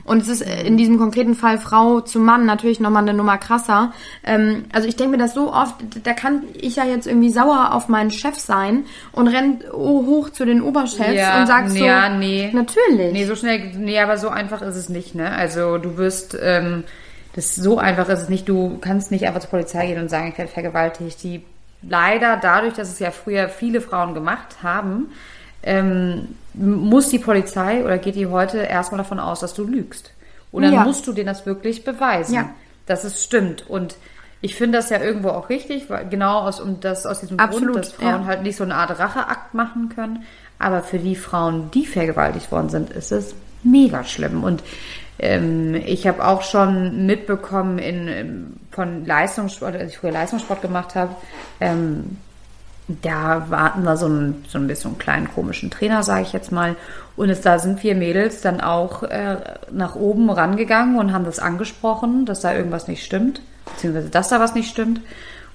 Und 0.08 0.22
es 0.22 0.28
ist 0.28 0.42
äh, 0.42 0.66
in 0.66 0.76
diesem 0.76 0.98
konkreten 0.98 1.34
Fall 1.34 1.58
Frau 1.58 2.00
zu 2.00 2.18
Mann 2.18 2.46
natürlich 2.46 2.80
nochmal 2.80 3.02
eine 3.02 3.14
Nummer 3.14 3.38
krasser. 3.38 3.92
Ähm, 4.24 4.64
also 4.72 4.88
ich 4.88 4.96
denke 4.96 5.12
mir 5.12 5.22
das 5.22 5.34
so 5.34 5.52
oft, 5.52 5.74
da 6.04 6.12
kann 6.14 6.42
ich 6.54 6.76
ja 6.76 6.84
jetzt 6.84 7.06
irgendwie 7.06 7.30
sauer 7.30 7.72
auf 7.72 7.88
meinen 7.88 8.10
Chef 8.10 8.36
sein 8.36 8.84
und 9.12 9.28
rennt 9.28 9.64
oh, 9.72 10.06
hoch 10.06 10.30
zu 10.30 10.44
den 10.44 10.62
Oberchefs 10.62 11.14
Ja, 11.14 11.40
und 11.40 11.46
sagt 11.46 11.70
so, 11.70 11.84
ja, 11.84 12.08
nee. 12.08 12.50
natürlich. 12.52 13.12
Nee, 13.12 13.24
so 13.26 13.36
schnell, 13.36 13.72
nee, 13.76 13.98
aber 14.00 14.18
so 14.18 14.28
einfach 14.28 14.62
ist 14.62 14.76
es 14.76 14.88
nicht, 14.88 15.14
ne? 15.14 15.30
Also 15.30 15.78
du 15.78 15.96
wirst, 15.96 16.36
ähm, 16.40 16.84
das 17.34 17.54
so 17.54 17.78
einfach 17.78 18.08
ist 18.08 18.22
es 18.22 18.28
nicht. 18.28 18.48
Du 18.48 18.78
kannst 18.80 19.10
nicht 19.10 19.26
einfach 19.26 19.40
zur 19.40 19.50
Polizei 19.50 19.86
gehen 19.86 20.00
und 20.00 20.08
sagen, 20.08 20.28
ich 20.32 20.38
werde 20.38 20.50
vergewaltigt. 20.50 21.22
Die 21.22 21.42
leider 21.82 22.36
dadurch, 22.36 22.74
dass 22.74 22.88
es 22.88 22.98
ja 22.98 23.10
früher 23.10 23.48
viele 23.48 23.80
Frauen 23.80 24.14
gemacht 24.14 24.56
haben, 24.62 25.10
ähm, 25.62 26.36
muss 26.54 27.08
die 27.08 27.18
Polizei 27.18 27.84
oder 27.84 27.98
geht 27.98 28.14
die 28.16 28.26
heute 28.26 28.58
erstmal 28.58 28.98
davon 28.98 29.20
aus, 29.20 29.40
dass 29.40 29.54
du 29.54 29.64
lügst. 29.64 30.12
Und 30.50 30.62
dann 30.62 30.72
Ja. 30.72 30.84
musst 30.84 31.06
du 31.06 31.12
denen 31.12 31.26
das 31.26 31.46
wirklich 31.46 31.84
beweisen, 31.84 32.34
Ja. 32.34 32.50
dass 32.86 33.04
es 33.04 33.22
stimmt. 33.22 33.68
Und 33.68 33.96
ich 34.40 34.54
finde 34.54 34.78
das 34.78 34.90
ja 34.90 35.00
irgendwo 35.00 35.30
auch 35.30 35.48
richtig, 35.48 35.90
weil 35.90 36.08
genau 36.08 36.38
aus, 36.40 36.60
um 36.60 36.80
das, 36.80 37.06
aus 37.06 37.20
diesem 37.20 37.38
Absolut, 37.38 37.72
Grund, 37.74 37.84
dass 37.84 37.92
Frauen 37.92 38.22
ja. 38.22 38.24
halt 38.26 38.42
nicht 38.42 38.56
so 38.56 38.64
eine 38.64 38.74
Art 38.76 38.98
Racheakt 38.98 39.54
machen 39.54 39.90
können. 39.94 40.24
Aber 40.58 40.82
für 40.82 40.98
die 40.98 41.16
Frauen, 41.16 41.70
die 41.72 41.86
vergewaltigt 41.86 42.50
worden 42.50 42.68
sind, 42.68 42.90
ist 42.90 43.12
es 43.12 43.34
mega 43.62 44.04
schlimm. 44.04 44.42
Und 44.42 44.62
ähm, 45.18 45.74
ich 45.74 46.06
habe 46.06 46.24
auch 46.26 46.42
schon 46.42 47.06
mitbekommen 47.06 47.78
in, 47.78 48.08
ähm, 48.08 48.56
von 48.70 49.04
Leistungssport, 49.04 49.74
als 49.74 49.92
ich 49.92 49.98
früher 49.98 50.12
Leistungssport 50.12 50.62
gemacht 50.62 50.94
habe, 50.94 51.14
ähm, 51.60 52.18
da 52.88 53.46
hatten 53.50 53.84
wir 53.84 53.96
so 53.96 54.06
ein, 54.06 54.44
so 54.48 54.58
ein 54.58 54.66
bisschen 54.66 54.92
einen 54.92 54.98
kleinen 54.98 55.30
komischen 55.32 55.70
Trainer, 55.70 56.02
sage 56.02 56.22
ich 56.22 56.32
jetzt 56.32 56.52
mal. 56.52 56.74
Und 57.16 57.28
es, 57.28 57.42
da 57.42 57.58
sind 57.58 57.80
vier 57.80 57.94
Mädels 57.94 58.40
dann 58.40 58.60
auch 58.60 59.02
äh, 59.02 59.36
nach 59.70 59.94
oben 59.94 60.30
rangegangen 60.30 60.96
und 60.96 61.12
haben 61.12 61.24
das 61.24 61.38
angesprochen, 61.38 62.24
dass 62.24 62.40
da 62.40 62.54
irgendwas 62.54 62.88
nicht 62.88 63.04
stimmt, 63.04 63.42
beziehungsweise 63.66 64.08
dass 64.08 64.28
da 64.28 64.40
was 64.40 64.54
nicht 64.54 64.70
stimmt. 64.70 65.00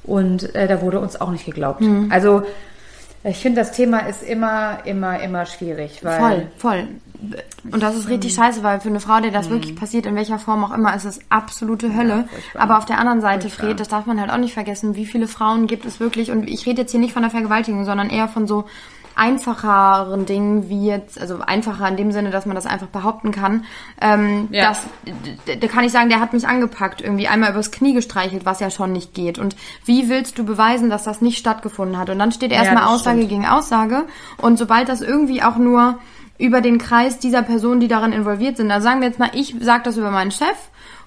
Und 0.03 0.53
äh, 0.53 0.67
da 0.67 0.81
wurde 0.81 0.99
uns 0.99 1.19
auch 1.19 1.31
nicht 1.31 1.45
geglaubt. 1.45 1.81
Also 2.11 2.43
ich 3.23 3.37
finde, 3.37 3.61
das 3.61 3.71
Thema 3.71 3.99
ist 3.99 4.21
immer, 4.23 4.85
immer, 4.85 5.19
immer 5.21 5.45
schwierig. 5.45 5.99
Weil 6.03 6.19
Voll, 6.19 6.47
voll. 6.57 6.87
Und 7.71 7.81
das 7.81 7.95
ist 7.95 8.09
richtig 8.09 8.33
scheiße, 8.33 8.63
weil 8.63 8.81
für 8.81 8.89
eine 8.89 8.99
Frau, 8.99 9.21
der 9.21 9.31
das 9.31 9.49
wirklich 9.49 9.75
passiert, 9.77 10.05
in 10.05 10.15
welcher 10.15 10.39
Form 10.39 10.63
auch 10.65 10.73
immer, 10.73 10.93
ist 10.93 11.05
es 11.05 11.19
absolute 11.29 11.95
Hölle. 11.95 12.25
furchtbar. 12.29 12.61
Aber 12.61 12.77
auf 12.77 12.85
der 12.85 12.99
anderen 12.99 13.21
Seite, 13.21 13.47
Furchtbar. 13.47 13.67
Fred, 13.67 13.79
das 13.79 13.87
darf 13.87 14.05
man 14.05 14.19
halt 14.19 14.29
auch 14.29 14.37
nicht 14.37 14.53
vergessen, 14.53 14.95
wie 14.95 15.05
viele 15.05 15.29
Frauen 15.29 15.67
gibt 15.67 15.85
es 15.85 16.01
wirklich, 16.01 16.31
und 16.31 16.49
ich 16.49 16.65
rede 16.65 16.81
jetzt 16.81 16.91
hier 16.91 16.99
nicht 16.99 17.13
von 17.13 17.21
der 17.21 17.31
Vergewaltigung, 17.31 17.85
sondern 17.85 18.09
eher 18.09 18.27
von 18.27 18.45
so 18.45 18.65
einfacheren 19.15 20.25
Dingen, 20.25 20.69
wie 20.69 20.85
jetzt, 20.87 21.19
also 21.19 21.39
einfacher 21.39 21.87
in 21.87 21.97
dem 21.97 22.11
Sinne, 22.11 22.29
dass 22.31 22.45
man 22.45 22.55
das 22.55 22.65
einfach 22.65 22.87
behaupten 22.87 23.31
kann, 23.31 23.65
ähm, 24.01 24.47
Ja. 24.51 24.69
das, 24.69 24.81
da 25.59 25.67
kann 25.67 25.83
ich 25.83 25.91
sagen, 25.91 26.09
der 26.09 26.19
hat 26.19 26.33
mich 26.33 26.47
angepackt, 26.47 27.01
irgendwie 27.01 27.27
einmal 27.27 27.51
übers 27.51 27.71
Knie 27.71 27.93
gestreichelt, 27.93 28.45
was 28.45 28.59
ja 28.59 28.69
schon 28.69 28.91
nicht 28.91 29.13
geht. 29.13 29.39
Und 29.39 29.55
wie 29.85 30.09
willst 30.09 30.37
du 30.37 30.45
beweisen, 30.45 30.89
dass 30.89 31.03
das 31.03 31.21
nicht 31.21 31.37
stattgefunden 31.37 31.97
hat? 31.97 32.09
Und 32.09 32.19
dann 32.19 32.31
steht 32.31 32.51
erstmal 32.51 32.83
das 32.83 32.91
Aussage 32.91 33.17
stimmt. 33.17 33.29
gegen 33.29 33.45
Aussage. 33.45 34.03
Und 34.37 34.57
sobald 34.57 34.89
das 34.89 35.01
irgendwie 35.01 35.43
auch 35.43 35.57
nur 35.57 35.97
über 36.37 36.61
den 36.61 36.77
Kreis 36.77 37.19
dieser 37.19 37.43
Personen, 37.43 37.79
die 37.79 37.87
darin 37.87 38.11
involviert 38.11 38.57
sind, 38.57 38.71
also 38.71 38.83
sagen 38.87 39.01
wir 39.01 39.07
jetzt 39.07 39.19
mal, 39.19 39.29
ich 39.33 39.55
sage 39.61 39.83
das 39.83 39.97
über 39.97 40.11
meinen 40.11 40.31
Chef 40.31 40.57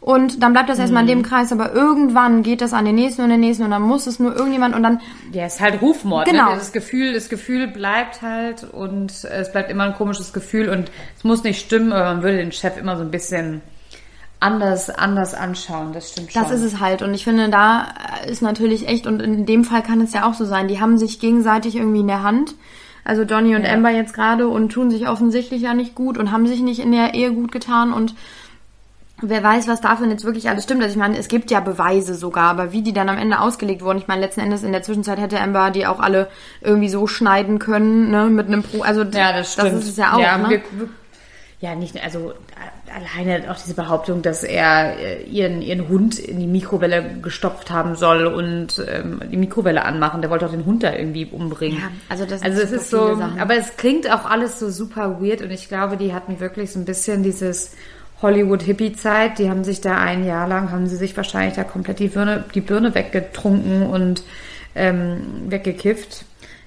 und 0.00 0.42
dann 0.42 0.52
bleibt 0.52 0.68
das 0.68 0.78
erstmal 0.78 1.02
Mhm. 1.04 1.08
in 1.08 1.18
dem 1.18 1.22
Kreis, 1.24 1.52
aber 1.52 1.72
irgendwann 1.72 2.42
geht 2.42 2.60
das 2.60 2.72
an 2.72 2.84
den 2.84 2.94
nächsten 2.94 3.22
und 3.22 3.30
den 3.30 3.40
nächsten 3.40 3.64
und 3.64 3.70
dann 3.70 3.82
muss 3.82 4.06
es 4.06 4.18
nur 4.20 4.34
irgendjemand 4.36 4.74
und 4.74 4.82
dann 4.82 5.00
Ja, 5.32 5.46
ist 5.46 5.60
halt 5.60 5.80
Rufmord. 5.82 6.26
Genau. 6.28 6.50
Ne? 6.50 6.56
Das 6.58 6.72
Gefühl, 6.72 7.12
das 7.14 7.28
Gefühl 7.28 7.66
bleibt 7.66 8.22
halt 8.22 8.64
und 8.72 9.12
es 9.24 9.52
bleibt 9.52 9.70
immer 9.70 9.84
ein 9.84 9.94
komisches 9.94 10.32
Gefühl 10.32 10.68
und 10.68 10.90
es 11.16 11.24
muss 11.24 11.42
nicht 11.42 11.60
stimmen, 11.60 11.92
aber 11.92 12.04
man 12.14 12.22
würde 12.22 12.36
den 12.38 12.52
Chef 12.52 12.76
immer 12.76 12.96
so 12.96 13.02
ein 13.02 13.10
bisschen 13.10 13.62
anders, 14.40 14.90
anders 14.90 15.34
anschauen. 15.34 15.92
Das 15.92 16.10
stimmt 16.10 16.32
schon. 16.32 16.42
Das 16.42 16.52
ist 16.52 16.62
es 16.62 16.78
halt. 16.80 17.02
Und 17.02 17.14
ich 17.14 17.24
finde, 17.24 17.48
da 17.48 17.86
ist 18.28 18.42
natürlich 18.42 18.86
echt, 18.88 19.06
und 19.06 19.20
in 19.20 19.46
dem 19.46 19.64
Fall 19.64 19.82
kann 19.82 20.00
es 20.00 20.12
ja 20.12 20.28
auch 20.28 20.34
so 20.34 20.44
sein, 20.44 20.68
die 20.68 20.80
haben 20.80 20.98
sich 20.98 21.20
gegenseitig 21.20 21.76
irgendwie 21.76 22.00
in 22.00 22.06
der 22.08 22.22
Hand. 22.22 22.54
Also 23.04 23.22
Johnny 23.22 23.54
und 23.56 23.64
Ja. 23.64 23.72
Amber 23.72 23.90
jetzt 23.90 24.14
gerade 24.14 24.48
und 24.48 24.70
tun 24.72 24.90
sich 24.90 25.08
offensichtlich 25.08 25.62
ja 25.62 25.74
nicht 25.74 25.94
gut 25.94 26.18
und 26.18 26.32
haben 26.32 26.46
sich 26.46 26.60
nicht 26.60 26.80
in 26.80 26.92
der 26.92 27.14
Ehe 27.14 27.32
gut 27.32 27.50
getan 27.52 27.92
und 27.92 28.14
wer 29.22 29.42
weiß, 29.42 29.66
was 29.68 29.80
davon 29.80 30.10
jetzt 30.10 30.24
wirklich 30.24 30.48
alles 30.48 30.64
stimmt. 30.64 30.82
Also 30.82 30.92
ich 30.92 30.98
meine, 30.98 31.16
es 31.18 31.28
gibt 31.28 31.50
ja 31.50 31.60
Beweise 31.60 32.14
sogar, 32.14 32.50
aber 32.50 32.72
wie 32.72 32.82
die 32.82 32.92
dann 32.92 33.08
am 33.08 33.18
Ende 33.18 33.40
ausgelegt 33.40 33.82
wurden, 33.82 33.98
ich 33.98 34.08
meine, 34.08 34.20
letzten 34.20 34.40
Endes 34.40 34.62
in 34.62 34.72
der 34.72 34.82
Zwischenzeit 34.82 35.18
hätte 35.18 35.40
Amber 35.40 35.70
die 35.70 35.86
auch 35.86 36.00
alle 36.00 36.28
irgendwie 36.60 36.88
so 36.88 37.06
schneiden 37.06 37.58
können, 37.58 38.10
ne, 38.10 38.26
mit 38.26 38.46
einem 38.46 38.62
Pro, 38.62 38.82
also 38.82 39.02
Ja, 39.02 39.32
das 39.32 39.54
stimmt. 39.54 39.72
das 39.72 39.80
ist 39.80 39.88
es 39.90 39.96
ja 39.96 40.12
auch, 40.12 40.20
ja, 40.20 40.38
ne? 40.38 40.50
wir, 40.50 40.60
wir, 40.72 40.88
ja, 41.60 41.74
nicht, 41.74 42.02
also 42.02 42.34
alleine 42.94 43.50
auch 43.50 43.56
diese 43.56 43.74
Behauptung, 43.74 44.22
dass 44.22 44.44
er 44.44 44.98
äh, 44.98 45.22
ihren, 45.24 45.62
ihren 45.62 45.88
Hund 45.88 46.18
in 46.18 46.38
die 46.38 46.46
Mikrowelle 46.46 47.18
gestopft 47.22 47.70
haben 47.70 47.94
soll 47.94 48.26
und 48.26 48.84
ähm, 48.86 49.20
die 49.30 49.36
Mikrowelle 49.36 49.84
anmachen. 49.84 50.20
Der 50.20 50.30
wollte 50.30 50.46
auch 50.46 50.50
den 50.50 50.64
Hund 50.66 50.82
da 50.82 50.94
irgendwie 50.94 51.26
umbringen. 51.26 51.78
Ja, 51.78 51.90
also 52.08 52.26
das 52.26 52.42
also 52.42 52.60
es 52.60 52.72
ist 52.72 52.90
so, 52.90 53.16
Sachen. 53.16 53.40
aber 53.40 53.56
es 53.56 53.76
klingt 53.76 54.10
auch 54.10 54.24
alles 54.28 54.58
so 54.58 54.70
super 54.70 55.20
weird 55.20 55.42
und 55.42 55.50
ich 55.50 55.68
glaube, 55.68 55.96
die 55.96 56.12
hatten 56.12 56.40
wirklich 56.40 56.72
so 56.72 56.78
ein 56.78 56.84
bisschen 56.84 57.22
dieses 57.22 57.72
Hollywood-Hippie-Zeit. 58.22 59.38
Die 59.38 59.50
haben 59.50 59.64
sich 59.64 59.80
da 59.80 59.98
ein 59.98 60.24
Jahr 60.24 60.48
lang, 60.48 60.70
haben 60.70 60.86
sie 60.86 60.96
sich 60.96 61.16
wahrscheinlich 61.16 61.54
da 61.54 61.64
komplett 61.64 61.98
die 61.98 62.08
Birne, 62.08 62.44
die 62.54 62.60
Birne 62.60 62.94
weggetrunken 62.94 63.82
und 63.82 64.22
ähm, 64.74 65.44
weggekifft. 65.48 66.24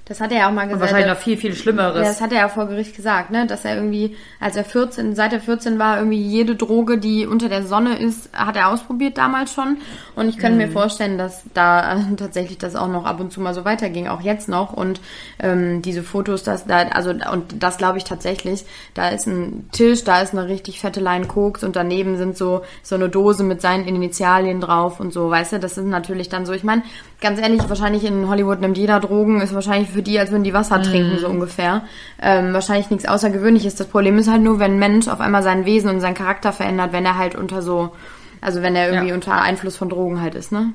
Das 0.09 0.19
hat 0.19 0.31
er 0.31 0.39
ja 0.39 0.47
auch 0.49 0.51
mal 0.51 0.63
Und 0.63 0.69
gesagt. 0.69 0.81
wahrscheinlich 0.81 1.07
er- 1.07 1.13
noch 1.13 1.21
viel, 1.21 1.37
viel 1.37 1.55
Schlimmeres. 1.55 1.95
Ja, 1.95 2.03
das 2.03 2.19
hat 2.19 2.31
er 2.33 2.39
ja 2.39 2.49
vor 2.49 2.65
Gericht 2.65 2.95
gesagt, 2.95 3.31
ne, 3.31 3.47
dass 3.47 3.63
er 3.63 3.75
irgendwie, 3.75 4.17
als 4.41 4.55
er 4.57 4.65
14, 4.65 5.15
seit 5.15 5.31
er 5.31 5.39
14 5.39 5.79
war, 5.79 5.97
irgendwie 5.99 6.21
jede 6.21 6.55
Droge, 6.55 6.97
die 6.97 7.25
unter 7.27 7.47
der 7.47 7.63
Sonne 7.63 7.97
ist, 7.99 8.29
hat 8.33 8.55
er 8.57 8.69
ausprobiert 8.69 9.17
damals 9.17 9.53
schon. 9.53 9.77
Und 10.15 10.27
ich 10.27 10.37
könnte 10.37 10.53
Mhm. 10.53 10.65
mir 10.65 10.71
vorstellen, 10.71 11.17
dass 11.17 11.43
da 11.53 11.93
äh, 11.93 12.15
tatsächlich 12.17 12.57
das 12.57 12.75
auch 12.75 12.87
noch 12.89 13.05
ab 13.05 13.19
und 13.21 13.31
zu 13.31 13.39
mal 13.39 13.53
so 13.53 13.63
weiterging, 13.63 14.07
auch 14.07 14.21
jetzt 14.21 14.49
noch. 14.49 14.73
Und 14.73 14.99
ähm, 15.39 15.81
diese 15.83 16.03
Fotos, 16.03 16.43
dass 16.43 16.65
da, 16.65 16.79
also 16.89 17.11
und 17.11 17.61
das 17.61 17.77
glaube 17.77 17.99
ich 17.99 18.03
tatsächlich, 18.03 18.65
da 18.95 19.09
ist 19.09 19.27
ein 19.27 19.69
Tisch, 19.71 20.03
da 20.03 20.21
ist 20.21 20.33
eine 20.33 20.47
richtig 20.47 20.79
fette 20.81 20.99
Line 20.99 21.27
Koks 21.27 21.63
und 21.63 21.75
daneben 21.75 22.17
sind 22.17 22.35
so 22.35 22.61
so 22.81 22.95
eine 22.95 23.09
Dose 23.09 23.43
mit 23.43 23.61
seinen 23.61 23.87
Initialien 23.87 24.59
drauf 24.59 24.99
und 24.99 25.13
so, 25.13 25.29
weißt 25.29 25.53
du, 25.53 25.59
das 25.59 25.77
ist 25.77 25.85
natürlich 25.85 26.29
dann 26.29 26.47
so. 26.47 26.53
Ich 26.53 26.63
meine, 26.63 26.81
ganz 27.21 27.39
ehrlich, 27.39 27.61
wahrscheinlich 27.69 28.03
in 28.05 28.27
Hollywood 28.27 28.59
nimmt 28.61 28.77
jeder 28.77 28.99
Drogen, 28.99 29.39
ist 29.41 29.53
wahrscheinlich 29.53 29.89
für 29.89 29.98
die, 30.01 30.19
als 30.19 30.31
würden 30.31 30.43
die 30.43 30.53
Wasser 30.53 30.81
trinken, 30.81 31.17
so 31.19 31.27
ungefähr. 31.27 31.83
Ähm, 32.21 32.53
wahrscheinlich 32.53 32.89
nichts 32.89 33.05
Außergewöhnliches. 33.07 33.75
Das 33.75 33.87
Problem 33.87 34.17
ist 34.17 34.29
halt 34.29 34.41
nur, 34.41 34.59
wenn 34.59 34.73
ein 34.73 34.79
Mensch 34.79 35.07
auf 35.07 35.19
einmal 35.19 35.43
sein 35.43 35.65
Wesen 35.65 35.89
und 35.89 35.99
seinen 36.01 36.13
Charakter 36.15 36.51
verändert, 36.53 36.91
wenn 36.93 37.05
er 37.05 37.17
halt 37.17 37.35
unter 37.35 37.61
so, 37.61 37.93
also 38.41 38.61
wenn 38.61 38.75
er 38.75 38.89
irgendwie 38.89 39.09
Ja. 39.09 39.15
unter 39.15 39.33
Einfluss 39.41 39.75
von 39.77 39.89
Drogen 39.89 40.21
halt 40.21 40.35
ist, 40.35 40.51
ne? 40.51 40.73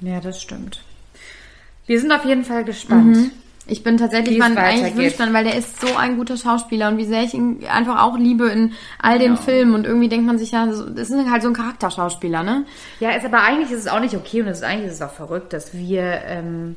Ja, 0.00 0.20
das 0.20 0.40
stimmt. 0.40 0.82
Wir 1.86 2.00
sind 2.00 2.12
auf 2.12 2.24
jeden 2.24 2.44
Fall 2.44 2.64
gespannt. 2.64 3.16
Ich 3.66 3.84
bin 3.84 3.98
tatsächlich, 3.98 4.38
man, 4.38 4.56
eigentlich 4.56 4.96
wünscht 4.96 5.18
man, 5.20 5.32
weil 5.32 5.44
der 5.44 5.54
ist 5.54 5.80
so 5.80 5.94
ein 5.96 6.16
guter 6.16 6.36
Schauspieler 6.36 6.88
und 6.88 6.96
wie 6.98 7.04
sehr 7.04 7.22
ich 7.22 7.34
ihn 7.34 7.60
einfach 7.72 8.02
auch 8.02 8.16
liebe 8.18 8.48
in 8.48 8.72
all 9.00 9.18
den 9.20 9.32
Ja. 9.34 9.36
Filmen 9.36 9.74
und 9.74 9.86
irgendwie 9.86 10.08
denkt 10.08 10.26
man 10.26 10.38
sich 10.38 10.50
ja, 10.50 10.72
so- 10.72 10.88
das 10.90 11.10
ist 11.10 11.30
halt 11.30 11.42
so 11.42 11.48
ein 11.48 11.54
Charakterschauspieler, 11.54 12.42
ne? 12.42 12.64
Ja, 12.98 13.10
ist 13.10 13.24
aber 13.24 13.42
eigentlich 13.42 13.70
ist 13.70 13.80
es 13.80 13.86
auch 13.88 14.00
nicht 14.00 14.16
okay 14.16 14.40
und 14.42 14.48
es 14.48 14.58
ist 14.58 14.64
eigentlich 14.64 14.88
ist 14.88 14.94
es 14.94 15.02
auch 15.02 15.12
verrückt, 15.12 15.52
dass 15.52 15.72
wir 15.74 16.02
ähm, 16.26 16.76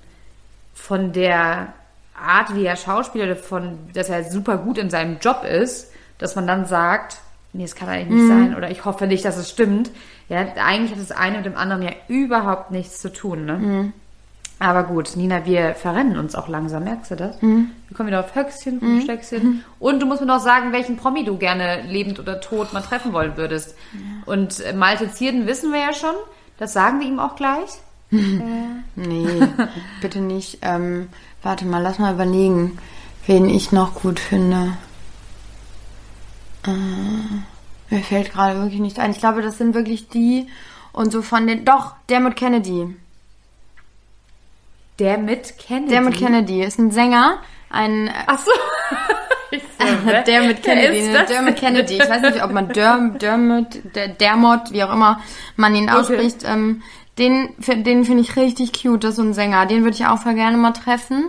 von 0.74 1.12
der 1.14 1.74
Art, 2.16 2.56
wie 2.56 2.66
er 2.66 2.76
Schauspieler, 2.76 3.36
von, 3.36 3.78
dass 3.94 4.10
er 4.10 4.24
super 4.30 4.58
gut 4.58 4.78
in 4.78 4.90
seinem 4.90 5.18
Job 5.20 5.44
ist, 5.44 5.92
dass 6.20 6.36
man 6.36 6.48
dann 6.48 6.66
sagt, 6.66 7.18
nee, 7.54 7.64
es 7.64 7.76
kann 7.76 7.90
eigentlich 7.90 8.10
nicht 8.10 8.28
sein 8.28 8.56
oder 8.56 8.70
ich 8.72 8.86
hoffe 8.86 9.08
nicht, 9.08 9.26
dass 9.26 9.38
es 9.38 9.50
stimmt. 9.50 9.92
Ja, 10.30 10.40
eigentlich 10.64 10.92
hat 10.92 11.00
das 11.00 11.12
eine 11.12 11.38
mit 11.38 11.46
dem 11.46 11.58
anderen 11.58 11.82
ja 11.84 11.92
überhaupt 12.08 12.72
nichts 12.72 13.00
zu 13.02 13.12
tun, 13.12 13.46
ne? 13.46 13.60
Aber 14.60 14.84
gut, 14.84 15.18
Nina, 15.18 15.46
wir 15.46 15.74
verrennen 15.76 16.18
uns 16.18 16.36
auch 16.36 16.48
langsam, 16.48 16.86
merkst 16.86 17.12
du 17.12 17.16
das? 17.16 17.42
Wir 17.42 17.98
kommen 17.98 18.08
wieder 18.08 18.22
auf 18.22 18.34
Höchstchen, 18.34 18.80
Stöckchen. 19.02 19.42
Und 19.80 20.00
du 20.00 20.06
musst 20.06 20.22
mir 20.22 20.28
noch 20.28 20.40
sagen, 20.40 20.72
welchen 20.72 20.96
Promi 20.96 21.26
du 21.26 21.38
gerne 21.38 21.82
lebend 21.82 22.20
oder 22.20 22.40
tot 22.40 22.72
mal 22.72 22.82
treffen 22.82 23.12
wollen 23.12 23.36
würdest. 23.36 23.76
Und 24.26 24.62
äh, 24.62 24.72
Malte 24.74 25.12
Zierden 25.12 25.48
wissen 25.48 25.74
wir 25.74 25.80
ja 25.82 25.94
schon. 25.94 26.16
Das 26.60 26.72
sagen 26.72 27.00
wir 27.02 27.08
ihm 27.08 27.20
auch 27.20 27.36
gleich. 27.36 27.72
Nee, 28.96 29.28
bitte 30.02 30.20
nicht. 30.20 30.60
Ähm, 30.62 31.10
warte 31.42 31.66
mal, 31.66 31.82
lass 31.82 32.00
mal 32.00 32.14
überlegen, 32.14 32.78
wen 33.26 33.50
ich 33.50 33.72
noch 33.72 33.96
gut 33.96 34.20
finde. 34.20 34.78
Äh, 36.68 36.72
mir 37.94 38.04
fällt 38.04 38.32
gerade 38.32 38.62
wirklich 38.62 38.80
nicht 38.80 39.00
ein. 39.00 39.12
Ich 39.12 39.20
glaube, 39.20 39.42
das 39.42 39.58
sind 39.58 39.74
wirklich 39.74 40.08
die 40.10 40.48
und 40.92 41.12
so 41.12 41.22
von 41.22 41.48
den. 41.48 41.66
Doch, 41.66 41.96
Dermot 42.10 42.36
Kennedy. 42.36 42.96
Der 45.00 45.18
mit 45.18 45.58
Kennedy. 45.58 45.90
Dermot 45.92 46.14
Kennedy 46.16 46.64
ist 46.64 46.78
ein 46.80 46.92
Sänger, 46.92 47.40
ein. 47.70 48.12
Ach 48.28 48.40
so. 48.40 48.52
Wer- 50.06 50.24
Dermot 50.24 50.64
Kennedy, 50.64 50.98
ist 51.00 51.08
ne? 51.08 51.14
das 51.14 51.28
Dermot 51.30 51.56
Kennedy. 51.58 51.96
Ich 51.96 52.10
weiß 52.10 52.22
nicht, 52.22 52.44
ob 52.44 52.52
man 52.52 52.70
Derm, 52.70 53.20
Dermot, 53.20 53.68
Der- 53.96 54.08
Dermot, 54.08 54.72
wie 54.72 54.84
auch 54.84 54.92
immer 54.94 55.20
man 55.58 55.76
ihn 55.76 55.90
ausspricht. 55.90 56.44
Ähm, 56.46 56.82
den 57.18 57.50
den 57.60 58.06
finde 58.06 58.22
ich 58.24 58.36
richtig 58.36 58.74
cute, 58.74 59.04
das 59.04 59.12
ist 59.12 59.16
so 59.18 59.22
ein 59.22 59.34
Sänger. 59.34 59.66
Den 59.66 59.84
würde 59.84 59.96
ich 59.96 60.06
auch 60.06 60.20
voll 60.20 60.34
gerne 60.36 60.58
mal 60.58 60.72
treffen. 60.72 61.26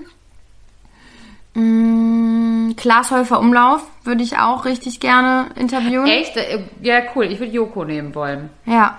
Mm, 1.54 2.74
Klaas 2.76 3.10
Häufer 3.10 3.38
Umlauf 3.38 3.82
würde 4.02 4.22
ich 4.24 4.38
auch 4.38 4.64
richtig 4.64 4.98
gerne 5.00 5.46
interviewen. 5.56 6.06
Echt? 6.06 6.36
Äh, 6.36 6.64
Ja, 6.82 7.00
cool. 7.14 7.26
Ich 7.26 7.38
würde 7.38 7.52
Joko 7.52 7.84
nehmen 7.84 8.14
wollen. 8.14 8.50
Ja. 8.66 8.98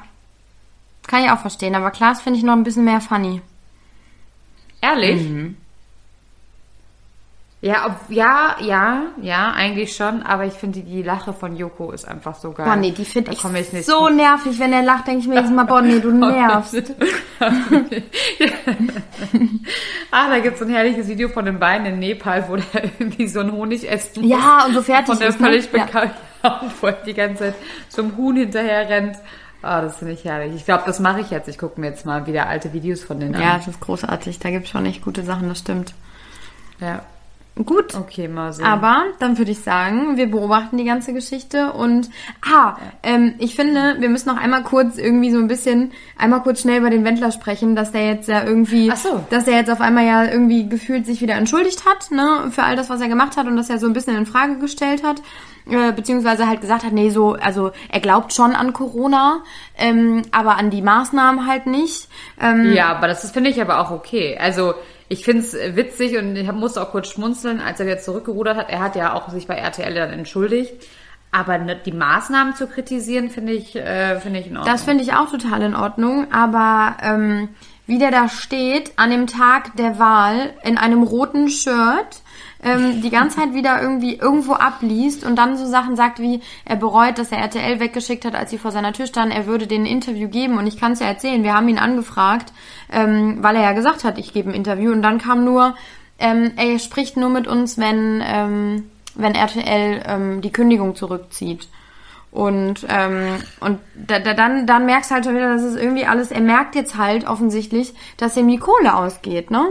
Kann 1.08 1.24
ich 1.24 1.30
auch 1.32 1.40
verstehen, 1.40 1.76
aber 1.76 1.92
Klaas 1.92 2.22
finde 2.22 2.40
ich 2.40 2.46
noch 2.46 2.54
ein 2.54 2.64
bisschen 2.64 2.86
mehr 2.86 3.02
funny. 3.02 3.42
Ehrlich? 4.82 5.28
Ja, 7.66 7.88
ob, 7.88 7.96
ja, 8.10 8.58
ja, 8.62 9.02
ja, 9.20 9.52
eigentlich 9.54 9.96
schon. 9.96 10.22
Aber 10.22 10.46
ich 10.46 10.54
finde, 10.54 10.82
die 10.82 11.02
Lache 11.02 11.34
von 11.34 11.56
Joko 11.56 11.92
ist 11.92 12.08
einfach 12.08 12.36
so 12.36 12.52
geil. 12.52 12.64
Boah, 12.68 12.76
nee, 12.76 12.92
die 12.92 13.06
finde 13.06 13.32
ich 13.32 13.44
ich 13.44 13.86
so 13.88 14.08
nervig. 14.08 14.60
Wenn 14.60 14.72
er 14.72 14.84
lacht, 14.84 15.08
denke 15.08 15.22
ich 15.22 15.28
mir 15.28 15.38
jedes 15.38 15.50
Mal, 15.50 15.64
boah, 15.66 15.82
nee, 15.82 16.00
du 16.00 16.12
nervst. 16.16 16.94
ah, 20.12 20.30
da 20.30 20.40
gibt's 20.40 20.60
so 20.60 20.66
ein 20.66 20.72
herrliches 20.72 21.08
Video 21.08 21.28
von 21.28 21.46
den 21.46 21.58
beiden 21.58 21.88
in 21.88 21.98
Nepal, 21.98 22.48
wo 22.50 22.56
der 22.58 22.84
irgendwie 23.00 23.28
so 23.28 23.40
ein 23.40 23.52
Honig 23.52 23.90
essen 23.90 24.22
muss. 24.22 24.30
Ja, 24.30 24.66
und 24.68 24.76
so 24.76 24.84
fertig 24.84 25.08
Von 25.08 25.18
der 25.20 25.30
ist, 25.30 25.40
ne? 25.40 25.48
völlig 25.48 25.68
Ja. 25.74 25.86
bekannt, 25.86 26.12
wo 26.82 26.86
er 26.88 26.94
die 27.04 27.16
ganze 27.16 27.46
Zeit 27.46 27.56
zum 27.90 28.16
Huhn 28.16 28.36
hinterher 28.36 28.88
rennt. 28.90 29.18
Ah, 29.64 29.82
das 29.82 29.98
finde 29.98 30.14
ich 30.14 30.24
herrlich. 30.24 30.54
Ich 30.54 30.66
glaube, 30.66 30.84
das 30.86 31.00
mache 31.00 31.22
ich 31.22 31.32
jetzt. 31.32 31.48
Ich 31.48 31.58
gucke 31.58 31.82
mir 31.82 31.88
jetzt 31.88 32.06
mal 32.06 32.28
wieder 32.28 32.48
alte 32.48 32.74
Videos 32.74 33.04
von 33.04 33.20
denen 33.20 33.34
Ja, 33.34 33.54
an. 33.54 33.58
das 33.58 33.70
ist 33.70 33.80
großartig. 33.80 34.38
Da 34.38 34.52
gibt 34.52 34.66
es 34.66 34.70
schon 34.72 34.86
echt 34.86 35.04
gute 35.04 35.24
Sachen, 35.24 35.50
das 35.50 35.58
stimmt. 35.58 35.96
Ja. 36.80 37.02
Gut. 37.64 37.96
Okay, 37.96 38.28
mal 38.28 38.52
so. 38.52 38.62
Aber 38.64 39.04
dann 39.20 39.38
würde 39.38 39.52
ich 39.52 39.60
sagen, 39.62 40.18
wir 40.18 40.30
beobachten 40.30 40.78
die 40.78 40.84
ganze 40.84 41.14
Geschichte 41.14 41.72
und 41.72 42.10
ah, 42.46 42.76
ähm, 43.02 43.36
ich 43.40 43.56
finde, 43.56 43.96
wir 44.00 44.10
müssen 44.10 44.28
noch 44.28 44.36
einmal 44.38 44.64
kurz 44.64 44.98
irgendwie 44.98 45.32
so 45.32 45.38
ein 45.38 45.48
bisschen, 45.48 45.94
einmal 46.18 46.42
kurz 46.42 46.62
schnell 46.62 46.80
über 46.80 46.90
den 46.90 47.06
Wendler 47.06 47.32
sprechen, 47.32 47.74
dass 47.78 47.94
der 47.94 48.06
jetzt 48.08 48.28
ja 48.28 48.44
irgendwie, 48.44 48.92
Ach 48.92 48.98
so. 48.98 49.24
dass 49.30 49.48
er 49.48 49.56
jetzt 49.58 49.72
auf 49.72 49.80
einmal 49.80 50.06
ja 50.06 50.26
irgendwie 50.26 50.68
gefühlt 50.68 51.06
sich 51.06 51.22
wieder 51.22 51.36
entschuldigt 51.36 51.86
hat, 51.86 52.12
ne, 52.12 52.52
für 52.52 52.64
all 52.64 52.76
das, 52.76 52.90
was 52.90 53.00
er 53.00 53.08
gemacht 53.08 53.38
hat 53.38 53.48
und 53.48 53.56
das 53.56 53.70
er 53.70 53.78
so 53.80 53.88
ein 53.88 53.94
bisschen 53.94 54.18
in 54.18 54.26
Frage 54.26 54.58
gestellt 54.60 55.02
hat, 55.04 55.22
äh, 55.70 55.94
beziehungsweise 55.94 56.50
halt 56.50 56.60
gesagt 56.60 56.84
hat, 56.84 56.92
nee, 56.92 57.10
so, 57.10 57.36
also 57.36 57.72
er 57.90 58.02
glaubt 58.02 58.34
schon 58.34 58.54
an 58.54 58.74
Corona, 58.74 59.44
ähm, 59.78 60.24
aber 60.32 60.58
an 60.58 60.72
die 60.72 60.82
Maßnahmen 60.82 61.48
halt 61.48 61.68
nicht. 61.68 62.10
Ähm, 62.40 62.74
Ja, 62.74 62.88
aber 62.94 63.08
das 63.08 63.24
ist- 63.24 63.34
finde 63.34 63.50
ich 63.50 63.62
aber 63.62 63.80
auch 63.80 63.92
okay. 63.92 64.38
Also 64.38 64.74
ich 65.08 65.24
finde 65.24 65.44
es 65.44 65.54
witzig 65.54 66.18
und 66.18 66.36
ich 66.36 66.52
musste 66.52 66.82
auch 66.82 66.92
kurz 66.92 67.10
schmunzeln, 67.10 67.62
als 67.62 67.80
er 67.80 67.88
jetzt 67.88 68.06
zurückgerudert 68.06 68.58
hat. 68.58 68.70
Er 68.70 68.80
hat 68.80 68.96
ja 68.96 69.14
auch 69.14 69.30
sich 69.30 69.48
bei 69.48 69.56
RTL 69.56 69.94
dann 69.94 70.12
entschuldigt. 70.12 70.74
Aber 71.32 71.58
ne, 71.58 71.76
die 71.76 71.92
Maßnahmen 71.92 72.56
zu 72.56 72.66
kritisieren, 72.66 73.30
finde 73.30 73.52
ich, 73.54 73.76
äh, 73.76 74.20
finde 74.22 74.40
ich 74.40 74.48
in 74.48 74.56
Ordnung. 74.58 74.74
Das 74.74 74.84
finde 74.84 75.04
ich 75.04 75.14
auch 75.14 75.30
total 75.30 75.64
in 75.64 75.76
Ordnung, 75.76 76.32
aber 76.32 76.96
ähm, 77.02 77.50
wie 77.88 78.00
der 78.00 78.10
da 78.10 78.30
steht, 78.30 78.94
an 78.96 79.10
dem 79.10 79.28
Tag 79.28 79.76
der 79.76 80.00
Wahl 80.00 80.54
in 80.64 80.78
einem 80.78 81.04
roten 81.04 81.50
Shirt, 81.50 82.24
ähm, 82.66 83.02
die 83.02 83.12
ganze 83.12 83.38
Zeit 83.38 83.54
wieder 83.54 83.80
irgendwie 83.82 84.16
irgendwo 84.16 84.54
abliest 84.54 85.24
und 85.24 85.36
dann 85.38 85.56
so 85.56 85.66
Sachen 85.66 85.96
sagt 85.96 86.20
wie, 86.20 86.42
er 86.66 86.76
bereut, 86.76 87.20
dass 87.20 87.32
er 87.32 87.38
RTL 87.38 87.80
weggeschickt 87.80 88.26
hat, 88.26 88.34
als 88.34 88.50
sie 88.50 88.58
vor 88.58 88.72
seiner 88.72 88.92
Tür 88.92 89.06
standen, 89.06 89.36
er 89.36 89.46
würde 89.46 89.68
denen 89.68 89.86
ein 89.86 89.92
Interview 89.92 90.28
geben 90.28 90.58
und 90.58 90.66
ich 90.66 90.80
kann 90.80 90.94
es 90.94 91.00
ja 91.00 91.06
erzählen, 91.06 91.44
wir 91.44 91.54
haben 91.54 91.70
ihn 91.70 91.78
angefragt, 91.78 92.52
ähm, 92.92 93.38
weil 93.42 93.56
er 93.56 93.62
ja 93.62 93.74
gesagt 93.74 94.04
hat, 94.04 94.18
ich 94.18 94.34
gebe 94.34 94.50
ein 94.50 94.56
Interview 94.56 94.92
und 94.92 95.04
dann 95.04 95.20
kam 95.20 95.46
nur, 95.46 95.76
ähm, 96.18 96.54
er 96.56 96.80
spricht 96.80 97.18
nur 97.18 97.30
mit 97.30 97.48
uns, 97.48 97.78
wenn, 97.78 98.24
ähm, 98.26 98.90
wenn 99.14 99.36
RTL 99.36 100.04
ähm, 100.08 100.42
die 100.42 100.52
Kündigung 100.52 100.96
zurückzieht. 100.96 101.68
Und, 102.32 102.86
ähm, 102.90 103.38
und 103.62 103.80
da, 103.96 104.20
da, 104.20 104.34
dann, 104.34 104.66
dann 104.68 104.86
merkst 104.86 105.10
du 105.10 105.16
halt 105.16 105.26
schon 105.26 105.36
wieder, 105.36 105.54
dass 105.54 105.62
es 105.62 105.76
irgendwie 105.76 106.06
alles, 106.06 106.32
er 106.32 106.42
merkt 106.42 106.76
jetzt 106.76 106.98
halt 106.98 107.28
offensichtlich, 107.28 107.94
dass 108.18 108.36
ihm 108.36 108.50
die 108.50 108.58
Kohle 108.58 108.94
ausgeht, 108.94 109.52
ne? 109.52 109.68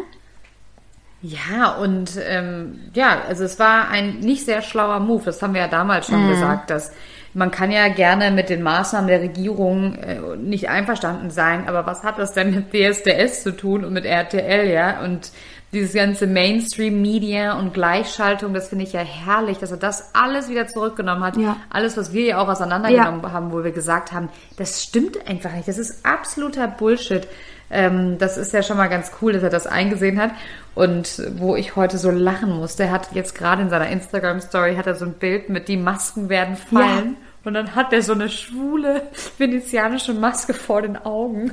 Ja, 1.26 1.72
und 1.76 2.18
ähm, 2.28 2.80
ja, 2.92 3.22
also 3.26 3.44
es 3.44 3.58
war 3.58 3.88
ein 3.88 4.20
nicht 4.20 4.44
sehr 4.44 4.60
schlauer 4.60 5.00
Move. 5.00 5.24
Das 5.24 5.40
haben 5.40 5.54
wir 5.54 5.62
ja 5.62 5.68
damals 5.68 6.06
schon 6.06 6.22
mhm. 6.26 6.28
gesagt, 6.28 6.68
dass 6.68 6.92
man 7.32 7.50
kann 7.50 7.70
ja 7.70 7.88
gerne 7.88 8.30
mit 8.30 8.50
den 8.50 8.62
Maßnahmen 8.62 9.08
der 9.08 9.22
Regierung 9.22 9.94
äh, 9.94 10.18
nicht 10.36 10.68
einverstanden 10.68 11.30
sein, 11.30 11.66
aber 11.66 11.86
was 11.86 12.02
hat 12.02 12.18
das 12.18 12.34
denn 12.34 12.54
mit 12.54 12.74
DSDS 12.74 13.42
zu 13.42 13.56
tun 13.56 13.86
und 13.86 13.94
mit 13.94 14.04
RTL, 14.04 14.68
ja? 14.68 15.00
Und 15.00 15.30
dieses 15.74 15.92
ganze 15.92 16.26
Mainstream-Media 16.26 17.58
und 17.58 17.74
Gleichschaltung, 17.74 18.54
das 18.54 18.68
finde 18.68 18.84
ich 18.84 18.92
ja 18.92 19.00
herrlich, 19.00 19.58
dass 19.58 19.70
er 19.70 19.76
das 19.76 20.14
alles 20.14 20.48
wieder 20.48 20.66
zurückgenommen 20.66 21.22
hat. 21.22 21.36
Ja. 21.36 21.56
Alles, 21.70 21.96
was 21.96 22.12
wir 22.12 22.24
ja 22.24 22.38
auch 22.38 22.48
auseinandergenommen 22.48 23.22
ja. 23.22 23.32
haben, 23.32 23.52
wo 23.52 23.62
wir 23.62 23.72
gesagt 23.72 24.12
haben, 24.12 24.28
das 24.56 24.82
stimmt 24.82 25.26
einfach 25.28 25.52
nicht. 25.52 25.68
Das 25.68 25.78
ist 25.78 26.06
absoluter 26.06 26.68
Bullshit. 26.68 27.26
Ähm, 27.70 28.18
das 28.18 28.36
ist 28.36 28.52
ja 28.52 28.62
schon 28.62 28.76
mal 28.76 28.88
ganz 28.88 29.10
cool, 29.20 29.32
dass 29.32 29.42
er 29.42 29.50
das 29.50 29.66
eingesehen 29.66 30.20
hat. 30.20 30.30
Und 30.74 31.22
wo 31.36 31.56
ich 31.56 31.76
heute 31.76 31.98
so 31.98 32.10
lachen 32.10 32.50
musste, 32.50 32.84
er 32.84 32.90
hat 32.92 33.12
jetzt 33.12 33.34
gerade 33.34 33.62
in 33.62 33.70
seiner 33.70 33.88
Instagram-Story 33.88 34.76
hat 34.76 34.86
er 34.86 34.94
so 34.94 35.04
ein 35.04 35.14
Bild 35.14 35.48
mit 35.48 35.68
die 35.68 35.76
Masken 35.76 36.28
werden 36.28 36.56
fallen. 36.56 37.16
Ja. 37.18 37.28
Und 37.44 37.54
dann 37.54 37.74
hat 37.74 37.92
er 37.92 38.02
so 38.02 38.12
eine 38.12 38.28
schwule 38.28 39.02
venezianische 39.38 40.14
Maske 40.14 40.54
vor 40.54 40.82
den 40.82 40.96
Augen. 40.96 41.52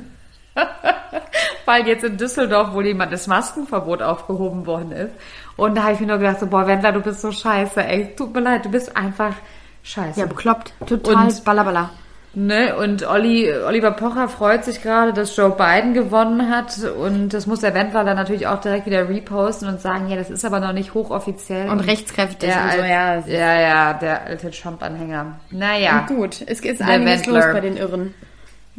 Weil 1.64 1.86
jetzt 1.86 2.04
in 2.04 2.16
Düsseldorf 2.16 2.72
wohl 2.72 2.86
jemand 2.86 3.12
das 3.12 3.26
Maskenverbot 3.26 4.02
aufgehoben 4.02 4.66
worden 4.66 4.92
ist. 4.92 5.14
Und 5.56 5.76
da 5.76 5.84
habe 5.84 5.92
ich 5.94 6.00
mir 6.00 6.06
nur 6.06 6.18
gedacht, 6.18 6.40
so, 6.40 6.46
boah, 6.46 6.66
Wendler, 6.66 6.92
du 6.92 7.00
bist 7.00 7.20
so 7.20 7.30
scheiße, 7.30 7.84
ey, 7.84 8.14
tut 8.16 8.34
mir 8.34 8.40
leid, 8.40 8.64
du 8.64 8.70
bist 8.70 8.96
einfach 8.96 9.34
scheiße. 9.82 10.20
Ja, 10.20 10.26
bekloppt. 10.26 10.72
Total 10.86 11.26
und, 11.26 11.44
ballerballer. 11.44 11.90
Ne, 12.34 12.74
und 12.76 13.06
Olli, 13.06 13.52
Oliver 13.52 13.90
Pocher 13.90 14.26
freut 14.26 14.64
sich 14.64 14.80
gerade, 14.80 15.12
dass 15.12 15.36
Joe 15.36 15.50
Biden 15.50 15.92
gewonnen 15.92 16.50
hat. 16.50 16.78
Und 16.78 17.34
das 17.34 17.46
muss 17.46 17.60
der 17.60 17.74
Wendler 17.74 18.04
dann 18.04 18.16
natürlich 18.16 18.46
auch 18.46 18.58
direkt 18.58 18.86
wieder 18.86 19.06
reposten 19.06 19.68
und 19.68 19.82
sagen, 19.82 20.08
ja, 20.08 20.16
das 20.16 20.30
ist 20.30 20.42
aber 20.46 20.58
noch 20.58 20.72
nicht 20.72 20.94
hochoffiziell. 20.94 21.68
Und, 21.68 21.80
und 21.80 21.80
rechtskräftig 21.80 22.48
und 22.48 22.72
so, 22.72 22.78
ja. 22.78 23.18
Ja, 23.26 23.60
ja, 23.60 23.92
der 23.92 24.24
alte 24.24 24.50
Trump-Anhänger. 24.50 25.40
Naja. 25.50 26.00
Und 26.00 26.16
gut, 26.16 26.42
es 26.46 26.60
ist 26.60 26.80
einiges 26.80 27.26
Wendler. 27.26 27.44
los 27.44 27.52
bei 27.52 27.60
den 27.60 27.76
Irren. 27.76 28.14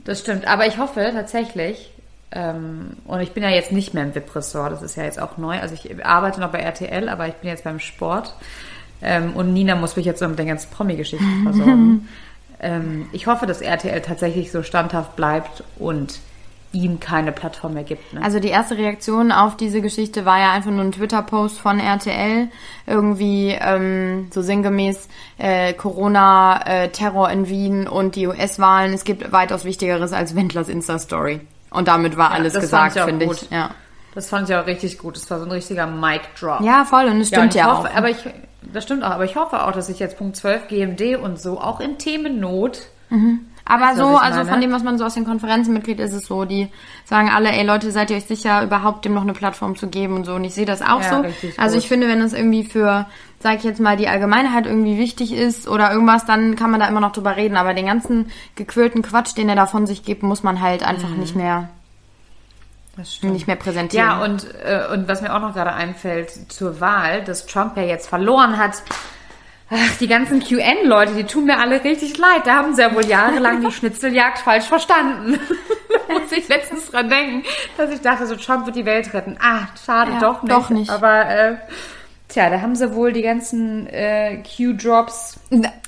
Das 0.04 0.20
stimmt, 0.20 0.48
aber 0.48 0.68
ich 0.68 0.78
hoffe 0.78 1.12
tatsächlich, 1.14 1.92
ähm, 2.32 2.98
und 3.06 3.22
ich 3.22 3.32
bin 3.32 3.44
ja 3.44 3.50
jetzt 3.50 3.72
nicht 3.72 3.94
mehr 3.94 4.04
im 4.04 4.16
VIP-Ressort, 4.16 4.72
das 4.72 4.82
ist 4.82 4.96
ja 4.96 5.04
jetzt 5.04 5.22
auch 5.22 5.38
neu. 5.38 5.60
Also 5.60 5.76
ich 5.76 6.06
arbeite 6.06 6.40
noch 6.40 6.52
bei 6.52 6.60
RTL, 6.60 7.08
aber 7.10 7.28
ich 7.28 7.36
bin 7.36 7.50
jetzt 7.50 7.64
beim 7.64 7.80
Sport. 7.80 8.34
Ähm, 9.02 9.34
und 9.34 9.54
Nina 9.54 9.76
muss 9.76 9.96
mich 9.96 10.06
jetzt 10.06 10.20
so 10.20 10.28
mit 10.28 10.40
den 10.40 10.48
ganzen 10.48 10.72
Promi-Geschichten 10.72 11.44
versorgen. 11.44 12.08
ähm, 12.60 13.08
ich 13.12 13.28
hoffe, 13.28 13.46
dass 13.46 13.62
RTL 13.62 14.02
tatsächlich 14.02 14.52
so 14.52 14.64
standhaft 14.64 15.16
bleibt 15.16 15.64
und 15.78 16.20
ihm 16.74 17.00
keine 17.00 17.32
Plattform 17.32 17.76
mehr 17.76 17.84
gibt. 17.84 18.14
Ne? 18.14 18.22
Also 18.22 18.40
die 18.40 18.50
erste 18.50 18.78
Reaktion 18.78 19.32
auf 19.32 19.56
diese 19.56 19.82
Geschichte 19.82 20.26
war 20.26 20.40
ja 20.40 20.52
einfach 20.52 20.72
nur 20.72 20.82
ein 20.82 20.92
Twitter-Post 20.92 21.60
von 21.60 21.80
RTL, 21.80 22.50
irgendwie 22.88 23.56
ähm, 23.60 24.28
so 24.34 24.42
sinngemäß 24.42 25.08
äh, 25.38 25.74
Corona, 25.74 26.66
äh, 26.66 26.90
Terror 26.90 27.30
in 27.30 27.48
Wien 27.48 27.88
und 27.88 28.16
die 28.16 28.28
US-Wahlen. 28.28 28.94
Es 28.94 29.04
gibt 29.04 29.32
weitaus 29.32 29.66
Wichtigeres 29.66 30.12
als 30.12 30.36
Wendlers 30.36 30.68
Insta-Story. 30.68 31.42
Und 31.70 31.88
damit 31.88 32.18
war 32.18 32.32
ja, 32.32 32.36
alles 32.36 32.54
gesagt, 32.54 33.00
finde 33.00 33.26
ich. 33.26 33.50
Ja. 33.50 33.72
Das 34.16 34.30
fand 34.30 34.50
ich 34.50 34.56
auch 34.56 34.68
richtig 34.68 34.98
gut. 34.98 35.16
Das 35.16 35.30
war 35.32 35.40
so 35.40 35.46
ein 35.46 35.52
richtiger 35.52 35.88
Mic-Drop. 35.88 36.62
Ja, 36.62 36.86
voll. 36.86 37.06
Und 37.06 37.22
es 37.22 37.30
stimmt 37.30 37.56
ja, 37.56 37.68
ja 37.68 37.78
hoffe, 37.78 37.90
auch. 37.90 37.96
Aber 37.96 38.10
ich, 38.10 38.18
das 38.62 38.84
stimmt 38.84 39.04
auch. 39.04 39.12
Aber 39.12 39.26
ich 39.26 39.36
hoffe 39.36 39.64
auch, 39.66 39.72
dass 39.72 39.90
ich 39.90 40.00
jetzt 40.00 40.18
Punkt 40.18 40.36
12 40.36 40.68
GMD 40.68 41.18
und 41.18 41.40
so 41.40 41.60
auch 41.60 41.80
in 41.80 41.98
Themennot 41.98 42.88
mhm. 43.10 43.48
Aber 43.66 43.86
weißt, 43.86 43.98
so, 43.98 44.18
also 44.18 44.44
von 44.44 44.60
dem, 44.60 44.72
was 44.72 44.84
man 44.84 44.98
so 44.98 45.06
aus 45.06 45.14
den 45.14 45.26
Konferenzen 45.26 45.74
mitkriegt, 45.74 46.00
ist 46.00 46.14
es 46.14 46.26
so, 46.26 46.44
die 46.44 46.68
sagen 47.06 47.30
alle, 47.30 47.50
ey 47.50 47.66
Leute, 47.66 47.92
seid 47.92 48.12
ihr 48.12 48.18
euch 48.18 48.26
sicher, 48.26 48.64
überhaupt 48.64 49.06
dem 49.06 49.14
noch 49.14 49.22
eine 49.22 49.34
Plattform 49.34 49.78
zu 49.78 49.88
geben 49.88 50.16
und 50.16 50.26
so. 50.26 50.34
Und 50.34 50.44
ich 50.44 50.54
sehe 50.54 50.66
das 50.66 50.82
auch 50.82 51.02
ja, 51.02 51.24
so. 51.24 51.50
Also 51.58 51.78
ich 51.78 51.88
finde, 51.88 52.08
wenn 52.10 52.22
es 52.22 52.34
irgendwie 52.34 52.66
für, 52.66 53.06
sag 53.40 53.58
ich 53.58 53.64
jetzt 53.64 53.80
mal, 53.80 53.96
die 53.96 54.10
Allgemeinheit 54.10 54.66
irgendwie 54.66 54.98
wichtig 54.98 55.34
ist 55.34 55.68
oder 55.68 55.92
irgendwas, 55.92 56.26
dann 56.26 56.58
kann 56.58 56.72
man 56.72 56.82
da 56.82 56.88
immer 56.88 57.00
noch 57.00 57.14
drüber 57.14 57.38
reden. 57.38 57.56
Aber 57.56 57.74
den 57.74 57.86
ganzen 57.86 58.32
gequälten 58.56 59.02
Quatsch, 59.02 59.38
den 59.38 59.48
er 59.48 59.56
da 59.56 59.66
von 59.66 59.88
sich 59.88 60.04
gibt, 60.04 60.24
muss 60.24 60.44
man 60.44 60.60
halt 60.60 60.84
einfach 60.84 61.10
mhm. 61.10 61.20
nicht 61.20 61.36
mehr 61.36 61.70
nicht 63.24 63.48
mehr 63.48 63.56
präsentieren. 63.56 64.08
Ja, 64.08 64.24
und, 64.24 64.46
äh, 64.64 64.86
und 64.94 65.08
was 65.08 65.24
mir 65.24 65.34
auch 65.34 65.40
noch 65.40 65.56
gerade 65.56 65.74
einfällt 65.74 66.30
zur 66.52 66.80
Wahl, 66.80 67.24
dass 67.24 67.48
Trump 67.48 67.76
ja 67.76 67.82
jetzt 67.82 68.08
verloren 68.08 68.58
hat, 68.58 68.84
Ach, 69.70 69.98
die 70.00 70.08
ganzen 70.08 70.44
QN-Leute, 70.44 71.14
die 71.14 71.24
tun 71.24 71.46
mir 71.46 71.58
alle 71.58 71.84
richtig 71.84 72.18
leid. 72.18 72.46
Da 72.46 72.56
haben 72.56 72.76
sie 72.76 72.82
ja 72.82 72.94
wohl 72.94 73.06
jahrelang 73.06 73.62
die 73.62 73.72
Schnitzeljagd 73.72 74.40
falsch 74.40 74.66
verstanden. 74.66 75.40
da 76.08 76.14
muss 76.20 76.32
ich 76.32 76.48
letztens 76.48 76.92
dran 76.92 77.10
denken, 77.10 77.44
dass 77.78 77.90
ich 77.92 78.02
dachte, 78.02 78.28
so 78.28 78.36
Trump 78.36 78.66
wird 78.66 78.76
die 78.76 78.86
Welt 78.86 79.14
retten. 79.14 79.38
Ah, 79.42 79.68
schade, 79.84 80.12
ja, 80.14 80.20
doch 80.20 80.44
nicht. 80.44 80.54
Doch 80.54 80.70
nicht. 80.70 80.90
Aber 80.92 81.28
äh, 81.28 81.56
Tja, 82.34 82.50
da 82.50 82.62
haben 82.62 82.76
sie 82.76 82.96
wohl 82.96 83.14
die 83.14 83.22
ganzen 83.22 83.86
äh, 83.86 84.42
Q-Drops 84.42 85.40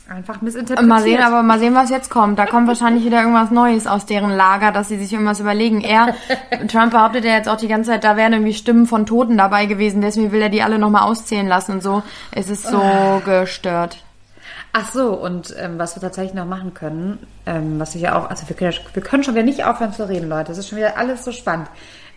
einfach 0.08 0.42
missinterpretiert. 0.42 0.88
Mal 0.88 1.02
sehen, 1.02 1.24
aber 1.24 1.42
mal 1.42 1.58
sehen, 1.58 1.74
was 1.74 1.90
jetzt 1.90 2.12
kommt. 2.12 2.38
Da 2.38 2.46
kommt 2.46 2.68
wahrscheinlich 2.68 3.04
wieder 3.04 3.22
irgendwas 3.22 3.50
Neues 3.50 3.88
aus 3.88 4.06
deren 4.06 4.30
Lager, 4.30 4.72
dass 4.72 4.88
sie 4.88 5.00
sich 5.00 5.12
irgendwas 5.12 5.40
überlegen. 5.40 5.82
Er, 5.82 6.14
Trump 6.68 6.92
behauptet 6.92 7.26
ja 7.26 7.32
jetzt 7.32 7.50
auch 7.50 7.58
die 7.58 7.68
ganze 7.68 7.90
Zeit, 7.90 8.04
da 8.04 8.16
wären 8.16 8.34
irgendwie 8.34 8.54
Stimmen 8.54 8.86
von 8.86 9.08
Toten 9.08 9.40
dabei 9.40 9.66
gewesen, 9.66 10.02
deswegen 10.02 10.32
will 10.32 10.42
er 10.42 10.50
die 10.50 10.62
alle 10.62 10.78
nochmal 10.78 11.10
auszählen 11.10 11.48
lassen 11.48 11.72
und 11.72 11.82
so. 11.82 12.04
Es 12.32 12.48
ist 12.52 12.68
so 12.68 12.80
oh. 12.80 13.22
gestört. 13.26 13.98
Ach 14.72 14.92
so, 14.92 15.14
und 15.14 15.56
ähm, 15.58 15.80
was 15.80 15.96
wir 15.96 16.02
tatsächlich 16.02 16.36
noch 16.36 16.46
machen 16.46 16.76
können, 16.76 17.26
ähm, 17.48 17.80
was 17.80 17.96
ich 17.96 18.04
ja 18.04 18.20
auch, 18.20 18.30
also 18.30 18.48
wir 18.48 18.56
können, 18.56 18.74
wir 18.94 19.02
können 19.02 19.24
schon 19.24 19.34
wieder 19.34 19.46
nicht 19.46 19.64
aufhören 19.64 19.94
zu 19.94 20.08
reden, 20.08 20.30
Leute. 20.30 20.50
Das 20.50 20.60
ist 20.60 20.70
schon 20.70 20.78
wieder 20.78 20.98
alles 20.98 21.26
so 21.26 21.32
spannend. 21.32 21.70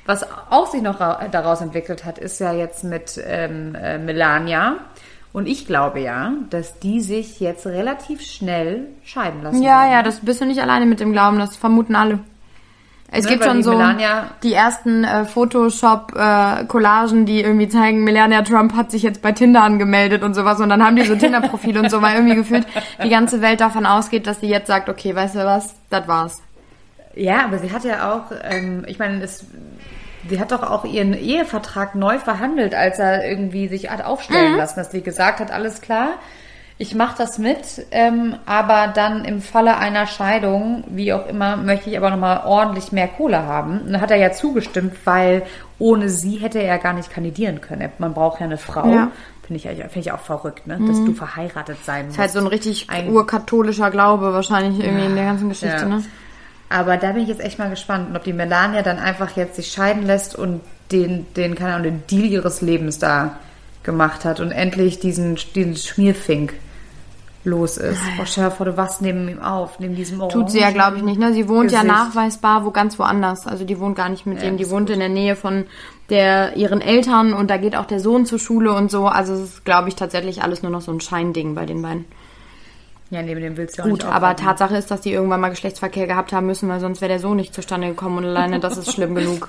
Was 0.08 0.24
auch 0.48 0.68
sich 0.68 0.80
noch 0.80 0.98
daraus 0.98 1.60
entwickelt 1.60 2.06
hat, 2.06 2.16
ist 2.16 2.40
ja 2.40 2.54
jetzt 2.54 2.82
mit 2.82 3.20
ähm, 3.22 3.74
äh, 3.74 3.98
Melania. 3.98 4.76
Und 5.34 5.46
ich 5.46 5.66
glaube 5.66 6.00
ja, 6.00 6.32
dass 6.48 6.78
die 6.78 7.02
sich 7.02 7.40
jetzt 7.40 7.66
relativ 7.66 8.22
schnell 8.22 8.86
scheiden 9.04 9.42
lassen. 9.42 9.62
Ja, 9.62 9.82
werden. 9.82 9.92
ja, 9.92 10.02
das 10.02 10.20
bist 10.20 10.40
du 10.40 10.46
nicht 10.46 10.62
alleine 10.62 10.86
mit 10.86 11.00
dem 11.00 11.12
Glauben, 11.12 11.38
das 11.38 11.58
vermuten 11.58 11.94
alle. 11.94 12.20
Es 13.12 13.26
ne, 13.26 13.32
gibt 13.32 13.44
schon 13.44 13.58
die 13.58 13.62
so 13.64 13.72
Melania 13.72 14.30
die 14.42 14.54
ersten 14.54 15.04
äh, 15.04 15.26
Photoshop-Collagen, 15.26 17.22
äh, 17.22 17.26
die 17.26 17.42
irgendwie 17.42 17.68
zeigen, 17.68 18.02
Melania 18.02 18.40
Trump 18.40 18.74
hat 18.74 18.90
sich 18.90 19.02
jetzt 19.02 19.20
bei 19.20 19.32
Tinder 19.32 19.62
angemeldet 19.62 20.22
und 20.22 20.32
sowas. 20.32 20.58
Und 20.58 20.70
dann 20.70 20.82
haben 20.82 20.96
die 20.96 21.04
so 21.04 21.16
Tinder-Profile 21.16 21.80
und 21.80 21.90
so, 21.90 22.00
weil 22.00 22.14
irgendwie 22.14 22.36
gefühlt 22.36 22.66
die 23.04 23.10
ganze 23.10 23.42
Welt 23.42 23.60
davon 23.60 23.84
ausgeht, 23.84 24.26
dass 24.26 24.40
sie 24.40 24.48
jetzt 24.48 24.68
sagt, 24.68 24.88
okay, 24.88 25.14
weißt 25.14 25.34
du 25.34 25.44
was, 25.44 25.74
das 25.90 26.08
war's. 26.08 26.40
Ja, 27.14 27.44
aber 27.44 27.58
sie 27.58 27.70
hat 27.70 27.84
ja 27.84 28.10
auch, 28.10 28.32
ähm, 28.42 28.84
ich 28.86 28.98
meine, 28.98 29.22
es 29.22 29.44
Sie 30.28 30.40
hat 30.40 30.52
doch 30.52 30.62
auch 30.62 30.84
ihren 30.84 31.14
Ehevertrag 31.14 31.94
neu 31.94 32.18
verhandelt, 32.18 32.74
als 32.74 32.98
er 32.98 33.28
irgendwie 33.28 33.68
sich 33.68 33.90
hat 33.90 34.04
aufstellen 34.04 34.52
mhm. 34.52 34.58
lassen, 34.58 34.76
dass 34.76 34.90
sie 34.90 35.02
gesagt 35.02 35.40
hat, 35.40 35.50
alles 35.50 35.80
klar, 35.80 36.14
ich 36.80 36.94
mache 36.94 37.16
das 37.18 37.38
mit, 37.38 37.86
ähm, 37.90 38.36
aber 38.46 38.92
dann 38.94 39.24
im 39.24 39.40
Falle 39.40 39.78
einer 39.78 40.06
Scheidung, 40.06 40.84
wie 40.88 41.12
auch 41.12 41.26
immer, 41.26 41.56
möchte 41.56 41.90
ich 41.90 41.96
aber 41.96 42.10
nochmal 42.10 42.42
ordentlich 42.46 42.92
mehr 42.92 43.08
Kohle 43.08 43.42
haben. 43.42 43.80
Und 43.80 43.92
dann 43.92 44.00
hat 44.00 44.12
er 44.12 44.16
ja 44.16 44.30
zugestimmt, 44.30 44.94
weil 45.04 45.42
ohne 45.80 46.08
sie 46.08 46.36
hätte 46.36 46.62
er 46.62 46.78
gar 46.78 46.92
nicht 46.92 47.10
kandidieren 47.10 47.60
können. 47.60 47.90
Man 47.98 48.14
braucht 48.14 48.38
ja 48.38 48.46
eine 48.46 48.58
Frau. 48.58 48.86
Ja. 48.86 49.10
Finde 49.44 49.56
ich, 49.56 49.90
find 49.90 50.06
ich 50.06 50.12
auch 50.12 50.20
verrückt, 50.20 50.66
ne? 50.66 50.78
dass 50.86 50.98
mhm. 50.98 51.06
du 51.06 51.14
verheiratet 51.14 51.78
sein 51.82 52.06
musst. 52.06 52.18
Das 52.18 52.26
ist 52.26 52.34
halt 52.34 52.42
so 52.42 52.46
ein 52.46 52.46
richtig 52.46 52.90
ein, 52.90 53.10
urkatholischer 53.10 53.90
Glaube 53.90 54.32
wahrscheinlich 54.32 54.78
irgendwie 54.78 55.04
ja, 55.04 55.08
in 55.08 55.16
der 55.16 55.24
ganzen 55.24 55.48
Geschichte. 55.48 55.76
Ja. 55.80 55.86
Ne? 55.86 56.04
Aber 56.70 56.96
da 56.96 57.12
bin 57.12 57.22
ich 57.22 57.28
jetzt 57.28 57.40
echt 57.40 57.58
mal 57.58 57.70
gespannt, 57.70 58.14
ob 58.14 58.24
die 58.24 58.32
Melania 58.32 58.82
dann 58.82 58.98
einfach 58.98 59.36
jetzt 59.36 59.56
sich 59.56 59.68
scheiden 59.68 60.06
lässt 60.06 60.36
und 60.36 60.60
den, 60.92 61.26
den, 61.34 61.54
keine 61.54 61.74
Ahnung, 61.74 61.84
den 61.84 62.06
Deal 62.06 62.26
ihres 62.26 62.60
Lebens 62.60 62.98
da 62.98 63.38
gemacht 63.82 64.24
hat 64.24 64.40
und 64.40 64.50
endlich 64.50 65.00
diesen, 65.00 65.38
diesen 65.54 65.76
Schmierfink 65.76 66.54
los 67.44 67.76
ist. 67.76 68.00
Boah, 68.16 68.26
stell 68.26 68.44
dir 68.44 68.50
vor, 68.50 68.66
du 68.66 68.76
wachst 68.76 69.00
neben 69.00 69.28
ihm 69.28 69.40
auf, 69.40 69.78
neben 69.78 69.94
diesem 69.94 70.20
Orangen 70.20 70.32
Tut 70.32 70.50
sie 70.50 70.60
ja, 70.60 70.70
glaube 70.70 70.98
ich, 70.98 71.02
nicht. 71.02 71.18
Ne? 71.18 71.32
Sie 71.32 71.48
wohnt 71.48 71.70
Gesicht. 71.70 71.82
ja 71.82 71.88
nachweisbar 71.88 72.64
wo 72.64 72.70
ganz 72.70 72.98
woanders. 72.98 73.46
Also 73.46 73.64
die 73.64 73.78
wohnt 73.80 73.96
gar 73.96 74.08
nicht 74.08 74.26
mit 74.26 74.42
ja, 74.42 74.48
ihm. 74.48 74.56
Die 74.56 74.68
wohnt 74.68 74.90
in 74.90 74.98
der 74.98 75.08
Nähe 75.08 75.36
von 75.36 75.64
der 76.10 76.56
ihren 76.56 76.80
Eltern 76.80 77.32
und 77.32 77.48
da 77.48 77.56
geht 77.56 77.76
auch 77.76 77.86
der 77.86 78.00
Sohn 78.00 78.26
zur 78.26 78.38
Schule 78.38 78.72
und 78.72 78.90
so. 78.90 79.06
Also 79.06 79.34
es 79.34 79.40
ist, 79.40 79.64
glaube 79.64 79.88
ich, 79.88 79.96
tatsächlich 79.96 80.42
alles 80.42 80.62
nur 80.62 80.72
noch 80.72 80.80
so 80.80 80.92
ein 80.92 81.00
Scheinding 81.00 81.54
bei 81.54 81.66
den 81.66 81.82
beiden. 81.82 82.04
Ja, 83.10 83.22
neben 83.22 83.40
dem 83.40 83.56
willst 83.56 83.78
du 83.78 83.82
auch 83.82 83.86
Gut, 83.86 84.02
nicht 84.02 84.12
aber 84.12 84.36
Tatsache 84.36 84.76
ist, 84.76 84.90
dass 84.90 85.00
die 85.00 85.12
irgendwann 85.12 85.40
mal 85.40 85.48
Geschlechtsverkehr 85.48 86.06
gehabt 86.06 86.32
haben 86.32 86.46
müssen, 86.46 86.68
weil 86.68 86.80
sonst 86.80 87.00
wäre 87.00 87.08
der 87.08 87.20
Sohn 87.20 87.36
nicht 87.36 87.54
zustande 87.54 87.88
gekommen 87.88 88.18
und 88.18 88.24
alleine 88.26 88.60
das 88.60 88.76
ist 88.76 88.92
schlimm 88.92 89.14
genug. 89.14 89.48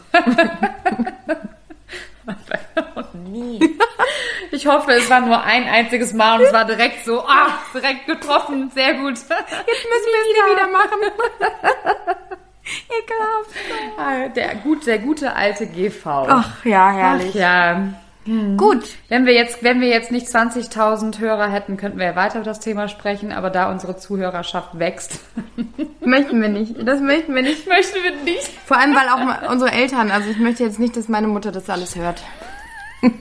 Nie. 3.25 3.59
Ich 4.51 4.65
hoffe, 4.65 4.91
es 4.93 5.09
war 5.11 5.21
nur 5.21 5.41
ein 5.43 5.67
einziges 5.69 6.11
Mal 6.11 6.39
und 6.39 6.47
es 6.47 6.51
war 6.51 6.65
direkt 6.65 7.05
so, 7.05 7.21
ah, 7.21 7.49
direkt 7.73 8.07
getroffen. 8.07 8.71
Sehr 8.73 8.95
gut. 8.95 9.11
Jetzt 9.11 9.29
müssen 9.29 10.09
wir 10.09 10.21
es 10.21 10.27
nie 10.33 10.51
wieder 10.51 10.67
machen. 10.71 10.99
Ekelhaft. 12.89 13.97
Ah, 13.97 14.27
Der, 14.29 14.55
gut, 14.55 14.87
der 14.87 14.97
gute 14.99 15.35
alte 15.35 15.67
GV. 15.67 16.05
Ach 16.07 16.65
ja, 16.65 16.89
herrlich. 16.91 17.29
Ach 17.35 17.39
ja. 17.39 17.93
Gut. 18.57 18.83
Wenn 19.07 19.25
wir 19.25 19.33
jetzt, 19.33 19.63
wenn 19.63 19.81
wir 19.81 19.87
jetzt 19.87 20.11
nicht 20.11 20.27
20.000 20.27 21.19
Hörer 21.19 21.49
hätten, 21.49 21.77
könnten 21.77 21.97
wir 21.97 22.05
ja 22.07 22.15
weiter 22.15 22.35
über 22.35 22.45
das 22.45 22.59
Thema 22.59 22.87
sprechen, 22.87 23.31
aber 23.31 23.49
da 23.49 23.71
unsere 23.71 23.97
Zuhörerschaft 23.97 24.77
wächst, 24.77 25.19
Möchten 26.01 26.41
wir 26.41 26.49
nicht. 26.49 26.75
Das 26.87 27.01
möchten 27.01 27.35
wir 27.35 27.41
nicht. 27.41 27.67
möchten 27.67 28.03
wir 28.03 28.15
nicht. 28.23 28.49
Vor 28.65 28.77
allem, 28.77 28.95
weil 28.95 29.09
auch 29.09 29.51
unsere 29.51 29.71
Eltern, 29.71 30.11
also 30.11 30.29
ich 30.29 30.39
möchte 30.39 30.63
jetzt 30.63 30.79
nicht, 30.79 30.95
dass 30.97 31.07
meine 31.07 31.27
Mutter 31.27 31.51
das 31.51 31.69
alles 31.69 31.95
hört. 31.95 32.23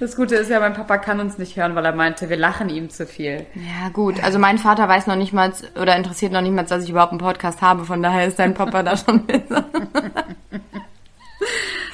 Das 0.00 0.16
Gute 0.16 0.34
ist 0.34 0.50
ja, 0.50 0.58
mein 0.58 0.74
Papa 0.74 0.98
kann 0.98 1.20
uns 1.20 1.38
nicht 1.38 1.56
hören, 1.56 1.76
weil 1.76 1.84
er 1.84 1.94
meinte, 1.94 2.28
wir 2.28 2.36
lachen 2.36 2.68
ihm 2.68 2.90
zu 2.90 3.06
viel. 3.06 3.46
Ja, 3.54 3.88
gut. 3.90 4.22
Also 4.22 4.38
mein 4.40 4.58
Vater 4.58 4.88
weiß 4.88 5.06
noch 5.06 5.14
nicht 5.16 5.32
mal 5.32 5.52
oder 5.80 5.96
interessiert 5.96 6.32
noch 6.32 6.40
nicht 6.40 6.52
mal, 6.52 6.64
dass 6.64 6.82
ich 6.82 6.90
überhaupt 6.90 7.12
einen 7.12 7.20
Podcast 7.20 7.62
habe. 7.62 7.84
Von 7.84 8.02
daher 8.02 8.26
ist 8.26 8.38
dein 8.38 8.54
Papa 8.54 8.82
da 8.82 8.96
schon 8.96 9.24
besser. 9.24 9.64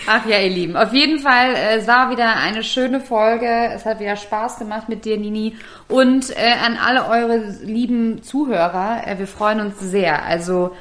Ach 0.07 0.27
ja, 0.27 0.39
ihr 0.39 0.51
Lieben. 0.51 0.77
Auf 0.77 0.93
jeden 0.93 1.19
Fall, 1.19 1.55
äh, 1.55 1.77
es 1.77 1.87
war 1.87 2.11
wieder 2.11 2.37
eine 2.37 2.63
schöne 2.63 3.01
Folge. 3.01 3.47
Es 3.73 3.85
hat 3.85 4.01
wieder 4.01 4.17
Spaß 4.17 4.59
gemacht 4.59 4.89
mit 4.89 5.05
dir, 5.05 5.17
Nini. 5.17 5.57
Und 5.89 6.31
äh, 6.31 6.53
an 6.65 6.77
alle 6.77 7.07
eure 7.09 7.37
lieben 7.63 8.23
Zuhörer, 8.23 9.07
äh, 9.07 9.19
wir 9.19 9.27
freuen 9.27 9.61
uns 9.61 9.79
sehr. 9.79 10.25
Also, 10.25 10.73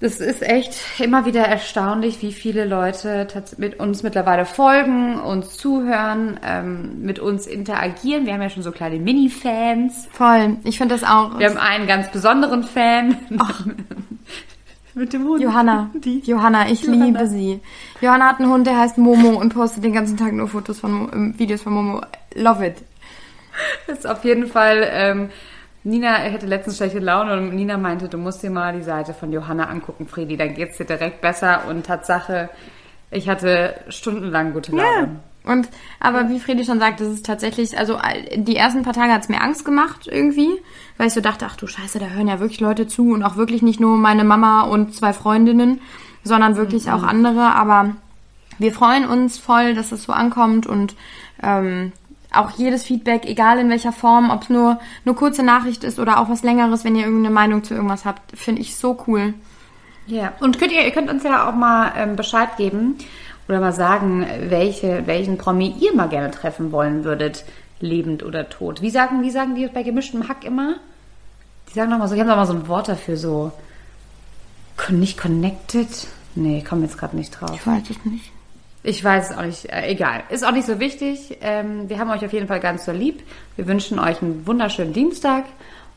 das 0.00 0.18
ist 0.18 0.42
echt 0.42 0.74
immer 0.98 1.26
wieder 1.26 1.42
erstaunlich, 1.44 2.22
wie 2.22 2.32
viele 2.32 2.64
Leute 2.64 3.28
mit 3.58 3.78
uns 3.78 4.02
mittlerweile 4.02 4.44
folgen, 4.44 5.20
uns 5.20 5.56
zuhören, 5.56 6.40
ähm, 6.44 7.02
mit 7.02 7.20
uns 7.20 7.46
interagieren. 7.46 8.26
Wir 8.26 8.32
haben 8.32 8.42
ja 8.42 8.50
schon 8.50 8.64
so 8.64 8.72
kleine 8.72 8.98
Mini-Fans. 8.98 10.08
Voll. 10.10 10.56
Ich 10.64 10.78
finde 10.78 10.96
das 10.96 11.08
auch. 11.08 11.38
Wir 11.38 11.48
haben 11.48 11.58
einen 11.58 11.86
ganz 11.86 12.10
besonderen 12.10 12.64
Fan. 12.64 13.16
mit 14.94 15.12
dem 15.12 15.24
Hund. 15.24 15.42
Johanna. 15.42 15.90
Die. 15.94 16.20
Johanna, 16.20 16.68
ich 16.68 16.82
Johanna. 16.82 17.04
liebe 17.04 17.26
sie. 17.28 17.60
Johanna 18.00 18.28
hat 18.28 18.40
einen 18.40 18.50
Hund, 18.50 18.66
der 18.66 18.78
heißt 18.78 18.98
Momo 18.98 19.40
und 19.40 19.54
postet 19.54 19.84
den 19.84 19.92
ganzen 19.92 20.16
Tag 20.16 20.32
nur 20.32 20.48
Fotos 20.48 20.80
von 20.80 21.10
ähm, 21.12 21.38
Videos 21.38 21.62
von 21.62 21.72
Momo. 21.72 22.00
Love 22.34 22.66
it. 22.66 22.76
Das 23.86 23.98
ist 23.98 24.06
auf 24.06 24.24
jeden 24.24 24.46
Fall. 24.46 24.86
Ähm, 24.90 25.30
Nina 25.84 26.14
hätte 26.14 26.46
letztens 26.46 26.76
schlechte 26.76 27.00
Laune 27.00 27.36
und 27.36 27.54
Nina 27.54 27.76
meinte, 27.76 28.08
du 28.08 28.16
musst 28.16 28.42
dir 28.42 28.50
mal 28.50 28.72
die 28.72 28.82
Seite 28.82 29.14
von 29.14 29.32
Johanna 29.32 29.68
angucken, 29.68 30.06
Fredi, 30.06 30.36
dann 30.36 30.54
geht's 30.54 30.78
dir 30.78 30.84
direkt 30.84 31.20
besser. 31.20 31.62
Und 31.68 31.86
Tatsache, 31.86 32.50
ich 33.10 33.28
hatte 33.28 33.74
stundenlang 33.88 34.52
gute 34.52 34.72
Laune. 34.72 35.20
Und 35.44 35.68
aber 35.98 36.28
wie 36.28 36.38
Fredi 36.38 36.64
schon 36.64 36.78
sagt, 36.78 37.00
das 37.00 37.08
ist 37.08 37.26
tatsächlich, 37.26 37.76
also 37.76 37.98
die 38.36 38.56
ersten 38.56 38.82
paar 38.82 38.92
Tage 38.92 39.12
hat's 39.12 39.28
mir 39.28 39.40
Angst 39.40 39.64
gemacht 39.64 40.08
irgendwie, 40.10 40.50
weil 40.98 41.08
ich 41.08 41.14
so 41.14 41.20
dachte, 41.20 41.46
ach 41.48 41.56
du 41.56 41.66
Scheiße, 41.66 41.98
da 41.98 42.06
hören 42.06 42.28
ja 42.28 42.38
wirklich 42.38 42.60
Leute 42.60 42.86
zu 42.86 43.12
und 43.12 43.22
auch 43.22 43.36
wirklich 43.36 43.62
nicht 43.62 43.80
nur 43.80 43.96
meine 43.96 44.24
Mama 44.24 44.62
und 44.62 44.94
zwei 44.94 45.12
Freundinnen, 45.12 45.80
sondern 46.22 46.56
wirklich 46.56 46.90
auch 46.90 47.02
andere. 47.02 47.54
Aber 47.54 47.96
wir 48.58 48.72
freuen 48.72 49.04
uns 49.04 49.38
voll, 49.38 49.74
dass 49.74 49.90
es 49.90 50.04
so 50.04 50.12
ankommt 50.12 50.66
und 50.66 50.94
ähm, 51.42 51.92
auch 52.32 52.52
jedes 52.52 52.84
Feedback, 52.84 53.26
egal 53.26 53.58
in 53.58 53.68
welcher 53.68 53.92
Form, 53.92 54.30
ob 54.30 54.42
es 54.42 54.48
nur 54.48 54.78
eine 55.04 55.14
kurze 55.14 55.42
Nachricht 55.42 55.84
ist 55.84 55.98
oder 55.98 56.18
auch 56.18 56.28
was 56.28 56.42
längeres, 56.42 56.84
wenn 56.84 56.96
ihr 56.96 57.04
irgendeine 57.04 57.34
Meinung 57.34 57.64
zu 57.64 57.74
irgendwas 57.74 58.04
habt, 58.04 58.38
finde 58.38 58.62
ich 58.62 58.76
so 58.76 59.04
cool. 59.06 59.34
Ja, 60.06 60.32
und 60.40 60.58
könnt 60.58 60.72
ihr, 60.72 60.84
ihr 60.84 60.90
könnt 60.90 61.10
uns 61.10 61.22
ja 61.24 61.48
auch 61.48 61.54
mal 61.54 61.92
ähm, 61.96 62.16
Bescheid 62.16 62.56
geben 62.56 62.96
oder 63.48 63.60
mal 63.60 63.72
sagen, 63.72 64.26
welche, 64.48 65.06
welchen 65.06 65.38
Promi 65.38 65.74
ihr 65.80 65.94
mal 65.94 66.08
gerne 66.08 66.30
treffen 66.30 66.72
wollen 66.72 67.04
würdet, 67.04 67.44
lebend 67.80 68.22
oder 68.22 68.48
tot. 68.48 68.82
Wie 68.82 68.90
sagen, 68.90 69.22
wie 69.22 69.30
sagen 69.30 69.54
die 69.54 69.66
bei 69.66 69.82
gemischtem 69.82 70.28
Hack 70.28 70.44
immer? 70.44 70.76
Die 71.68 71.74
sagen 71.74 71.90
nochmal 71.90 72.08
so, 72.08 72.14
die 72.14 72.20
haben 72.20 72.28
doch 72.28 72.36
mal 72.36 72.46
so 72.46 72.54
ein 72.54 72.68
Wort 72.68 72.88
dafür, 72.88 73.16
so 73.16 73.52
nicht 74.90 75.18
connected. 75.18 75.88
Nee, 76.34 76.58
ich 76.58 76.64
komme 76.64 76.82
jetzt 76.82 76.98
gerade 76.98 77.16
nicht 77.16 77.30
drauf. 77.30 77.50
Ich 77.54 77.66
weiß 77.66 77.90
es 77.90 78.04
nicht. 78.04 78.32
Ich 78.84 79.04
weiß 79.04 79.30
es 79.30 79.36
auch 79.36 79.42
nicht. 79.42 79.66
Äh, 79.66 79.88
egal. 79.88 80.24
Ist 80.28 80.44
auch 80.44 80.50
nicht 80.50 80.66
so 80.66 80.80
wichtig. 80.80 81.38
Ähm, 81.40 81.88
wir 81.88 81.98
haben 81.98 82.10
euch 82.10 82.24
auf 82.24 82.32
jeden 82.32 82.48
Fall 82.48 82.58
ganz 82.58 82.84
so 82.84 82.92
lieb. 82.92 83.22
Wir 83.56 83.68
wünschen 83.68 83.98
euch 83.98 84.20
einen 84.22 84.46
wunderschönen 84.46 84.92
Dienstag. 84.92 85.44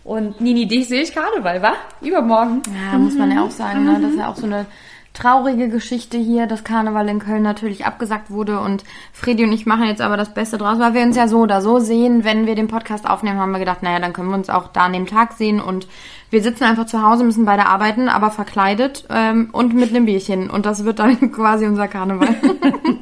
Und 0.04 0.40
Nini, 0.40 0.68
dich 0.68 0.88
sehe 0.88 1.02
ich 1.02 1.14
gerade, 1.14 1.44
weil, 1.44 1.64
wa? 1.64 1.74
Übermorgen. 2.02 2.62
Ja, 2.92 2.98
muss 3.00 3.16
man 3.16 3.32
ja 3.32 3.44
auch 3.44 3.50
sagen, 3.50 3.86
ne? 3.86 4.00
Das 4.00 4.12
ist 4.12 4.20
ja 4.20 4.30
auch 4.30 4.36
so 4.36 4.46
eine 4.46 4.68
traurige 5.16 5.70
Geschichte 5.70 6.18
hier, 6.18 6.46
dass 6.46 6.64
Karneval 6.64 7.10
in 7.10 7.20
Köln 7.20 7.42
natürlich 7.42 7.86
abgesagt 7.86 8.30
wurde 8.30 8.60
und 8.60 8.84
Fredi 9.14 9.44
und 9.44 9.54
ich 9.54 9.66
machen 9.66 9.88
jetzt 9.88 10.02
aber 10.02 10.18
das 10.18 10.34
Beste 10.34 10.58
draus, 10.58 10.78
weil 10.78 10.94
wir 10.94 11.02
uns 11.02 11.16
ja 11.16 11.28
so 11.28 11.40
oder 11.40 11.62
so 11.62 11.80
sehen. 11.80 12.24
Wenn 12.24 12.46
wir 12.46 12.56
den 12.56 12.68
Podcast 12.68 13.10
aufnehmen, 13.10 13.40
haben 13.40 13.52
wir 13.52 13.60
gedacht, 13.60 13.82
naja, 13.82 14.00
dann 14.00 14.14
können 14.14 14.30
wir 14.30 14.36
uns 14.36 14.50
auch 14.50 14.68
da 14.68 14.82
an 14.82 14.94
dem 14.94 15.08
Tag 15.08 15.34
sehen 15.34 15.60
und 15.60 15.88
wir 16.30 16.44
sitzen 16.44 16.66
einfach 16.66 16.86
zu 16.86 17.02
Hause, 17.02 17.24
müssen 17.24 17.46
beide 17.46 17.66
arbeiten, 17.66 18.10
aber 18.10 18.30
verkleidet 18.30 19.06
ähm, 19.10 19.50
und 19.52 19.74
mit 19.74 19.90
einem 19.90 20.06
Bierchen 20.06 20.50
und 20.50 20.66
das 20.66 20.84
wird 20.84 21.00
dann 21.00 21.32
quasi 21.32 21.66
unser 21.66 21.88
Karneval. 21.88 22.36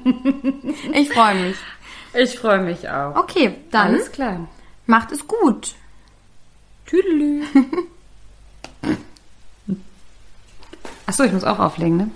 ich 0.94 1.10
freue 1.10 1.36
mich. 1.36 1.56
Ich 2.14 2.38
freue 2.38 2.62
mich 2.62 2.88
auch. 2.90 3.16
Okay, 3.16 3.56
dann 3.72 3.88
Alles 3.88 4.12
klar. 4.12 4.48
macht 4.86 5.12
es 5.12 5.28
gut. 5.28 5.74
Tüdelü. 6.86 7.44
Achso, 11.06 11.24
ich 11.24 11.34
muss 11.34 11.44
auch 11.44 11.60
auflegen, 11.60 11.98
ne? 11.98 12.12